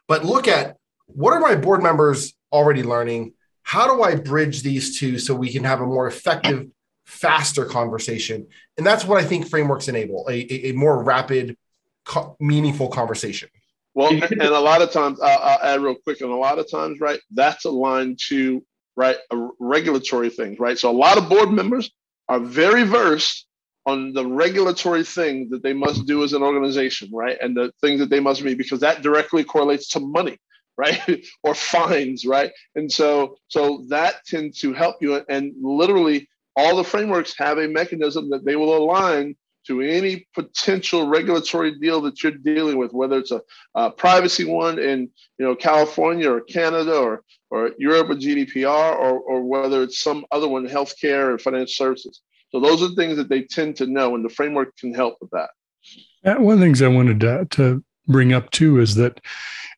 But 0.07 0.25
look 0.25 0.47
at 0.47 0.77
what 1.05 1.33
are 1.33 1.39
my 1.39 1.55
board 1.55 1.83
members 1.83 2.33
already 2.51 2.83
learning? 2.83 3.33
How 3.63 3.93
do 3.93 4.01
i 4.01 4.15
bridge 4.15 4.63
these 4.63 4.99
two 4.99 5.19
so 5.19 5.35
we 5.35 5.51
can 5.51 5.63
have 5.63 5.81
a 5.81 5.85
more 5.85 6.07
effective 6.07 6.67
faster 7.05 7.65
conversation? 7.65 8.47
And 8.77 8.85
that's 8.85 9.05
what 9.05 9.21
i 9.23 9.25
think 9.25 9.47
frameworks 9.47 9.87
enable 9.87 10.27
a, 10.29 10.69
a, 10.69 10.71
more 10.73 11.03
rapid 11.03 11.57
co- 12.05 12.35
meaningful 12.39 12.89
conversation. 12.89 13.49
Well 13.93 14.11
and 14.11 14.41
a 14.41 14.59
lot 14.59 14.81
of 14.81 14.91
times 14.91 15.19
I'll, 15.21 15.39
I'll 15.39 15.59
add 15.61 15.81
real 15.81 15.95
quick 15.95 16.21
and 16.21 16.31
a 16.31 16.35
lot 16.35 16.57
of 16.57 16.69
times 16.69 16.99
right 16.99 17.19
that's 17.31 17.65
aligned 17.65 18.19
to 18.29 18.63
right 18.95 19.17
regulatory 19.59 20.29
things 20.29 20.59
right 20.59 20.77
so 20.77 20.89
a 20.89 20.91
lot 20.91 21.17
of 21.17 21.29
board 21.29 21.51
members 21.51 21.91
are 22.27 22.39
very 22.39 22.83
versed 22.83 23.47
on 23.85 24.13
the 24.13 24.25
regulatory 24.25 25.03
things 25.03 25.49
that 25.49 25.63
they 25.63 25.73
must 25.73 26.05
do 26.05 26.23
as 26.23 26.33
an 26.33 26.43
organization, 26.43 27.09
right? 27.11 27.37
And 27.41 27.57
the 27.57 27.71
things 27.81 27.99
that 27.99 28.09
they 28.09 28.19
must 28.19 28.43
meet, 28.43 28.57
because 28.57 28.81
that 28.81 29.01
directly 29.01 29.43
correlates 29.43 29.89
to 29.89 29.99
money, 29.99 30.37
right? 30.77 31.25
or 31.43 31.55
fines, 31.55 32.25
right? 32.25 32.51
And 32.75 32.89
so, 32.89 33.35
so 33.47 33.85
that 33.89 34.25
tends 34.25 34.59
to 34.59 34.71
help 34.73 34.97
you. 35.01 35.15
And 35.27 35.53
literally, 35.61 36.29
all 36.55 36.77
the 36.77 36.83
frameworks 36.83 37.33
have 37.37 37.57
a 37.57 37.67
mechanism 37.67 38.29
that 38.29 38.45
they 38.45 38.55
will 38.55 38.77
align 38.77 39.35
to 39.69 39.81
any 39.81 40.27
potential 40.33 41.07
regulatory 41.07 41.77
deal 41.77 42.01
that 42.01 42.23
you're 42.23 42.31
dealing 42.31 42.75
with, 42.75 42.91
whether 42.91 43.19
it's 43.19 43.29
a, 43.29 43.39
a 43.75 43.91
privacy 43.91 44.43
one 44.43 44.79
in 44.79 45.01
you 45.37 45.45
know 45.45 45.55
California 45.55 46.29
or 46.29 46.41
Canada 46.41 46.95
or 46.97 47.23
or 47.51 47.71
Europe 47.77 48.09
with 48.09 48.21
GDPR, 48.21 48.95
or, 48.95 49.19
or 49.19 49.43
whether 49.43 49.83
it's 49.83 50.01
some 50.01 50.25
other 50.31 50.47
one, 50.47 50.67
healthcare 50.67 51.33
or 51.33 51.37
financial 51.37 51.85
services. 51.85 52.21
So 52.51 52.59
those 52.59 52.81
are 52.83 52.89
things 52.95 53.17
that 53.17 53.29
they 53.29 53.43
tend 53.43 53.75
to 53.77 53.85
know, 53.87 54.15
and 54.15 54.25
the 54.25 54.29
framework 54.29 54.75
can 54.77 54.93
help 54.93 55.17
with 55.21 55.31
that. 55.31 56.39
one 56.41 56.53
of 56.53 56.59
the 56.59 56.65
things 56.65 56.81
I 56.81 56.87
wanted 56.87 57.19
to, 57.21 57.47
to 57.51 57.83
bring 58.09 58.33
up 58.33 58.51
too 58.51 58.79
is 58.79 58.95
that 58.95 59.21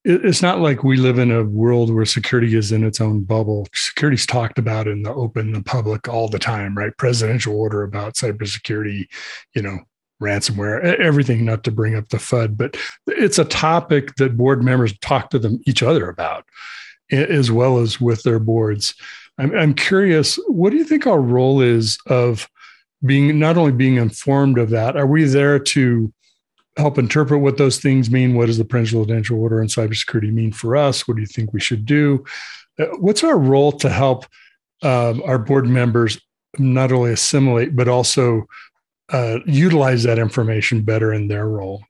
it's 0.03 0.41
not 0.41 0.59
like 0.59 0.83
we 0.83 0.97
live 0.97 1.19
in 1.19 1.31
a 1.31 1.43
world 1.43 1.93
where 1.93 2.05
security 2.05 2.55
is 2.55 2.71
in 2.71 2.83
its 2.83 2.99
own 2.99 3.23
bubble. 3.23 3.67
Security's 3.75 4.25
talked 4.25 4.57
about 4.57 4.87
in 4.87 5.03
the 5.03 5.13
open, 5.13 5.53
the 5.53 5.61
public 5.61 6.07
all 6.07 6.27
the 6.27 6.39
time, 6.39 6.75
right? 6.75 6.97
Presidential 6.97 7.55
order 7.55 7.83
about 7.83 8.15
cybersecurity, 8.15 9.05
you 9.53 9.61
know, 9.61 9.77
ransomware, 10.19 10.83
everything. 10.99 11.45
Not 11.45 11.63
to 11.65 11.71
bring 11.71 11.95
up 11.95 12.09
the 12.09 12.17
FUD, 12.17 12.57
but 12.57 12.77
it's 13.05 13.37
a 13.37 13.45
topic 13.45 14.15
that 14.15 14.37
board 14.37 14.63
members 14.63 14.97
talk 14.99 15.29
to 15.31 15.39
them 15.39 15.61
each 15.67 15.83
other 15.83 16.09
about, 16.09 16.45
as 17.11 17.51
well 17.51 17.77
as 17.77 18.01
with 18.01 18.23
their 18.23 18.39
boards. 18.39 18.95
I'm, 19.37 19.55
I'm 19.55 19.73
curious, 19.75 20.39
what 20.47 20.71
do 20.71 20.77
you 20.77 20.83
think 20.83 21.05
our 21.05 21.21
role 21.21 21.61
is 21.61 21.99
of 22.07 22.49
being 23.05 23.37
not 23.37 23.57
only 23.57 23.71
being 23.71 23.97
informed 23.97 24.57
of 24.57 24.71
that, 24.71 24.97
are 24.97 25.07
we 25.07 25.25
there 25.25 25.59
to 25.59 26.11
help 26.77 26.97
interpret 26.97 27.41
what 27.41 27.57
those 27.57 27.79
things 27.79 28.09
mean? 28.09 28.35
What 28.35 28.47
does 28.47 28.57
the 28.57 28.65
presidential 28.65 29.41
order 29.41 29.61
on 29.61 29.67
cybersecurity 29.67 30.31
mean 30.31 30.51
for 30.51 30.75
us? 30.75 31.07
What 31.07 31.15
do 31.15 31.21
you 31.21 31.27
think 31.27 31.53
we 31.53 31.59
should 31.59 31.85
do? 31.85 32.23
Uh, 32.79 32.85
what's 32.99 33.23
our 33.23 33.37
role 33.37 33.71
to 33.73 33.89
help 33.89 34.25
um, 34.81 35.21
our 35.25 35.37
board 35.37 35.67
members 35.67 36.19
not 36.57 36.91
only 36.91 37.11
assimilate 37.11 37.75
but 37.75 37.87
also 37.87 38.45
uh, 39.09 39.39
utilize 39.45 40.03
that 40.03 40.19
information 40.19 40.81
better 40.81 41.13
in 41.13 41.27
their 41.27 41.47
role? 41.47 41.83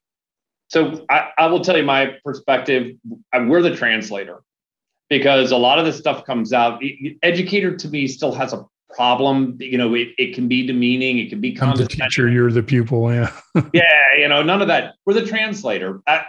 So 0.69 1.05
I, 1.09 1.29
I 1.37 1.47
will 1.47 1.63
tell 1.63 1.77
you 1.77 1.83
my 1.83 2.15
perspective. 2.23 2.95
We're 3.33 3.61
the 3.61 3.75
translator 3.75 4.41
because 5.09 5.51
a 5.51 5.57
lot 5.57 5.77
of 5.79 5.85
this 5.85 5.97
stuff 5.97 6.25
comes 6.25 6.53
out. 6.53 6.81
Educator 7.21 7.75
to 7.75 7.87
me 7.89 8.07
still 8.07 8.31
has 8.31 8.53
a 8.53 8.65
problem. 8.93 9.57
You 9.59 9.77
know, 9.77 9.93
it, 9.93 10.09
it 10.17 10.35
can 10.35 10.47
be 10.47 10.65
demeaning. 10.65 11.17
It 11.19 11.29
can 11.29 11.41
be 11.41 11.57
I'm 11.61 11.75
the 11.75 11.85
teacher. 11.85 12.29
You're 12.29 12.51
the 12.51 12.63
pupil. 12.63 13.13
Yeah. 13.13 13.31
yeah. 13.73 13.83
You 14.17 14.27
know, 14.27 14.43
none 14.43 14.61
of 14.61 14.67
that. 14.67 14.95
We're 15.05 15.13
the 15.13 15.25
translator. 15.25 16.01
I, 16.07 16.25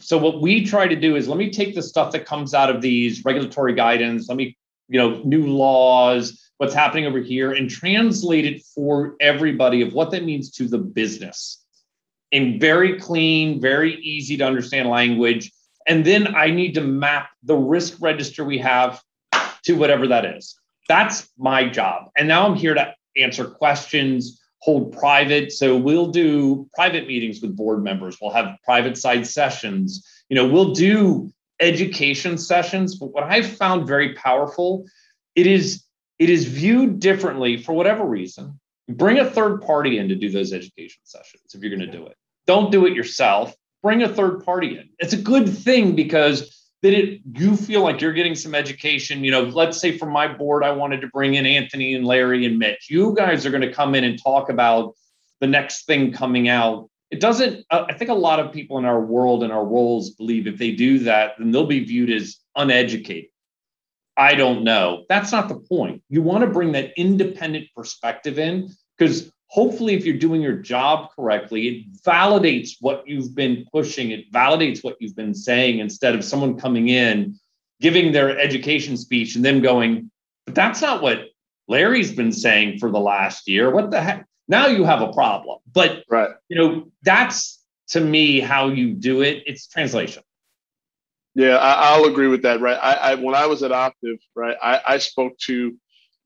so 0.00 0.18
what 0.18 0.40
we 0.40 0.64
try 0.64 0.86
to 0.86 0.96
do 0.96 1.16
is 1.16 1.28
let 1.28 1.38
me 1.38 1.50
take 1.50 1.74
the 1.74 1.82
stuff 1.82 2.12
that 2.12 2.26
comes 2.26 2.54
out 2.54 2.70
of 2.70 2.82
these 2.82 3.24
regulatory 3.24 3.74
guidance. 3.74 4.28
Let 4.28 4.36
me, 4.36 4.56
you 4.88 4.98
know, 4.98 5.22
new 5.24 5.46
laws, 5.46 6.50
what's 6.58 6.74
happening 6.74 7.06
over 7.06 7.20
here, 7.20 7.52
and 7.52 7.70
translate 7.70 8.44
it 8.44 8.62
for 8.74 9.16
everybody 9.20 9.80
of 9.80 9.92
what 9.92 10.10
that 10.10 10.24
means 10.24 10.50
to 10.52 10.68
the 10.68 10.78
business 10.78 11.64
in 12.30 12.58
very 12.58 12.98
clean, 12.98 13.60
very 13.60 13.94
easy 14.02 14.36
to 14.36 14.44
understand 14.44 14.88
language. 14.88 15.52
And 15.86 16.04
then 16.04 16.34
I 16.34 16.50
need 16.50 16.74
to 16.74 16.80
map 16.80 17.28
the 17.42 17.56
risk 17.56 17.98
register 18.00 18.44
we 18.44 18.58
have 18.58 19.00
to 19.64 19.74
whatever 19.74 20.08
that 20.08 20.24
is. 20.24 20.58
That's 20.88 21.28
my 21.38 21.68
job. 21.68 22.10
And 22.16 22.28
now 22.28 22.46
I'm 22.46 22.56
here 22.56 22.74
to 22.74 22.94
answer 23.16 23.44
questions, 23.44 24.40
hold 24.58 24.92
private. 24.92 25.52
So 25.52 25.76
we'll 25.76 26.08
do 26.08 26.68
private 26.74 27.06
meetings 27.06 27.40
with 27.40 27.56
board 27.56 27.82
members. 27.82 28.18
We'll 28.20 28.32
have 28.32 28.56
private 28.64 28.96
side 28.96 29.26
sessions. 29.26 30.06
You 30.28 30.36
know, 30.36 30.48
we'll 30.48 30.72
do 30.72 31.30
education 31.60 32.38
sessions. 32.38 32.96
But 32.96 33.12
what 33.12 33.24
I've 33.24 33.46
found 33.46 33.86
very 33.86 34.14
powerful, 34.14 34.86
it 35.34 35.46
is 35.46 35.84
it 36.18 36.30
is 36.30 36.44
viewed 36.46 37.00
differently 37.00 37.56
for 37.56 37.72
whatever 37.72 38.04
reason. 38.04 38.58
Bring 38.88 39.18
a 39.18 39.28
third 39.28 39.62
party 39.62 39.98
in 39.98 40.08
to 40.08 40.14
do 40.14 40.30
those 40.30 40.52
education 40.52 41.00
sessions 41.04 41.42
if 41.54 41.60
you're 41.62 41.74
going 41.74 41.90
to 41.90 41.98
do 41.98 42.06
it. 42.06 42.16
Don't 42.46 42.70
do 42.70 42.86
it 42.86 42.94
yourself. 42.94 43.54
Bring 43.82 44.02
a 44.02 44.08
third 44.08 44.44
party 44.44 44.78
in. 44.78 44.90
It's 44.98 45.12
a 45.12 45.20
good 45.20 45.48
thing 45.48 45.94
because 45.94 46.63
then 46.84 46.92
it 46.92 47.20
you 47.32 47.56
feel 47.56 47.82
like 47.82 48.02
you're 48.02 48.12
getting 48.12 48.34
some 48.34 48.54
education. 48.54 49.24
You 49.24 49.30
know, 49.30 49.44
let's 49.44 49.80
say 49.80 49.96
from 49.96 50.10
my 50.10 50.28
board, 50.28 50.62
I 50.62 50.70
wanted 50.70 51.00
to 51.00 51.06
bring 51.06 51.34
in 51.34 51.46
Anthony 51.46 51.94
and 51.94 52.04
Larry 52.04 52.44
and 52.44 52.58
Mitch. 52.58 52.90
You 52.90 53.14
guys 53.14 53.46
are 53.46 53.50
going 53.50 53.62
to 53.62 53.72
come 53.72 53.94
in 53.94 54.04
and 54.04 54.22
talk 54.22 54.50
about 54.50 54.94
the 55.40 55.46
next 55.46 55.86
thing 55.86 56.12
coming 56.12 56.46
out. 56.46 56.90
It 57.10 57.20
doesn't, 57.20 57.64
uh, 57.70 57.86
I 57.88 57.94
think 57.94 58.10
a 58.10 58.14
lot 58.14 58.38
of 58.38 58.52
people 58.52 58.76
in 58.76 58.84
our 58.84 59.00
world 59.00 59.42
and 59.42 59.50
our 59.50 59.64
roles 59.64 60.10
believe 60.10 60.46
if 60.46 60.58
they 60.58 60.72
do 60.72 60.98
that, 61.00 61.32
then 61.38 61.52
they'll 61.52 61.64
be 61.64 61.82
viewed 61.82 62.10
as 62.10 62.36
uneducated. 62.54 63.30
I 64.18 64.34
don't 64.34 64.62
know. 64.62 65.04
That's 65.08 65.32
not 65.32 65.48
the 65.48 65.58
point. 65.58 66.02
You 66.10 66.20
want 66.20 66.44
to 66.44 66.50
bring 66.50 66.72
that 66.72 66.92
independent 66.98 67.68
perspective 67.74 68.38
in 68.38 68.68
because 68.98 69.32
hopefully 69.54 69.94
if 69.94 70.04
you're 70.04 70.18
doing 70.18 70.42
your 70.42 70.56
job 70.56 71.10
correctly 71.14 71.68
it 71.68 72.02
validates 72.02 72.72
what 72.80 73.06
you've 73.06 73.34
been 73.34 73.64
pushing 73.72 74.10
it 74.10 74.30
validates 74.32 74.82
what 74.82 74.96
you've 75.00 75.16
been 75.16 75.34
saying 75.34 75.78
instead 75.78 76.14
of 76.14 76.24
someone 76.24 76.58
coming 76.58 76.88
in 76.88 77.38
giving 77.80 78.10
their 78.10 78.36
education 78.38 78.96
speech 78.96 79.36
and 79.36 79.44
then 79.44 79.62
going 79.62 80.10
but 80.46 80.54
that's 80.54 80.82
not 80.82 81.02
what 81.02 81.28
larry's 81.68 82.12
been 82.12 82.32
saying 82.32 82.78
for 82.78 82.90
the 82.90 83.00
last 83.00 83.48
year. 83.48 83.70
What 83.70 83.90
the 83.90 84.00
heck? 84.00 84.26
Now 84.48 84.66
you 84.66 84.84
have 84.84 85.00
a 85.00 85.12
problem. 85.12 85.58
But 85.72 86.04
right. 86.10 86.30
you 86.48 86.56
know 86.56 86.90
that's 87.02 87.62
to 87.88 88.00
me 88.00 88.40
how 88.40 88.68
you 88.68 88.94
do 88.94 89.22
it. 89.22 89.44
It's 89.46 89.66
translation. 89.66 90.22
Yeah 91.34 91.56
I, 91.56 91.98
will 91.98 92.06
agree 92.06 92.28
with 92.28 92.42
that 92.42 92.60
right? 92.60 92.78
I, 92.80 92.94
I, 92.94 93.14
when 93.16 93.34
i 93.34 93.46
was 93.46 93.62
at 93.64 93.72
Optiv 93.72 94.18
right 94.36 94.56
I, 94.62 94.80
I 94.86 94.98
spoke 94.98 95.36
to 95.46 95.76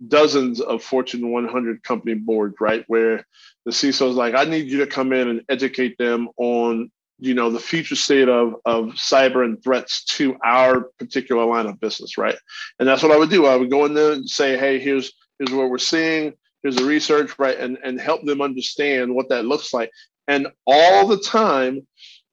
dozens 0.06 0.60
of 0.60 0.82
Fortune 0.82 1.30
100 1.30 1.82
company 1.82 2.14
boards, 2.14 2.56
right? 2.60 2.84
Where 2.86 3.26
the 3.64 3.72
CISO 3.72 4.10
is 4.10 4.16
like, 4.16 4.34
I 4.34 4.44
need 4.44 4.66
you 4.66 4.78
to 4.78 4.86
come 4.86 5.12
in 5.12 5.28
and 5.28 5.42
educate 5.48 5.98
them 5.98 6.28
on, 6.36 6.90
you 7.18 7.34
know, 7.34 7.50
the 7.50 7.58
future 7.58 7.96
state 7.96 8.28
of, 8.28 8.54
of 8.64 8.90
cyber 8.90 9.44
and 9.44 9.62
threats 9.62 10.04
to 10.04 10.36
our 10.44 10.82
particular 10.98 11.44
line 11.44 11.66
of 11.66 11.80
business, 11.80 12.16
right? 12.16 12.36
And 12.78 12.88
that's 12.88 13.02
what 13.02 13.12
I 13.12 13.18
would 13.18 13.30
do. 13.30 13.46
I 13.46 13.56
would 13.56 13.70
go 13.70 13.84
in 13.86 13.94
there 13.94 14.12
and 14.12 14.28
say, 14.28 14.56
hey, 14.56 14.78
here's 14.78 15.12
here's 15.38 15.52
what 15.52 15.70
we're 15.70 15.78
seeing, 15.78 16.32
here's 16.62 16.76
the 16.76 16.84
research, 16.84 17.36
right? 17.38 17.58
And 17.58 17.78
and 17.82 18.00
help 18.00 18.24
them 18.24 18.40
understand 18.40 19.14
what 19.14 19.28
that 19.30 19.46
looks 19.46 19.74
like. 19.74 19.90
And 20.28 20.48
all 20.66 21.06
the 21.06 21.18
time 21.18 21.86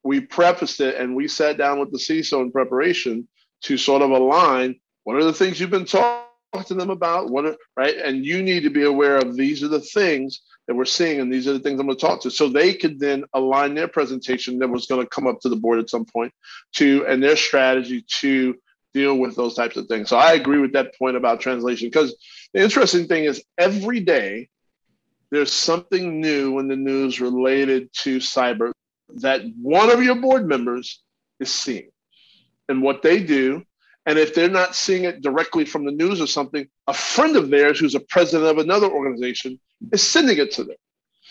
we 0.03 0.20
prefaced 0.20 0.82
it 0.82 0.95
and 0.95 1.16
we 1.16 1.28
sat 1.28 1.57
down 1.57 1.80
with 1.80 1.91
the 1.91 1.97
CISO 1.97 2.41
in 2.41 2.51
preparation 2.51 3.28
to 3.63 3.78
sort 3.78 4.03
of 4.03 4.11
align 4.11 4.76
what 5.03 5.16
are 5.16 5.24
the 5.24 5.34
things 5.34 5.59
you've 5.59 5.72
been 5.72 5.86
taught 5.86 6.24
to 6.63 6.73
them 6.73 6.89
about 6.89 7.29
what 7.29 7.45
are, 7.45 7.57
right? 7.75 7.95
And 7.97 8.25
you 8.25 8.41
need 8.41 8.63
to 8.63 8.69
be 8.69 8.83
aware 8.83 9.17
of 9.17 9.35
these 9.35 9.63
are 9.63 9.67
the 9.67 9.81
things 9.81 10.41
that 10.67 10.75
we're 10.75 10.85
seeing 10.85 11.19
and 11.19 11.31
these 11.31 11.47
are 11.47 11.53
the 11.53 11.59
things 11.59 11.79
i'm 11.79 11.85
going 11.85 11.97
to 11.97 12.05
talk 12.05 12.21
to. 12.21 12.31
So 12.31 12.49
they 12.49 12.73
could 12.73 12.99
then 12.99 13.25
align 13.33 13.75
their 13.75 13.87
presentation 13.87 14.59
that 14.59 14.69
was 14.69 14.87
going 14.87 15.01
to 15.01 15.09
come 15.09 15.27
up 15.27 15.39
to 15.41 15.49
the 15.49 15.55
board 15.55 15.79
at 15.79 15.89
some 15.89 16.05
point 16.05 16.33
to 16.75 17.05
and 17.07 17.21
their 17.21 17.35
strategy 17.35 18.03
to 18.19 18.55
deal 18.93 19.17
with 19.17 19.35
those 19.35 19.55
types 19.55 19.77
of 19.77 19.87
things. 19.87 20.09
So 20.09 20.17
i 20.17 20.33
agree 20.33 20.59
with 20.59 20.73
that 20.73 20.97
point 20.97 21.17
about 21.17 21.41
translation 21.41 21.87
because 21.87 22.15
the 22.53 22.63
interesting 22.63 23.07
thing 23.07 23.25
is 23.25 23.43
every 23.57 23.99
day 23.99 24.49
there's 25.31 25.51
something 25.51 26.21
new 26.21 26.59
in 26.59 26.67
the 26.67 26.75
news 26.75 27.19
related 27.19 27.91
to 27.93 28.17
cyber 28.17 28.71
that 29.15 29.41
one 29.61 29.91
of 29.91 30.03
your 30.03 30.15
board 30.15 30.47
members 30.47 31.01
is 31.39 31.53
seeing. 31.53 31.89
And 32.69 32.81
what 32.81 33.01
they 33.01 33.21
do 33.21 33.63
and 34.05 34.19
if 34.19 34.33
they're 34.33 34.49
not 34.49 34.75
seeing 34.75 35.05
it 35.05 35.21
directly 35.21 35.65
from 35.65 35.85
the 35.85 35.91
news 35.91 36.21
or 36.21 36.27
something, 36.27 36.67
a 36.87 36.93
friend 36.93 37.35
of 37.35 37.49
theirs 37.49 37.79
who's 37.79 37.95
a 37.95 37.99
president 37.99 38.49
of 38.49 38.57
another 38.57 38.89
organization 38.89 39.59
is 39.91 40.03
sending 40.03 40.37
it 40.37 40.51
to 40.53 40.63
them. 40.63 40.75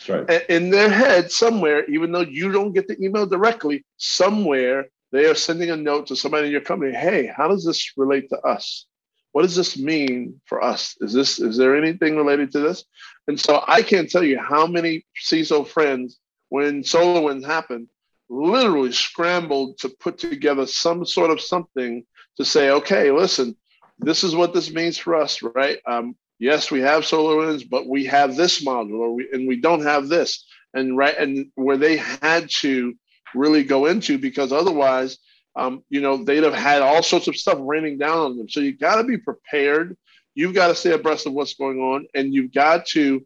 Right. 0.08 0.50
In 0.50 0.70
their 0.70 0.90
head, 0.90 1.30
somewhere, 1.30 1.84
even 1.86 2.12
though 2.12 2.22
you 2.22 2.50
don't 2.50 2.72
get 2.72 2.88
the 2.88 3.00
email 3.02 3.26
directly, 3.26 3.84
somewhere 3.96 4.86
they 5.12 5.26
are 5.26 5.34
sending 5.36 5.70
a 5.70 5.76
note 5.76 6.08
to 6.08 6.16
somebody 6.16 6.46
in 6.46 6.52
your 6.52 6.60
company. 6.60 6.92
Hey, 6.92 7.26
how 7.34 7.46
does 7.46 7.64
this 7.64 7.92
relate 7.96 8.28
to 8.30 8.40
us? 8.40 8.86
What 9.30 9.42
does 9.42 9.54
this 9.54 9.78
mean 9.78 10.40
for 10.46 10.62
us? 10.62 10.96
Is 11.00 11.12
this 11.12 11.38
is 11.38 11.56
there 11.56 11.76
anything 11.76 12.16
related 12.16 12.50
to 12.52 12.60
this? 12.60 12.84
And 13.28 13.38
so 13.40 13.62
I 13.66 13.82
can't 13.82 14.10
tell 14.10 14.24
you 14.24 14.38
how 14.38 14.66
many 14.66 15.06
CISO 15.20 15.66
friends, 15.66 16.18
when 16.48 16.82
SolarWinds 16.82 17.46
happened, 17.46 17.88
literally 18.28 18.92
scrambled 18.92 19.78
to 19.78 19.88
put 19.88 20.18
together 20.18 20.66
some 20.66 21.06
sort 21.06 21.30
of 21.30 21.40
something 21.40 22.04
to 22.36 22.44
say, 22.44 22.70
okay, 22.70 23.10
listen, 23.10 23.56
this 23.98 24.24
is 24.24 24.34
what 24.34 24.52
this 24.52 24.72
means 24.72 24.98
for 24.98 25.16
us, 25.16 25.42
right? 25.42 25.78
Um, 25.86 26.16
yes, 26.38 26.70
we 26.70 26.80
have 26.80 27.04
SolarWinds, 27.04 27.68
but 27.68 27.86
we 27.86 28.04
have 28.06 28.36
this 28.36 28.64
module, 28.64 28.98
or 28.98 29.14
we, 29.14 29.28
and 29.32 29.46
we 29.46 29.60
don't 29.60 29.82
have 29.82 30.08
this, 30.08 30.44
and 30.72 30.96
right, 30.96 31.16
and 31.16 31.46
where 31.54 31.76
they 31.76 31.96
had 31.96 32.48
to 32.60 32.94
really 33.34 33.64
go 33.64 33.86
into 33.86 34.18
because 34.18 34.52
otherwise, 34.52 35.18
um, 35.56 35.84
you 35.88 36.00
know, 36.00 36.24
they'd 36.24 36.42
have 36.42 36.54
had 36.54 36.82
all 36.82 37.02
sorts 37.02 37.28
of 37.28 37.36
stuff 37.36 37.58
raining 37.60 37.98
down 37.98 38.18
on 38.18 38.36
them. 38.36 38.48
So 38.48 38.60
you 38.60 38.76
got 38.76 38.96
to 38.96 39.04
be 39.04 39.18
prepared. 39.18 39.96
You've 40.34 40.54
got 40.54 40.68
to 40.68 40.74
stay 40.74 40.92
abreast 40.92 41.26
of 41.26 41.32
what's 41.32 41.54
going 41.54 41.78
on, 41.78 42.06
and 42.14 42.34
you've 42.34 42.52
got 42.52 42.86
to 42.86 43.24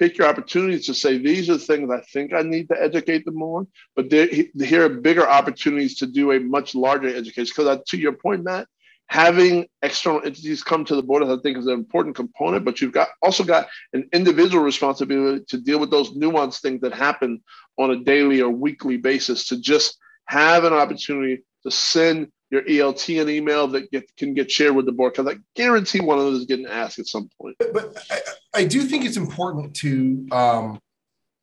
pick 0.00 0.16
your 0.16 0.26
opportunities 0.26 0.86
to 0.86 0.94
say 0.94 1.18
these 1.18 1.50
are 1.50 1.58
the 1.58 1.58
things 1.58 1.90
I 1.90 2.00
think 2.00 2.32
I 2.32 2.40
need 2.40 2.68
to 2.70 2.82
educate 2.82 3.26
them 3.26 3.42
on. 3.42 3.68
But 3.94 4.08
there, 4.08 4.28
here 4.58 4.86
are 4.86 4.88
bigger 4.88 5.28
opportunities 5.28 5.98
to 5.98 6.06
do 6.06 6.32
a 6.32 6.40
much 6.40 6.74
larger 6.74 7.14
education. 7.14 7.52
Because 7.54 7.66
uh, 7.66 7.82
to 7.88 7.98
your 7.98 8.14
point, 8.14 8.42
Mat, 8.42 8.66
having 9.08 9.66
external 9.82 10.22
entities 10.24 10.64
come 10.64 10.86
to 10.86 10.96
the 10.96 11.02
board, 11.02 11.22
I 11.22 11.36
think, 11.42 11.58
is 11.58 11.66
an 11.66 11.74
important 11.74 12.16
component. 12.16 12.64
But 12.64 12.80
you've 12.80 12.92
got 12.92 13.08
also 13.20 13.44
got 13.44 13.68
an 13.92 14.08
individual 14.14 14.64
responsibility 14.64 15.44
to 15.48 15.60
deal 15.60 15.78
with 15.78 15.90
those 15.90 16.16
nuanced 16.16 16.62
things 16.62 16.80
that 16.80 16.94
happen 16.94 17.42
on 17.78 17.90
a 17.90 18.02
daily 18.02 18.40
or 18.40 18.48
weekly 18.48 18.96
basis. 18.96 19.48
To 19.48 19.60
just 19.60 19.98
have 20.24 20.64
an 20.64 20.72
opportunity 20.72 21.42
to 21.64 21.70
send 21.70 22.32
your 22.50 22.62
ELT 22.62 23.22
an 23.22 23.28
email 23.28 23.68
that 23.68 23.90
get, 23.90 24.04
can 24.16 24.34
get 24.34 24.50
shared 24.50 24.74
with 24.74 24.86
the 24.86 24.92
board 24.92 25.12
because 25.14 25.32
I 25.32 25.38
guarantee 25.54 26.00
one 26.00 26.18
of 26.18 26.24
those 26.24 26.40
is 26.40 26.46
getting 26.46 26.66
asked 26.66 26.98
at 26.98 27.06
some 27.06 27.30
point. 27.40 27.56
But 27.72 27.96
I, 28.10 28.20
I 28.54 28.64
do 28.64 28.82
think 28.82 29.04
it's 29.04 29.16
important 29.16 29.74
to 29.76 30.26
um, 30.32 30.80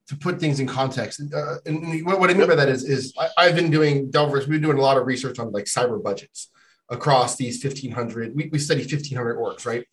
to 0.07 0.15
put 0.15 0.39
things 0.39 0.59
in 0.59 0.67
context. 0.67 1.21
Uh, 1.33 1.55
and 1.65 2.05
what 2.05 2.29
I 2.29 2.33
mean 2.33 2.47
by 2.47 2.55
that 2.55 2.69
is, 2.69 2.83
is 2.83 3.13
I, 3.37 3.45
have 3.45 3.55
been 3.55 3.69
doing 3.69 4.09
Delve 4.09 4.33
Risk. 4.33 4.47
We've 4.47 4.61
been 4.61 4.69
doing 4.69 4.77
a 4.77 4.81
lot 4.81 4.97
of 4.97 5.05
research 5.05 5.37
on 5.39 5.51
like 5.51 5.65
cyber 5.65 6.01
budgets 6.01 6.49
across 6.89 7.35
these 7.35 7.61
1500. 7.63 8.35
We, 8.35 8.49
we 8.51 8.59
study 8.59 8.81
1500 8.81 9.37
orgs, 9.37 9.65
right? 9.65 9.85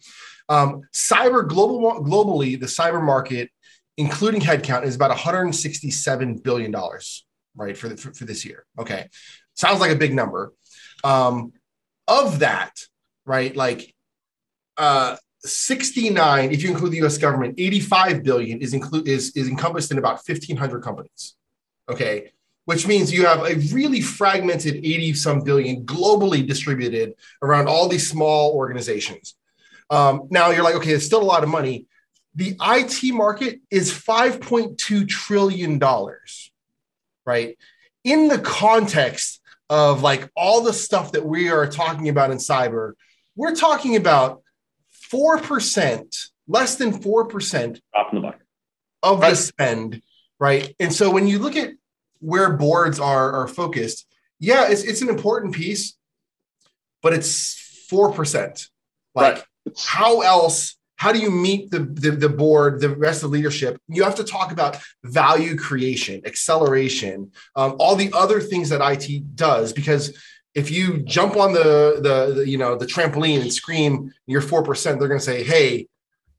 Um, 0.49 0.83
cyber 0.93 1.47
global 1.47 2.05
globally, 2.05 2.59
the 2.59 2.67
cyber 2.67 3.03
market, 3.03 3.51
including 3.97 4.41
headcount, 4.41 4.85
is 4.85 4.95
about 4.95 5.11
167 5.11 6.37
billion 6.39 6.71
dollars, 6.71 7.27
right, 7.57 7.77
for, 7.77 7.89
the, 7.89 7.97
for 7.97 8.13
for 8.13 8.25
this 8.25 8.45
year. 8.45 8.67
Okay, 8.79 9.09
sounds 9.55 9.81
like 9.81 9.91
a 9.91 9.97
big 9.97 10.15
number 10.15 10.53
um, 11.05 11.53
of 12.09 12.41
that, 12.41 12.73
right? 13.25 13.55
Like 13.55 13.95
uh, 14.77 15.17
69, 15.45 16.53
if 16.53 16.63
you 16.63 16.71
include 16.71 16.93
the 16.93 17.05
US 17.07 17.19
government, 17.19 17.55
85 17.59 18.25
billion 18.25 18.61
is 18.61 18.75
include 18.75 19.07
is, 19.07 19.31
is 19.37 19.49
encompassed 19.49 19.93
in 19.93 19.99
about 19.99 20.21
1,500 20.27 20.83
companies. 20.83 21.37
Okay. 21.89 22.33
Which 22.65 22.87
means 22.87 23.13
you 23.13 23.27
have 23.27 23.41
a 23.41 23.57
really 23.75 24.01
fragmented 24.01 24.77
80 24.77 25.13
some 25.15 25.41
billion 25.41 25.85
globally 25.85 26.47
distributed 26.47 27.13
around 27.43 27.69
all 27.69 27.89
these 27.89 28.09
small 28.09 28.55
organizations. 28.55 29.35
Um, 29.91 30.29
now 30.31 30.51
you're 30.51 30.65
like, 30.65 30.77
okay, 30.77 30.93
it's 30.93 31.05
still 31.05 31.21
a 31.21 31.23
lot 31.23 31.43
of 31.43 31.51
money. 31.51 31.87
the 32.35 32.57
IT 32.61 33.15
market 33.15 33.61
is 33.71 33.93
$5.2 33.93 35.07
trillion, 35.07 35.79
right? 37.27 37.59
In 38.03 38.29
the 38.29 38.39
context 38.39 39.41
of 39.71 40.03
like 40.03 40.31
all 40.37 40.63
the 40.63 40.73
stuff 40.73 41.13
that 41.13 41.25
we 41.25 41.51
are 41.51 41.67
talking 41.67 42.09
about 42.09 42.31
in 42.31 42.39
cyber, 42.39 42.93
we're 43.37 43.55
talking 43.55 43.97
about 43.97 44.43
4%, 45.13 46.29
less 46.49 46.77
than 46.77 46.93
4% 46.93 47.81
Drop 47.93 48.13
in 48.13 48.17
the 48.17 48.21
bucket. 48.21 48.41
of 49.03 49.21
the 49.21 49.35
spend, 49.35 50.03
right? 50.39 50.75
And 50.81 50.93
so 50.93 51.11
when 51.11 51.27
you 51.27 51.39
look 51.39 51.57
at 51.57 51.71
where 52.21 52.53
boards 52.57 52.99
are, 53.01 53.33
are 53.33 53.49
focused, 53.49 54.07
yeah, 54.39 54.69
it's, 54.69 54.83
it's 54.83 55.03
an 55.03 55.09
important 55.09 55.55
piece, 55.55 55.97
but 57.03 57.13
it's 57.13 57.87
4%. 57.91 58.69
Like, 59.15 59.35
Right. 59.37 59.45
how 59.79 60.21
else 60.21 60.77
how 60.97 61.13
do 61.13 61.19
you 61.19 61.31
meet 61.31 61.71
the, 61.71 61.81
the, 61.81 62.13
the 62.13 62.29
board 62.29 62.81
the 62.81 62.91
rest 62.91 63.23
of 63.23 63.31
the 63.31 63.37
leadership? 63.37 63.79
You 63.89 64.05
have 64.05 64.15
to 64.17 64.25
talk 64.25 64.53
about 64.53 64.79
value 65.05 65.57
creation 65.57 66.23
acceleration 66.25 67.33
um, 67.57 67.77
all 67.79 67.97
the 67.97 68.13
other 68.13 68.41
things 68.41 68.69
that 68.69 68.81
it 68.81 69.37
does 69.37 69.73
because 69.73 70.17
if 70.55 70.71
you 70.71 70.99
jump 70.99 71.37
on 71.37 71.53
the, 71.53 71.99
the 72.01 72.35
the 72.35 72.49
you 72.49 72.59
know 72.59 72.77
the 72.77 72.87
trampoline 72.87 73.41
and 73.41 73.53
scream 73.53 74.13
you're 74.27 74.41
4% 74.41 74.83
they're 74.85 75.09
going 75.09 75.19
to 75.19 75.25
say 75.25 75.43
hey 75.43 75.89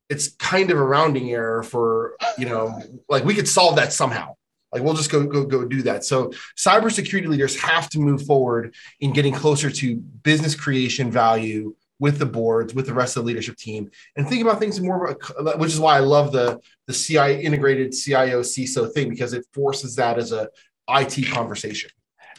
it's 0.10 0.30
kind 0.36 0.72
of 0.72 0.78
a 0.78 0.84
rounding 0.84 1.32
error 1.32 1.64
for 1.64 2.16
you 2.38 2.46
know 2.46 2.82
like 3.10 3.24
we 3.26 3.34
could 3.34 3.48
solve 3.48 3.76
that 3.78 3.94
somehow. 3.94 4.36
Like 4.72 4.84
we'll 4.84 4.94
just 4.94 5.12
go 5.12 5.26
go 5.26 5.46
go 5.46 5.66
do 5.66 5.84
that. 5.84 6.04
So 6.04 6.32
cybersecurity 6.58 7.28
leaders 7.28 7.60
have 7.62 7.90
to 7.92 8.00
move 8.00 8.26
forward 8.26 8.76
in 9.00 9.14
getting 9.14 9.34
closer 9.34 9.70
to 9.70 9.96
business 9.96 10.54
creation 10.54 11.12
value 11.12 11.76
with 12.00 12.20
the 12.20 12.26
boards, 12.26 12.74
with 12.74 12.86
the 12.86 12.94
rest 12.94 13.16
of 13.16 13.24
the 13.24 13.28
leadership 13.28 13.56
team, 13.56 13.90
and 14.16 14.28
think 14.28 14.42
about 14.42 14.60
things 14.60 14.80
more 14.82 15.18
which 15.58 15.72
is 15.72 15.80
why 15.80 15.98
I 15.98 16.02
love 16.02 16.32
the 16.32 16.60
the 16.88 16.94
CI 16.94 17.42
integrated 17.42 17.94
CIO 17.94 18.42
CISO 18.42 18.92
thing 18.94 19.10
because 19.10 19.34
it 19.34 19.46
forces 19.54 19.96
that 19.96 20.18
as 20.18 20.32
a 20.32 20.50
IT 20.90 21.32
conversation. 21.32 21.90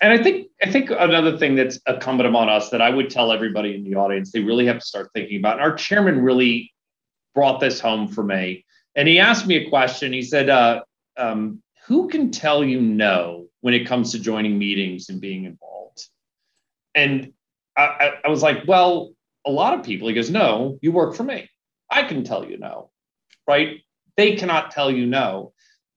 And 0.01 0.13
I 0.13 0.23
think 0.23 0.49
I 0.63 0.71
think 0.71 0.91
another 0.91 1.39
thing 1.39 1.55
that's 1.55 1.79
incumbent 1.87 2.29
upon 2.29 2.49
us 2.49 2.69
that 2.71 2.83
I 2.83 2.91
would 2.91 3.09
tell 3.09 3.33
everybody 3.33 3.75
in 3.75 3.85
the 3.85 3.95
audience 3.95 4.31
they 4.31 4.41
really 4.41 4.67
have 4.67 4.79
to 4.79 4.85
start 4.85 5.11
thinking 5.15 5.39
about. 5.39 5.55
And 5.55 5.63
our 5.63 5.75
chairman 5.75 6.21
really 6.21 6.73
brought 7.35 7.61
this 7.61 7.81
home 7.81 8.09
for 8.09 8.23
me, 8.23 8.65
and 8.95 9.09
he 9.09 9.19
asked 9.19 9.47
me 9.47 9.57
a 9.57 9.69
question. 9.69 10.13
He 10.13 10.23
said, 10.23 10.51
uh, 10.51 10.83
um, 11.17 11.63
"Who 11.87 12.09
can 12.09 12.31
tell 12.31 12.63
you 12.63 12.81
no 12.81 13.47
when 13.63 13.73
it 13.73 13.87
comes 13.87 14.13
to 14.13 14.19
joining 14.19 14.59
meetings 14.59 15.09
and 15.09 15.21
being 15.21 15.45
involved?" 15.45 16.07
And 16.95 17.33
I, 17.77 18.15
I 18.25 18.29
was 18.29 18.43
like, 18.43 18.65
"Well." 18.67 19.13
A 19.47 19.51
lot 19.51 19.79
of 19.79 19.85
people. 19.85 20.09
He 20.09 20.15
goes, 20.15 20.31
No, 20.31 20.79
you 20.83 20.93
work 20.93 21.15
for 21.15 21.25
me. 21.25 21.49
I 21.91 22.03
can 22.03 22.25
tell 22.25 22.45
you 22.45 22.59
no, 22.59 22.91
right? 23.47 23.81
They 24.17 24.37
cannot 24.37 24.71
tell 24.71 24.91
you 24.91 25.07
no 25.07 25.53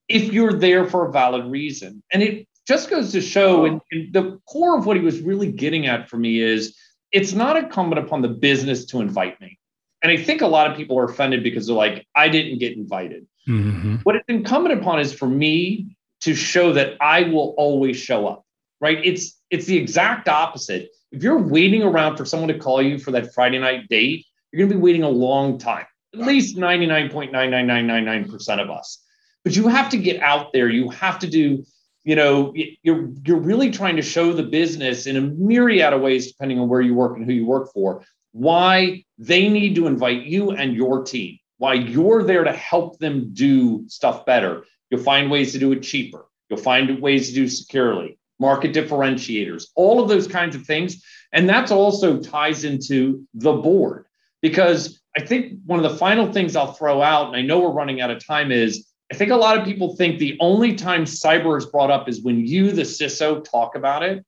if 0.08 0.32
you're 0.32 0.52
there 0.52 0.86
for 0.86 1.08
a 1.08 1.12
valid 1.12 1.46
reason. 1.46 2.02
And 2.12 2.22
it 2.22 2.46
just 2.66 2.90
goes 2.90 3.12
to 3.12 3.20
show, 3.20 3.64
and, 3.64 3.80
and 3.90 4.12
the 4.12 4.40
core 4.46 4.76
of 4.78 4.86
what 4.86 4.96
he 4.96 5.02
was 5.02 5.20
really 5.20 5.50
getting 5.50 5.86
at 5.86 6.08
for 6.08 6.16
me 6.16 6.40
is 6.40 6.76
it's 7.12 7.32
not 7.32 7.56
incumbent 7.56 8.04
upon 8.04 8.22
the 8.22 8.28
business 8.28 8.84
to 8.86 9.00
invite 9.00 9.40
me. 9.40 9.58
And 10.02 10.10
I 10.10 10.16
think 10.16 10.40
a 10.40 10.46
lot 10.46 10.70
of 10.70 10.76
people 10.76 10.98
are 10.98 11.04
offended 11.04 11.42
because 11.42 11.66
they're 11.66 11.76
like, 11.76 12.06
I 12.14 12.28
didn't 12.28 12.58
get 12.58 12.76
invited. 12.76 13.26
Mm-hmm. 13.48 13.96
What 14.02 14.16
it's 14.16 14.28
incumbent 14.28 14.80
upon 14.80 15.00
is 15.00 15.12
for 15.12 15.26
me 15.26 15.96
to 16.22 16.34
show 16.34 16.72
that 16.72 16.96
I 17.00 17.22
will 17.22 17.54
always 17.56 17.96
show 17.96 18.26
up, 18.26 18.44
right? 18.80 18.98
It's 19.04 19.38
it's 19.50 19.66
the 19.66 19.76
exact 19.76 20.28
opposite 20.28 20.90
if 21.12 21.22
you're 21.22 21.38
waiting 21.38 21.82
around 21.82 22.16
for 22.16 22.24
someone 22.24 22.48
to 22.48 22.58
call 22.58 22.82
you 22.82 22.98
for 22.98 23.10
that 23.12 23.34
Friday 23.34 23.58
night 23.58 23.88
date, 23.88 24.24
you're 24.52 24.60
going 24.60 24.70
to 24.70 24.76
be 24.76 24.80
waiting 24.80 25.02
a 25.02 25.08
long 25.08 25.58
time, 25.58 25.86
at 26.14 26.20
least 26.20 26.56
99.99999% 26.56 28.62
of 28.62 28.70
us. 28.70 29.02
But 29.44 29.56
you 29.56 29.68
have 29.68 29.90
to 29.90 29.98
get 29.98 30.22
out 30.22 30.52
there. 30.52 30.68
You 30.68 30.90
have 30.90 31.18
to 31.20 31.26
do, 31.26 31.64
you 32.04 32.16
know, 32.16 32.54
you're, 32.82 33.08
you're 33.24 33.38
really 33.38 33.70
trying 33.70 33.96
to 33.96 34.02
show 34.02 34.32
the 34.32 34.42
business 34.42 35.06
in 35.06 35.16
a 35.16 35.20
myriad 35.20 35.92
of 35.92 36.00
ways, 36.00 36.30
depending 36.30 36.60
on 36.60 36.68
where 36.68 36.80
you 36.80 36.94
work 36.94 37.16
and 37.16 37.26
who 37.26 37.32
you 37.32 37.46
work 37.46 37.72
for, 37.72 38.04
why 38.32 39.04
they 39.18 39.48
need 39.48 39.74
to 39.76 39.86
invite 39.86 40.22
you 40.22 40.52
and 40.52 40.74
your 40.74 41.04
team, 41.04 41.38
why 41.58 41.74
you're 41.74 42.22
there 42.22 42.44
to 42.44 42.52
help 42.52 42.98
them 42.98 43.30
do 43.32 43.84
stuff 43.88 44.24
better. 44.24 44.64
You'll 44.90 45.02
find 45.02 45.30
ways 45.30 45.52
to 45.52 45.58
do 45.58 45.72
it 45.72 45.82
cheaper. 45.82 46.26
You'll 46.48 46.60
find 46.60 47.00
ways 47.00 47.28
to 47.28 47.34
do 47.34 47.48
securely 47.48 48.19
market 48.40 48.72
differentiators, 48.72 49.66
all 49.76 50.02
of 50.02 50.08
those 50.08 50.26
kinds 50.26 50.56
of 50.56 50.64
things. 50.64 51.04
And 51.32 51.48
that's 51.48 51.70
also 51.70 52.18
ties 52.18 52.64
into 52.64 53.26
the 53.34 53.52
board 53.52 54.06
because 54.42 55.00
I 55.16 55.24
think 55.24 55.58
one 55.66 55.84
of 55.84 55.90
the 55.90 55.98
final 55.98 56.32
things 56.32 56.56
I'll 56.56 56.72
throw 56.72 57.02
out, 57.02 57.28
and 57.28 57.36
I 57.36 57.42
know 57.42 57.60
we're 57.60 57.70
running 57.70 58.00
out 58.00 58.10
of 58.10 58.24
time, 58.24 58.50
is 58.50 58.86
I 59.12 59.16
think 59.16 59.30
a 59.30 59.36
lot 59.36 59.58
of 59.58 59.64
people 59.64 59.96
think 59.96 60.18
the 60.18 60.36
only 60.40 60.74
time 60.74 61.04
cyber 61.04 61.58
is 61.58 61.66
brought 61.66 61.90
up 61.90 62.08
is 62.08 62.22
when 62.22 62.46
you, 62.46 62.70
the 62.70 62.82
CISO, 62.82 63.44
talk 63.44 63.74
about 63.74 64.02
it. 64.02 64.24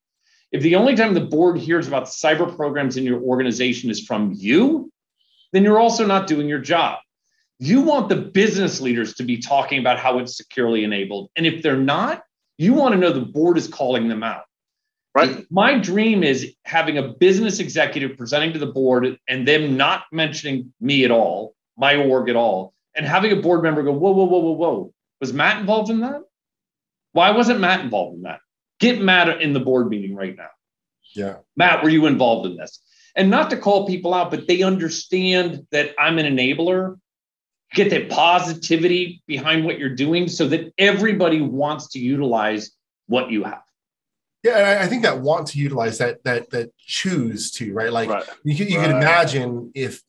If 0.51 0.63
the 0.63 0.75
only 0.75 0.95
time 0.97 1.15
the 1.15 1.21
board 1.21 1.59
hears 1.59 1.89
about 1.89 2.05
cyber 2.05 2.55
programs 2.55 2.97
in 2.97 3.05
your 3.05 3.21
organization 3.21 3.91
is 3.91 4.05
from 4.05 4.33
you, 4.37 4.93
then 5.53 5.63
you're 5.63 5.79
also 5.79 6.05
not 6.05 6.27
doing 6.27 6.49
your 6.49 6.59
job. 6.59 6.99
You 7.59 7.81
want 7.83 8.09
the 8.09 8.17
business 8.17 8.81
leaders 8.81 9.15
to 9.15 9.23
be 9.23 9.39
talking 9.39 9.79
about 9.79 9.99
how 9.99 10.19
it's 10.19 10.37
securely 10.37 10.83
enabled. 10.83 11.31
And 11.37 11.47
if 11.47 11.63
they're 11.63 11.77
not, 11.77 12.25
you 12.59 12.75
want 12.75 12.95
to 12.95 13.01
know 13.01 13.13
the 13.13 13.21
board 13.21 13.59
is 13.59 13.69
calling 13.69 14.09
them 14.09 14.23
out. 14.23 14.45
Right. 15.15 15.45
My 15.51 15.79
dream 15.79 16.23
is 16.23 16.55
having 16.65 16.97
a 16.97 17.09
business 17.09 17.59
executive 17.59 18.17
presenting 18.17 18.55
to 18.55 18.59
the 18.59 18.67
board 18.67 19.19
and 19.29 19.47
them 19.47 19.77
not 19.77 20.05
mentioning 20.11 20.73
me 20.81 21.05
at 21.05 21.11
all, 21.11 21.55
my 21.77 21.97
org 21.97 22.31
at 22.31 22.37
all, 22.37 22.73
and 22.95 23.05
having 23.05 23.31
a 23.33 23.37
board 23.37 23.63
member 23.63 23.83
go, 23.83 23.93
whoa, 23.93 24.13
whoa, 24.13 24.25
whoa, 24.25 24.39
whoa, 24.39 24.53
whoa. 24.53 24.95
Was 25.21 25.35
Mat 25.35 25.61
involved 25.61 25.91
in 25.91 26.01
that? 26.01 26.23
Why 27.13 27.31
wasn't 27.31 27.61
Mat 27.61 27.81
involved 27.81 28.17
in 28.17 28.23
that? 28.23 28.41
Get 28.81 29.03
Mat 29.03 29.43
in 29.43 29.53
the 29.53 29.61
board 29.61 29.89
meeting 29.89 30.17
right 30.17 30.35
now. 30.35 30.49
Yeah. 31.15 31.37
Mat, 31.57 31.83
were 31.83 31.91
you 31.91 32.07
involved 32.07 32.47
in 32.47 32.57
this? 32.57 32.81
And 33.15 33.29
not 33.29 33.51
to 33.51 33.59
call 33.59 33.87
people 33.87 34.15
out, 34.15 34.31
but 34.31 34.49
they 34.49 34.63
understand 34.63 35.67
that 35.71 35.95
I'm 35.99 36.19
an 36.19 36.25
enabler 36.25 36.99
get 37.75 37.91
that 37.91 38.09
positivity 38.11 39.23
behind 39.27 39.65
what 39.65 39.79
you're 39.79 39.95
doing 39.95 40.29
so 40.29 40.49
that 40.49 40.73
everybody 40.79 41.41
wants 41.41 41.89
to 41.89 41.99
utilize 41.99 42.71
what 43.07 43.31
you 43.31 43.45
have. 43.45 43.63
Yeah, 44.43 44.59
and 44.59 44.67
I, 44.67 44.83
I 44.83 44.87
think 44.89 45.03
that 45.03 45.21
want 45.21 45.47
to 45.49 45.59
utilize 45.59 45.99
that 45.99 46.23
that 46.25 46.51
that 46.51 46.71
choose 46.79 47.51
to 47.53 47.73
right. 47.73 47.93
Like 47.93 48.09
Right. 48.09 48.25
you 48.45 48.57
can 48.57 48.69
you 48.69 48.79
Right. 48.79 48.89
can 48.89 48.97
imagine 48.97 49.71
if 49.75 50.03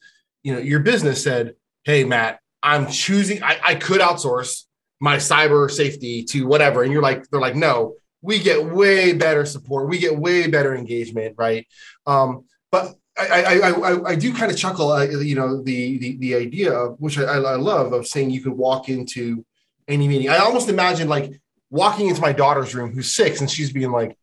you 0.43 0.53
know 0.53 0.59
your 0.59 0.80
business 0.80 1.22
said, 1.24 1.53
"Hey, 1.84 2.03
Mat, 2.03 2.39
I'm 2.64 2.88
choosing. 2.89 3.43
I, 3.43 3.59
I 3.64 3.76
could 3.76 4.01
outsource 4.01 4.64
my 4.99 5.18
cyber 5.18 5.70
safety 5.70 6.24
to 6.26 6.47
whatever," 6.47 6.82
and 6.84 6.91
you're 6.91 7.01
like, 7.03 7.30
they're 7.30 7.39
like, 7.39 7.55
"No, 7.55 7.95
we 8.24 8.39
get 8.39 8.66
way 8.66 9.14
better 9.14 9.45
support. 9.45 9.88
We 9.88 9.99
get 9.99 10.18
way 10.18 10.47
better 10.47 10.76
engagement, 10.76 11.36
right?" 11.38 11.68
Um, 12.07 12.45
but 12.72 12.95
I, 13.18 13.43
I, 13.43 13.70
I, 13.70 14.09
I- 14.11 14.16
do 14.16 14.34
kind 14.34 14.51
of 14.51 14.57
chuckle, 14.57 14.91
uh, 14.91 15.03
you 15.03 15.36
know, 15.36 15.61
the, 15.61 15.97
the 15.99 16.18
the 16.18 16.36
idea 16.36 16.72
of 16.74 16.99
which 16.99 17.18
I, 17.20 17.24
I 17.24 17.55
love 17.55 17.93
of 17.93 18.07
saying 18.07 18.32
you 18.32 18.41
could 18.41 18.53
walk 18.53 18.89
into 18.89 19.45
any 19.88 20.07
meeting. 20.07 20.30
I 20.30 20.38
almost 20.38 20.70
imagine 20.70 21.07
like 21.09 21.32
walking 21.70 22.07
into 22.09 22.22
my 22.22 22.32
daughter's 22.34 22.74
room 22.74 22.91
who's 22.93 23.11
six 23.11 23.39
and 23.41 23.49
she's 23.49 23.72
being 23.72 23.91
like, 23.91 24.18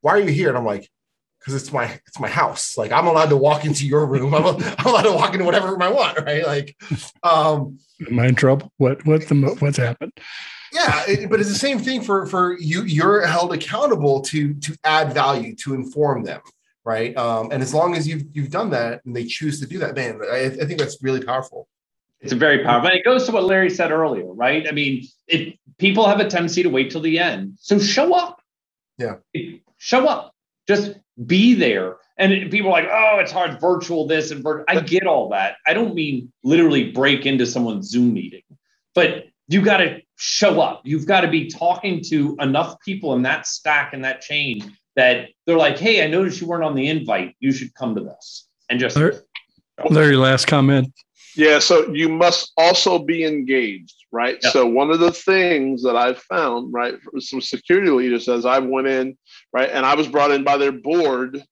"Why 0.00 0.12
are 0.12 0.20
you 0.20 0.32
here?" 0.32 0.48
And 0.48 0.58
I'm 0.58 0.64
like, 0.64 0.90
"Because 1.38 1.54
it's 1.54 1.72
my 1.72 1.84
it's 2.08 2.18
my 2.18 2.28
house. 2.28 2.76
Like 2.76 2.90
I'm 2.90 3.06
allowed 3.06 3.28
to 3.30 3.36
walk 3.36 3.64
into 3.64 3.86
your 3.86 4.06
room. 4.06 4.34
I'm, 4.34 4.44
I'm 4.44 4.86
allowed 4.86 5.02
to 5.02 5.12
walk 5.12 5.32
into 5.34 5.44
whatever 5.44 5.68
room 5.70 5.82
I 5.82 5.90
want, 5.90 6.18
right? 6.20 6.44
Like, 6.46 6.76
um, 7.22 7.78
Am 8.08 8.18
I 8.18 8.26
in 8.26 8.34
trouble? 8.34 8.72
What 8.78 9.06
what's 9.06 9.26
the 9.26 9.34
what's 9.60 9.76
happened? 9.76 10.12
yeah, 10.72 11.02
it- 11.06 11.30
but 11.30 11.38
it's 11.38 11.48
the 11.52 11.54
same 11.58 11.78
thing 11.78 12.02
for 12.02 12.26
for 12.26 12.56
you. 12.58 12.82
You're 12.82 13.24
held 13.26 13.52
accountable 13.54 14.22
to 14.22 14.54
to 14.54 14.76
add 14.82 15.12
value 15.12 15.54
to 15.62 15.74
inform 15.74 16.24
them, 16.24 16.40
right? 16.84 17.16
Um, 17.16 17.50
and 17.52 17.62
as 17.62 17.72
long 17.72 17.94
as 17.94 18.06
you've 18.06 18.24
you've 18.32 18.50
done 18.50 18.70
that 18.70 19.04
and 19.04 19.14
they 19.14 19.24
choose 19.24 19.60
to 19.60 19.66
do 19.66 19.78
that, 19.78 19.94
man, 19.94 20.20
I, 20.30 20.46
I 20.46 20.64
think 20.66 20.78
that's 20.78 21.02
really 21.02 21.22
powerful. 21.22 21.68
It's 22.20 22.32
very 22.32 22.62
powerful. 22.62 22.88
And 22.88 22.98
it 22.98 23.04
goes 23.04 23.26
to 23.26 23.32
what 23.32 23.44
Larry 23.44 23.68
said 23.70 23.90
earlier, 23.90 24.32
right? 24.32 24.66
I 24.68 24.72
mean, 24.72 25.06
it 25.26 25.58
people 25.78 26.06
have 26.06 26.20
a 26.20 26.28
tendency 26.28 26.62
to 26.62 26.68
wait 26.68 26.90
till 26.90 27.00
the 27.00 27.18
end. 27.18 27.54
So 27.58 27.78
show 27.78 28.14
up. 28.14 28.40
Yeah. 28.98 29.16
Show 29.78 30.06
up. 30.06 30.34
Just 30.68 30.94
be 31.26 31.54
there. 31.54 31.96
And 32.18 32.50
people 32.50 32.68
are 32.68 32.82
like, 32.82 32.88
oh, 32.92 33.18
it's 33.18 33.32
hard, 33.32 33.60
virtual 33.60 34.06
this 34.06 34.30
and 34.30 34.42
virtual. 34.42 34.64
I 34.68 34.80
get 34.80 35.06
all 35.06 35.30
that. 35.30 35.56
I 35.66 35.74
don't 35.74 35.94
mean 35.94 36.32
literally 36.44 36.92
break 36.92 37.26
into 37.26 37.46
someone's 37.46 37.88
Zoom 37.88 38.12
meeting, 38.12 38.42
but 38.94 39.24
you 39.48 39.62
got 39.62 39.78
to 39.78 40.00
show 40.22 40.60
up. 40.60 40.82
You've 40.84 41.04
got 41.04 41.22
to 41.22 41.28
be 41.28 41.48
talking 41.48 42.00
to 42.04 42.36
enough 42.38 42.80
people 42.80 43.14
in 43.14 43.22
that 43.22 43.44
stack 43.44 43.92
and 43.92 44.04
that 44.04 44.20
chain 44.20 44.76
that 44.94 45.30
they're 45.46 45.56
like, 45.56 45.78
hey, 45.78 46.04
I 46.04 46.06
noticed 46.06 46.40
you 46.40 46.46
weren't 46.46 46.62
on 46.62 46.76
the 46.76 46.86
invite. 46.86 47.34
You 47.40 47.50
should 47.50 47.74
come 47.74 47.96
to 47.96 48.02
this. 48.02 48.46
And 48.70 48.78
just 48.78 48.94
Larry, 48.94 49.16
Larry, 49.90 50.16
last 50.16 50.46
comment. 50.46 50.92
Yeah, 51.34 51.58
so 51.58 51.92
you 51.92 52.08
must 52.08 52.52
also 52.56 53.00
be 53.00 53.24
engaged, 53.24 53.96
right? 54.12 54.38
Yep. 54.40 54.52
So 54.52 54.64
one 54.64 54.92
of 54.92 55.00
the 55.00 55.10
things 55.10 55.82
that 55.82 55.96
I've 55.96 56.18
found, 56.18 56.72
right, 56.72 56.94
some 57.18 57.40
security 57.40 57.90
leaders 57.90 58.28
as 58.28 58.46
I 58.46 58.60
went 58.60 58.86
in, 58.86 59.18
right, 59.52 59.70
and 59.70 59.84
I 59.84 59.96
was 59.96 60.06
brought 60.06 60.30
in 60.30 60.44
by 60.44 60.56
their 60.56 60.72
board 60.72 61.42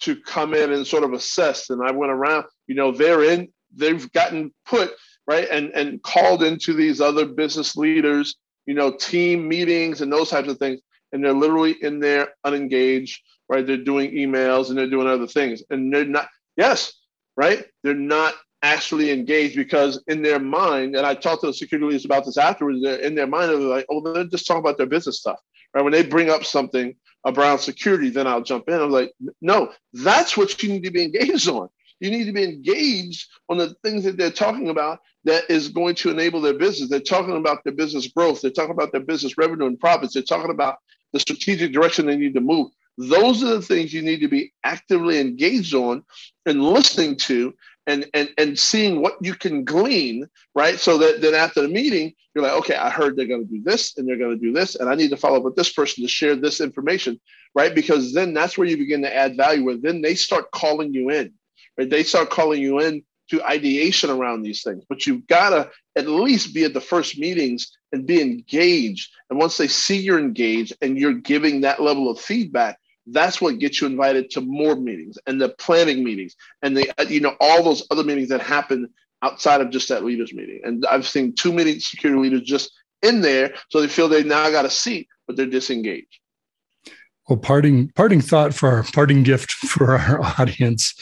to 0.00 0.16
come 0.22 0.54
in 0.54 0.72
and 0.72 0.86
sort 0.86 1.04
of 1.04 1.12
assess, 1.12 1.68
and 1.68 1.86
I 1.86 1.92
went 1.92 2.10
around, 2.10 2.46
you 2.68 2.74
know, 2.74 2.90
they're 2.90 3.22
in, 3.22 3.48
they've 3.74 4.10
gotten 4.12 4.54
put 4.64 4.94
right? 5.26 5.48
And 5.50 5.70
and 5.74 6.02
called 6.02 6.42
into 6.42 6.72
these 6.72 7.00
other 7.00 7.26
business 7.26 7.76
leaders, 7.76 8.36
you 8.66 8.74
know, 8.74 8.92
team 8.92 9.48
meetings 9.48 10.00
and 10.00 10.12
those 10.12 10.30
types 10.30 10.48
of 10.48 10.58
things, 10.58 10.80
and 11.12 11.24
they're 11.24 11.32
literally 11.32 11.76
in 11.80 12.00
there 12.00 12.28
unengaged, 12.44 13.22
right? 13.48 13.66
They're 13.66 13.76
doing 13.76 14.12
emails 14.12 14.68
and 14.68 14.78
they're 14.78 14.90
doing 14.90 15.08
other 15.08 15.26
things, 15.26 15.62
and 15.70 15.92
they're 15.92 16.04
not. 16.04 16.28
Yes, 16.56 16.92
right? 17.36 17.64
They're 17.82 17.94
not 17.94 18.34
actually 18.62 19.10
engaged 19.10 19.56
because 19.56 20.02
in 20.06 20.22
their 20.22 20.38
mind, 20.38 20.96
and 20.96 21.06
I 21.06 21.14
talked 21.14 21.42
to 21.42 21.48
the 21.48 21.52
security 21.52 21.86
leaders 21.86 22.06
about 22.06 22.24
this 22.24 22.38
afterwards, 22.38 22.82
they're 22.82 22.98
in 22.98 23.14
their 23.14 23.26
mind, 23.26 23.50
they're 23.50 23.58
like, 23.58 23.86
oh, 23.90 24.00
they're 24.00 24.24
just 24.24 24.46
talking 24.46 24.60
about 24.60 24.78
their 24.78 24.86
business 24.86 25.18
stuff. 25.18 25.38
Right? 25.74 25.82
When 25.82 25.92
they 25.92 26.04
bring 26.04 26.30
up 26.30 26.44
something 26.44 26.94
around 27.26 27.58
security, 27.58 28.10
then 28.10 28.26
I'll 28.26 28.42
jump 28.42 28.68
in. 28.68 28.80
I'm 28.80 28.90
like, 28.90 29.12
no, 29.40 29.72
that's 29.92 30.36
what 30.36 30.62
you 30.62 30.70
need 30.70 30.84
to 30.84 30.90
be 30.90 31.02
engaged 31.02 31.48
on. 31.48 31.68
You 32.00 32.10
need 32.10 32.24
to 32.24 32.32
be 32.32 32.44
engaged 32.44 33.28
on 33.48 33.58
the 33.58 33.74
things 33.82 34.04
that 34.04 34.16
they're 34.16 34.30
talking 34.30 34.68
about 34.68 35.00
that 35.24 35.44
is 35.48 35.68
going 35.68 35.94
to 35.96 36.10
enable 36.10 36.40
their 36.40 36.54
business. 36.54 36.90
They're 36.90 37.00
talking 37.00 37.36
about 37.36 37.64
their 37.64 37.72
business 37.72 38.08
growth. 38.08 38.42
They're 38.42 38.50
talking 38.50 38.72
about 38.72 38.92
their 38.92 39.00
business 39.00 39.38
revenue 39.38 39.66
and 39.66 39.78
profits. 39.78 40.14
They're 40.14 40.22
talking 40.22 40.50
about 40.50 40.78
the 41.12 41.20
strategic 41.20 41.72
direction 41.72 42.06
they 42.06 42.16
need 42.16 42.34
to 42.34 42.40
move. 42.40 42.70
Those 42.98 43.42
are 43.42 43.54
the 43.54 43.62
things 43.62 43.92
you 43.92 44.02
need 44.02 44.20
to 44.20 44.28
be 44.28 44.52
actively 44.62 45.18
engaged 45.18 45.74
on 45.74 46.04
and 46.46 46.62
listening 46.62 47.16
to 47.16 47.54
and 47.86 48.06
and 48.14 48.30
and 48.38 48.58
seeing 48.58 49.02
what 49.02 49.16
you 49.20 49.34
can 49.34 49.64
glean, 49.64 50.28
right? 50.54 50.78
So 50.78 50.98
that 50.98 51.20
then 51.20 51.34
after 51.34 51.60
the 51.60 51.68
meeting, 51.68 52.14
you're 52.34 52.44
like, 52.44 52.54
okay, 52.60 52.76
I 52.76 52.90
heard 52.90 53.16
they're 53.16 53.26
going 53.26 53.46
to 53.46 53.52
do 53.52 53.62
this 53.62 53.96
and 53.96 54.08
they're 54.08 54.18
going 54.18 54.38
to 54.38 54.44
do 54.44 54.52
this, 54.52 54.74
and 54.76 54.88
I 54.88 54.94
need 54.94 55.10
to 55.10 55.16
follow 55.16 55.38
up 55.38 55.42
with 55.42 55.56
this 55.56 55.72
person 55.72 56.02
to 56.02 56.08
share 56.08 56.36
this 56.36 56.60
information, 56.60 57.20
right? 57.54 57.74
Because 57.74 58.12
then 58.14 58.32
that's 58.32 58.56
where 58.56 58.66
you 58.66 58.76
begin 58.76 59.02
to 59.02 59.14
add 59.14 59.36
value. 59.36 59.64
Where 59.64 59.76
then 59.76 60.00
they 60.00 60.14
start 60.14 60.50
calling 60.50 60.94
you 60.94 61.10
in, 61.10 61.34
right? 61.78 61.88
They 61.88 62.02
start 62.02 62.30
calling 62.30 62.60
you 62.60 62.80
in 62.80 63.02
to 63.30 63.42
ideation 63.42 64.10
around 64.10 64.42
these 64.42 64.62
things, 64.62 64.84
but 64.88 65.06
you've 65.06 65.26
got 65.26 65.50
to 65.50 65.70
at 65.96 66.06
least 66.06 66.54
be 66.54 66.64
at 66.64 66.74
the 66.74 66.80
first 66.80 67.18
meetings 67.18 67.76
and 67.92 68.06
be 68.06 68.20
engaged. 68.20 69.10
And 69.30 69.38
once 69.38 69.56
they 69.56 69.68
see 69.68 69.96
you're 69.96 70.18
engaged 70.18 70.74
and 70.82 70.98
you're 70.98 71.14
giving 71.14 71.62
that 71.62 71.80
level 71.80 72.10
of 72.10 72.20
feedback, 72.20 72.78
that's 73.06 73.40
what 73.40 73.58
gets 73.58 73.80
you 73.80 73.86
invited 73.86 74.30
to 74.30 74.40
more 74.40 74.76
meetings 74.76 75.18
and 75.26 75.40
the 75.40 75.50
planning 75.50 76.02
meetings 76.02 76.36
and 76.62 76.76
the 76.76 76.90
uh, 76.98 77.04
you 77.04 77.20
know 77.20 77.36
all 77.40 77.62
those 77.62 77.86
other 77.90 78.04
meetings 78.04 78.28
that 78.28 78.40
happen 78.40 78.88
outside 79.22 79.60
of 79.60 79.70
just 79.70 79.88
that 79.88 80.04
leaders 80.04 80.32
meeting 80.32 80.60
and 80.64 80.86
i've 80.86 81.06
seen 81.06 81.34
too 81.34 81.52
many 81.52 81.78
security 81.78 82.20
leaders 82.20 82.42
just 82.42 82.72
in 83.02 83.20
there 83.20 83.54
so 83.68 83.80
they 83.80 83.88
feel 83.88 84.08
they 84.08 84.24
now 84.24 84.50
got 84.50 84.64
a 84.64 84.70
seat 84.70 85.08
but 85.26 85.36
they're 85.36 85.46
disengaged 85.46 86.18
well 87.28 87.38
parting 87.38 87.88
parting 87.94 88.20
thought 88.20 88.54
for 88.54 88.70
our 88.70 88.82
parting 88.82 89.22
gift 89.22 89.50
for 89.52 89.98
our 89.98 90.22
audience 90.40 90.94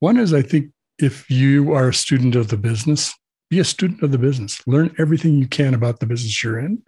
one 0.00 0.16
is 0.16 0.34
i 0.34 0.42
think 0.42 0.70
if 0.98 1.30
you 1.30 1.72
are 1.72 1.88
a 1.88 1.94
student 1.94 2.34
of 2.34 2.48
the 2.48 2.56
business 2.56 3.14
be 3.48 3.58
a 3.58 3.64
student 3.64 4.02
of 4.02 4.12
the 4.12 4.18
business 4.18 4.60
learn 4.66 4.94
everything 4.98 5.38
you 5.38 5.46
can 5.46 5.74
about 5.74 6.00
the 6.00 6.06
business 6.06 6.42
you're 6.42 6.58
in 6.58 6.82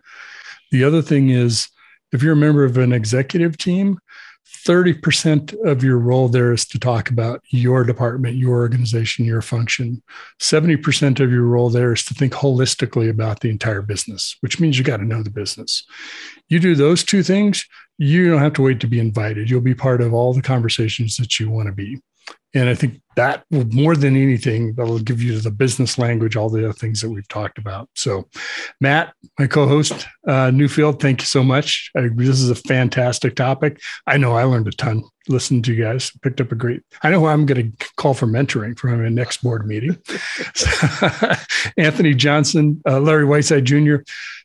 the 0.71 0.85
other 0.85 1.03
thing 1.03 1.31
is 1.31 1.69
if 2.13 2.23
you're 2.23 2.35
a 2.35 2.37
member 2.37 2.65
of 2.65 2.77
an 2.77 2.93
executive 2.93 3.57
team 3.57 3.99
30% 4.67 5.55
of 5.67 5.83
your 5.83 5.99
role 5.99 6.29
there 6.29 6.53
is 6.53 6.65
to 6.67 6.79
talk 6.79 7.11
about 7.11 7.43
your 7.49 7.85
department, 7.85 8.37
your 8.37 8.59
organization, 8.59 9.25
your 9.25 9.43
function. 9.43 10.03
70% 10.41 11.21
of 11.21 11.31
your 11.33 11.45
role 11.45 11.71
there 11.71 11.93
is 11.93 12.05
to 12.05 12.15
think 12.15 12.33
holistically 12.33 13.11
about 13.11 13.41
the 13.41 13.51
entire 13.51 13.83
business, 13.83 14.37
which 14.41 14.61
means 14.61 14.79
you 14.79 14.85
got 14.85 14.99
to 14.99 15.05
know 15.05 15.23
the 15.23 15.31
business. 15.31 15.85
You 16.49 16.61
do 16.61 16.75
those 16.75 17.03
two 17.03 17.23
things, 17.23 17.67
you 17.99 18.31
don't 18.31 18.43
have 18.43 18.55
to 18.55 18.63
wait 18.63 18.81
to 18.81 18.87
be 18.87 19.01
invited. 19.01 19.51
You'll 19.51 19.63
be 19.63 19.75
part 19.75 20.01
of 20.01 20.13
all 20.13 20.33
the 20.33 20.43
conversations 20.43 21.17
that 21.17 21.41
you 21.41 21.51
want 21.51 21.67
to 21.67 21.73
be. 21.73 22.01
And 22.55 22.69
I 22.69 22.75
think 22.75 23.01
that 23.17 23.45
will 23.51 23.65
more 23.67 23.97
than 23.97 24.17
anything, 24.17 24.75
that'll 24.75 24.99
give 24.99 25.23
you 25.23 25.39
the 25.39 25.51
business 25.51 25.99
language, 25.99 26.37
all 26.37 26.49
the 26.49 26.65
other 26.65 26.73
things 26.73 27.01
that 27.01 27.11
we've 27.11 27.29
talked 27.29 27.59
about. 27.59 27.89
So, 27.95 28.29
Mat, 28.81 29.15
my 29.39 29.47
co-host, 29.47 30.07
uh, 30.27 30.51
Newfield, 30.51 31.01
thank 31.01 31.21
you 31.21 31.27
so 31.27 31.43
much. 31.43 31.91
I, 31.97 32.09
this 32.15 32.41
is 32.41 32.51
a 32.51 32.55
fantastic 32.55 33.37
topic. 33.37 33.81
I 34.07 34.17
know 34.17 34.33
I 34.33 34.45
learned 34.45 34.69
a 34.69 34.73
ton. 34.73 35.03
Listening 35.29 35.63
to 35.63 35.73
you 35.73 35.85
guys, 35.85 36.11
picked 36.23 36.41
up 36.41 36.51
a 36.51 36.57
great. 36.57 36.83
I 37.05 37.11
know 37.11 37.27
I'm 37.27 37.47
going 37.47 37.73
to 37.79 37.87
call 37.97 38.13
for 38.13 38.27
mentoring 38.27 38.77
for 38.77 38.89
my 38.89 39.09
next 39.09 39.41
board 39.41 39.65
meeting. 39.69 39.97
Anthony 41.77 42.13
Johnson, 42.13 42.83
uh, 42.89 42.99
Larry 42.99 43.25
Whiteside 43.25 43.65
Jr. 43.65 43.99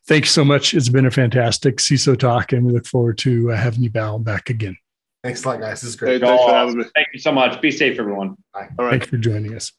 Thank 0.06 0.26
you 0.26 0.30
so 0.30 0.44
much. 0.44 0.74
It's 0.74 0.88
been 0.88 1.04
a 1.04 1.10
fantastic 1.10 1.78
CISO 1.78 2.16
talk, 2.16 2.52
and 2.52 2.64
we 2.64 2.72
look 2.72 2.86
forward 2.86 3.18
to 3.18 3.50
uh, 3.50 3.56
having 3.56 3.82
you 3.82 3.90
back 3.90 4.50
again. 4.50 4.76
Thanks 5.24 5.44
a 5.44 5.48
lot, 5.48 5.60
guys. 5.60 5.80
This 5.80 5.90
is 5.90 5.96
great. 5.96 6.20
Thanks 6.20 6.42
for 6.44 6.50
having 6.50 6.78
me. 6.78 6.84
Thank 6.94 7.08
you 7.12 7.18
so 7.18 7.32
much. 7.32 7.60
Be 7.60 7.70
safe, 7.70 7.98
everyone. 7.98 8.36
Bye. 8.54 8.68
All 8.78 8.84
right. 8.84 8.92
Thanks 8.92 9.08
for 9.08 9.18
joining 9.18 9.54
us. 9.54 9.72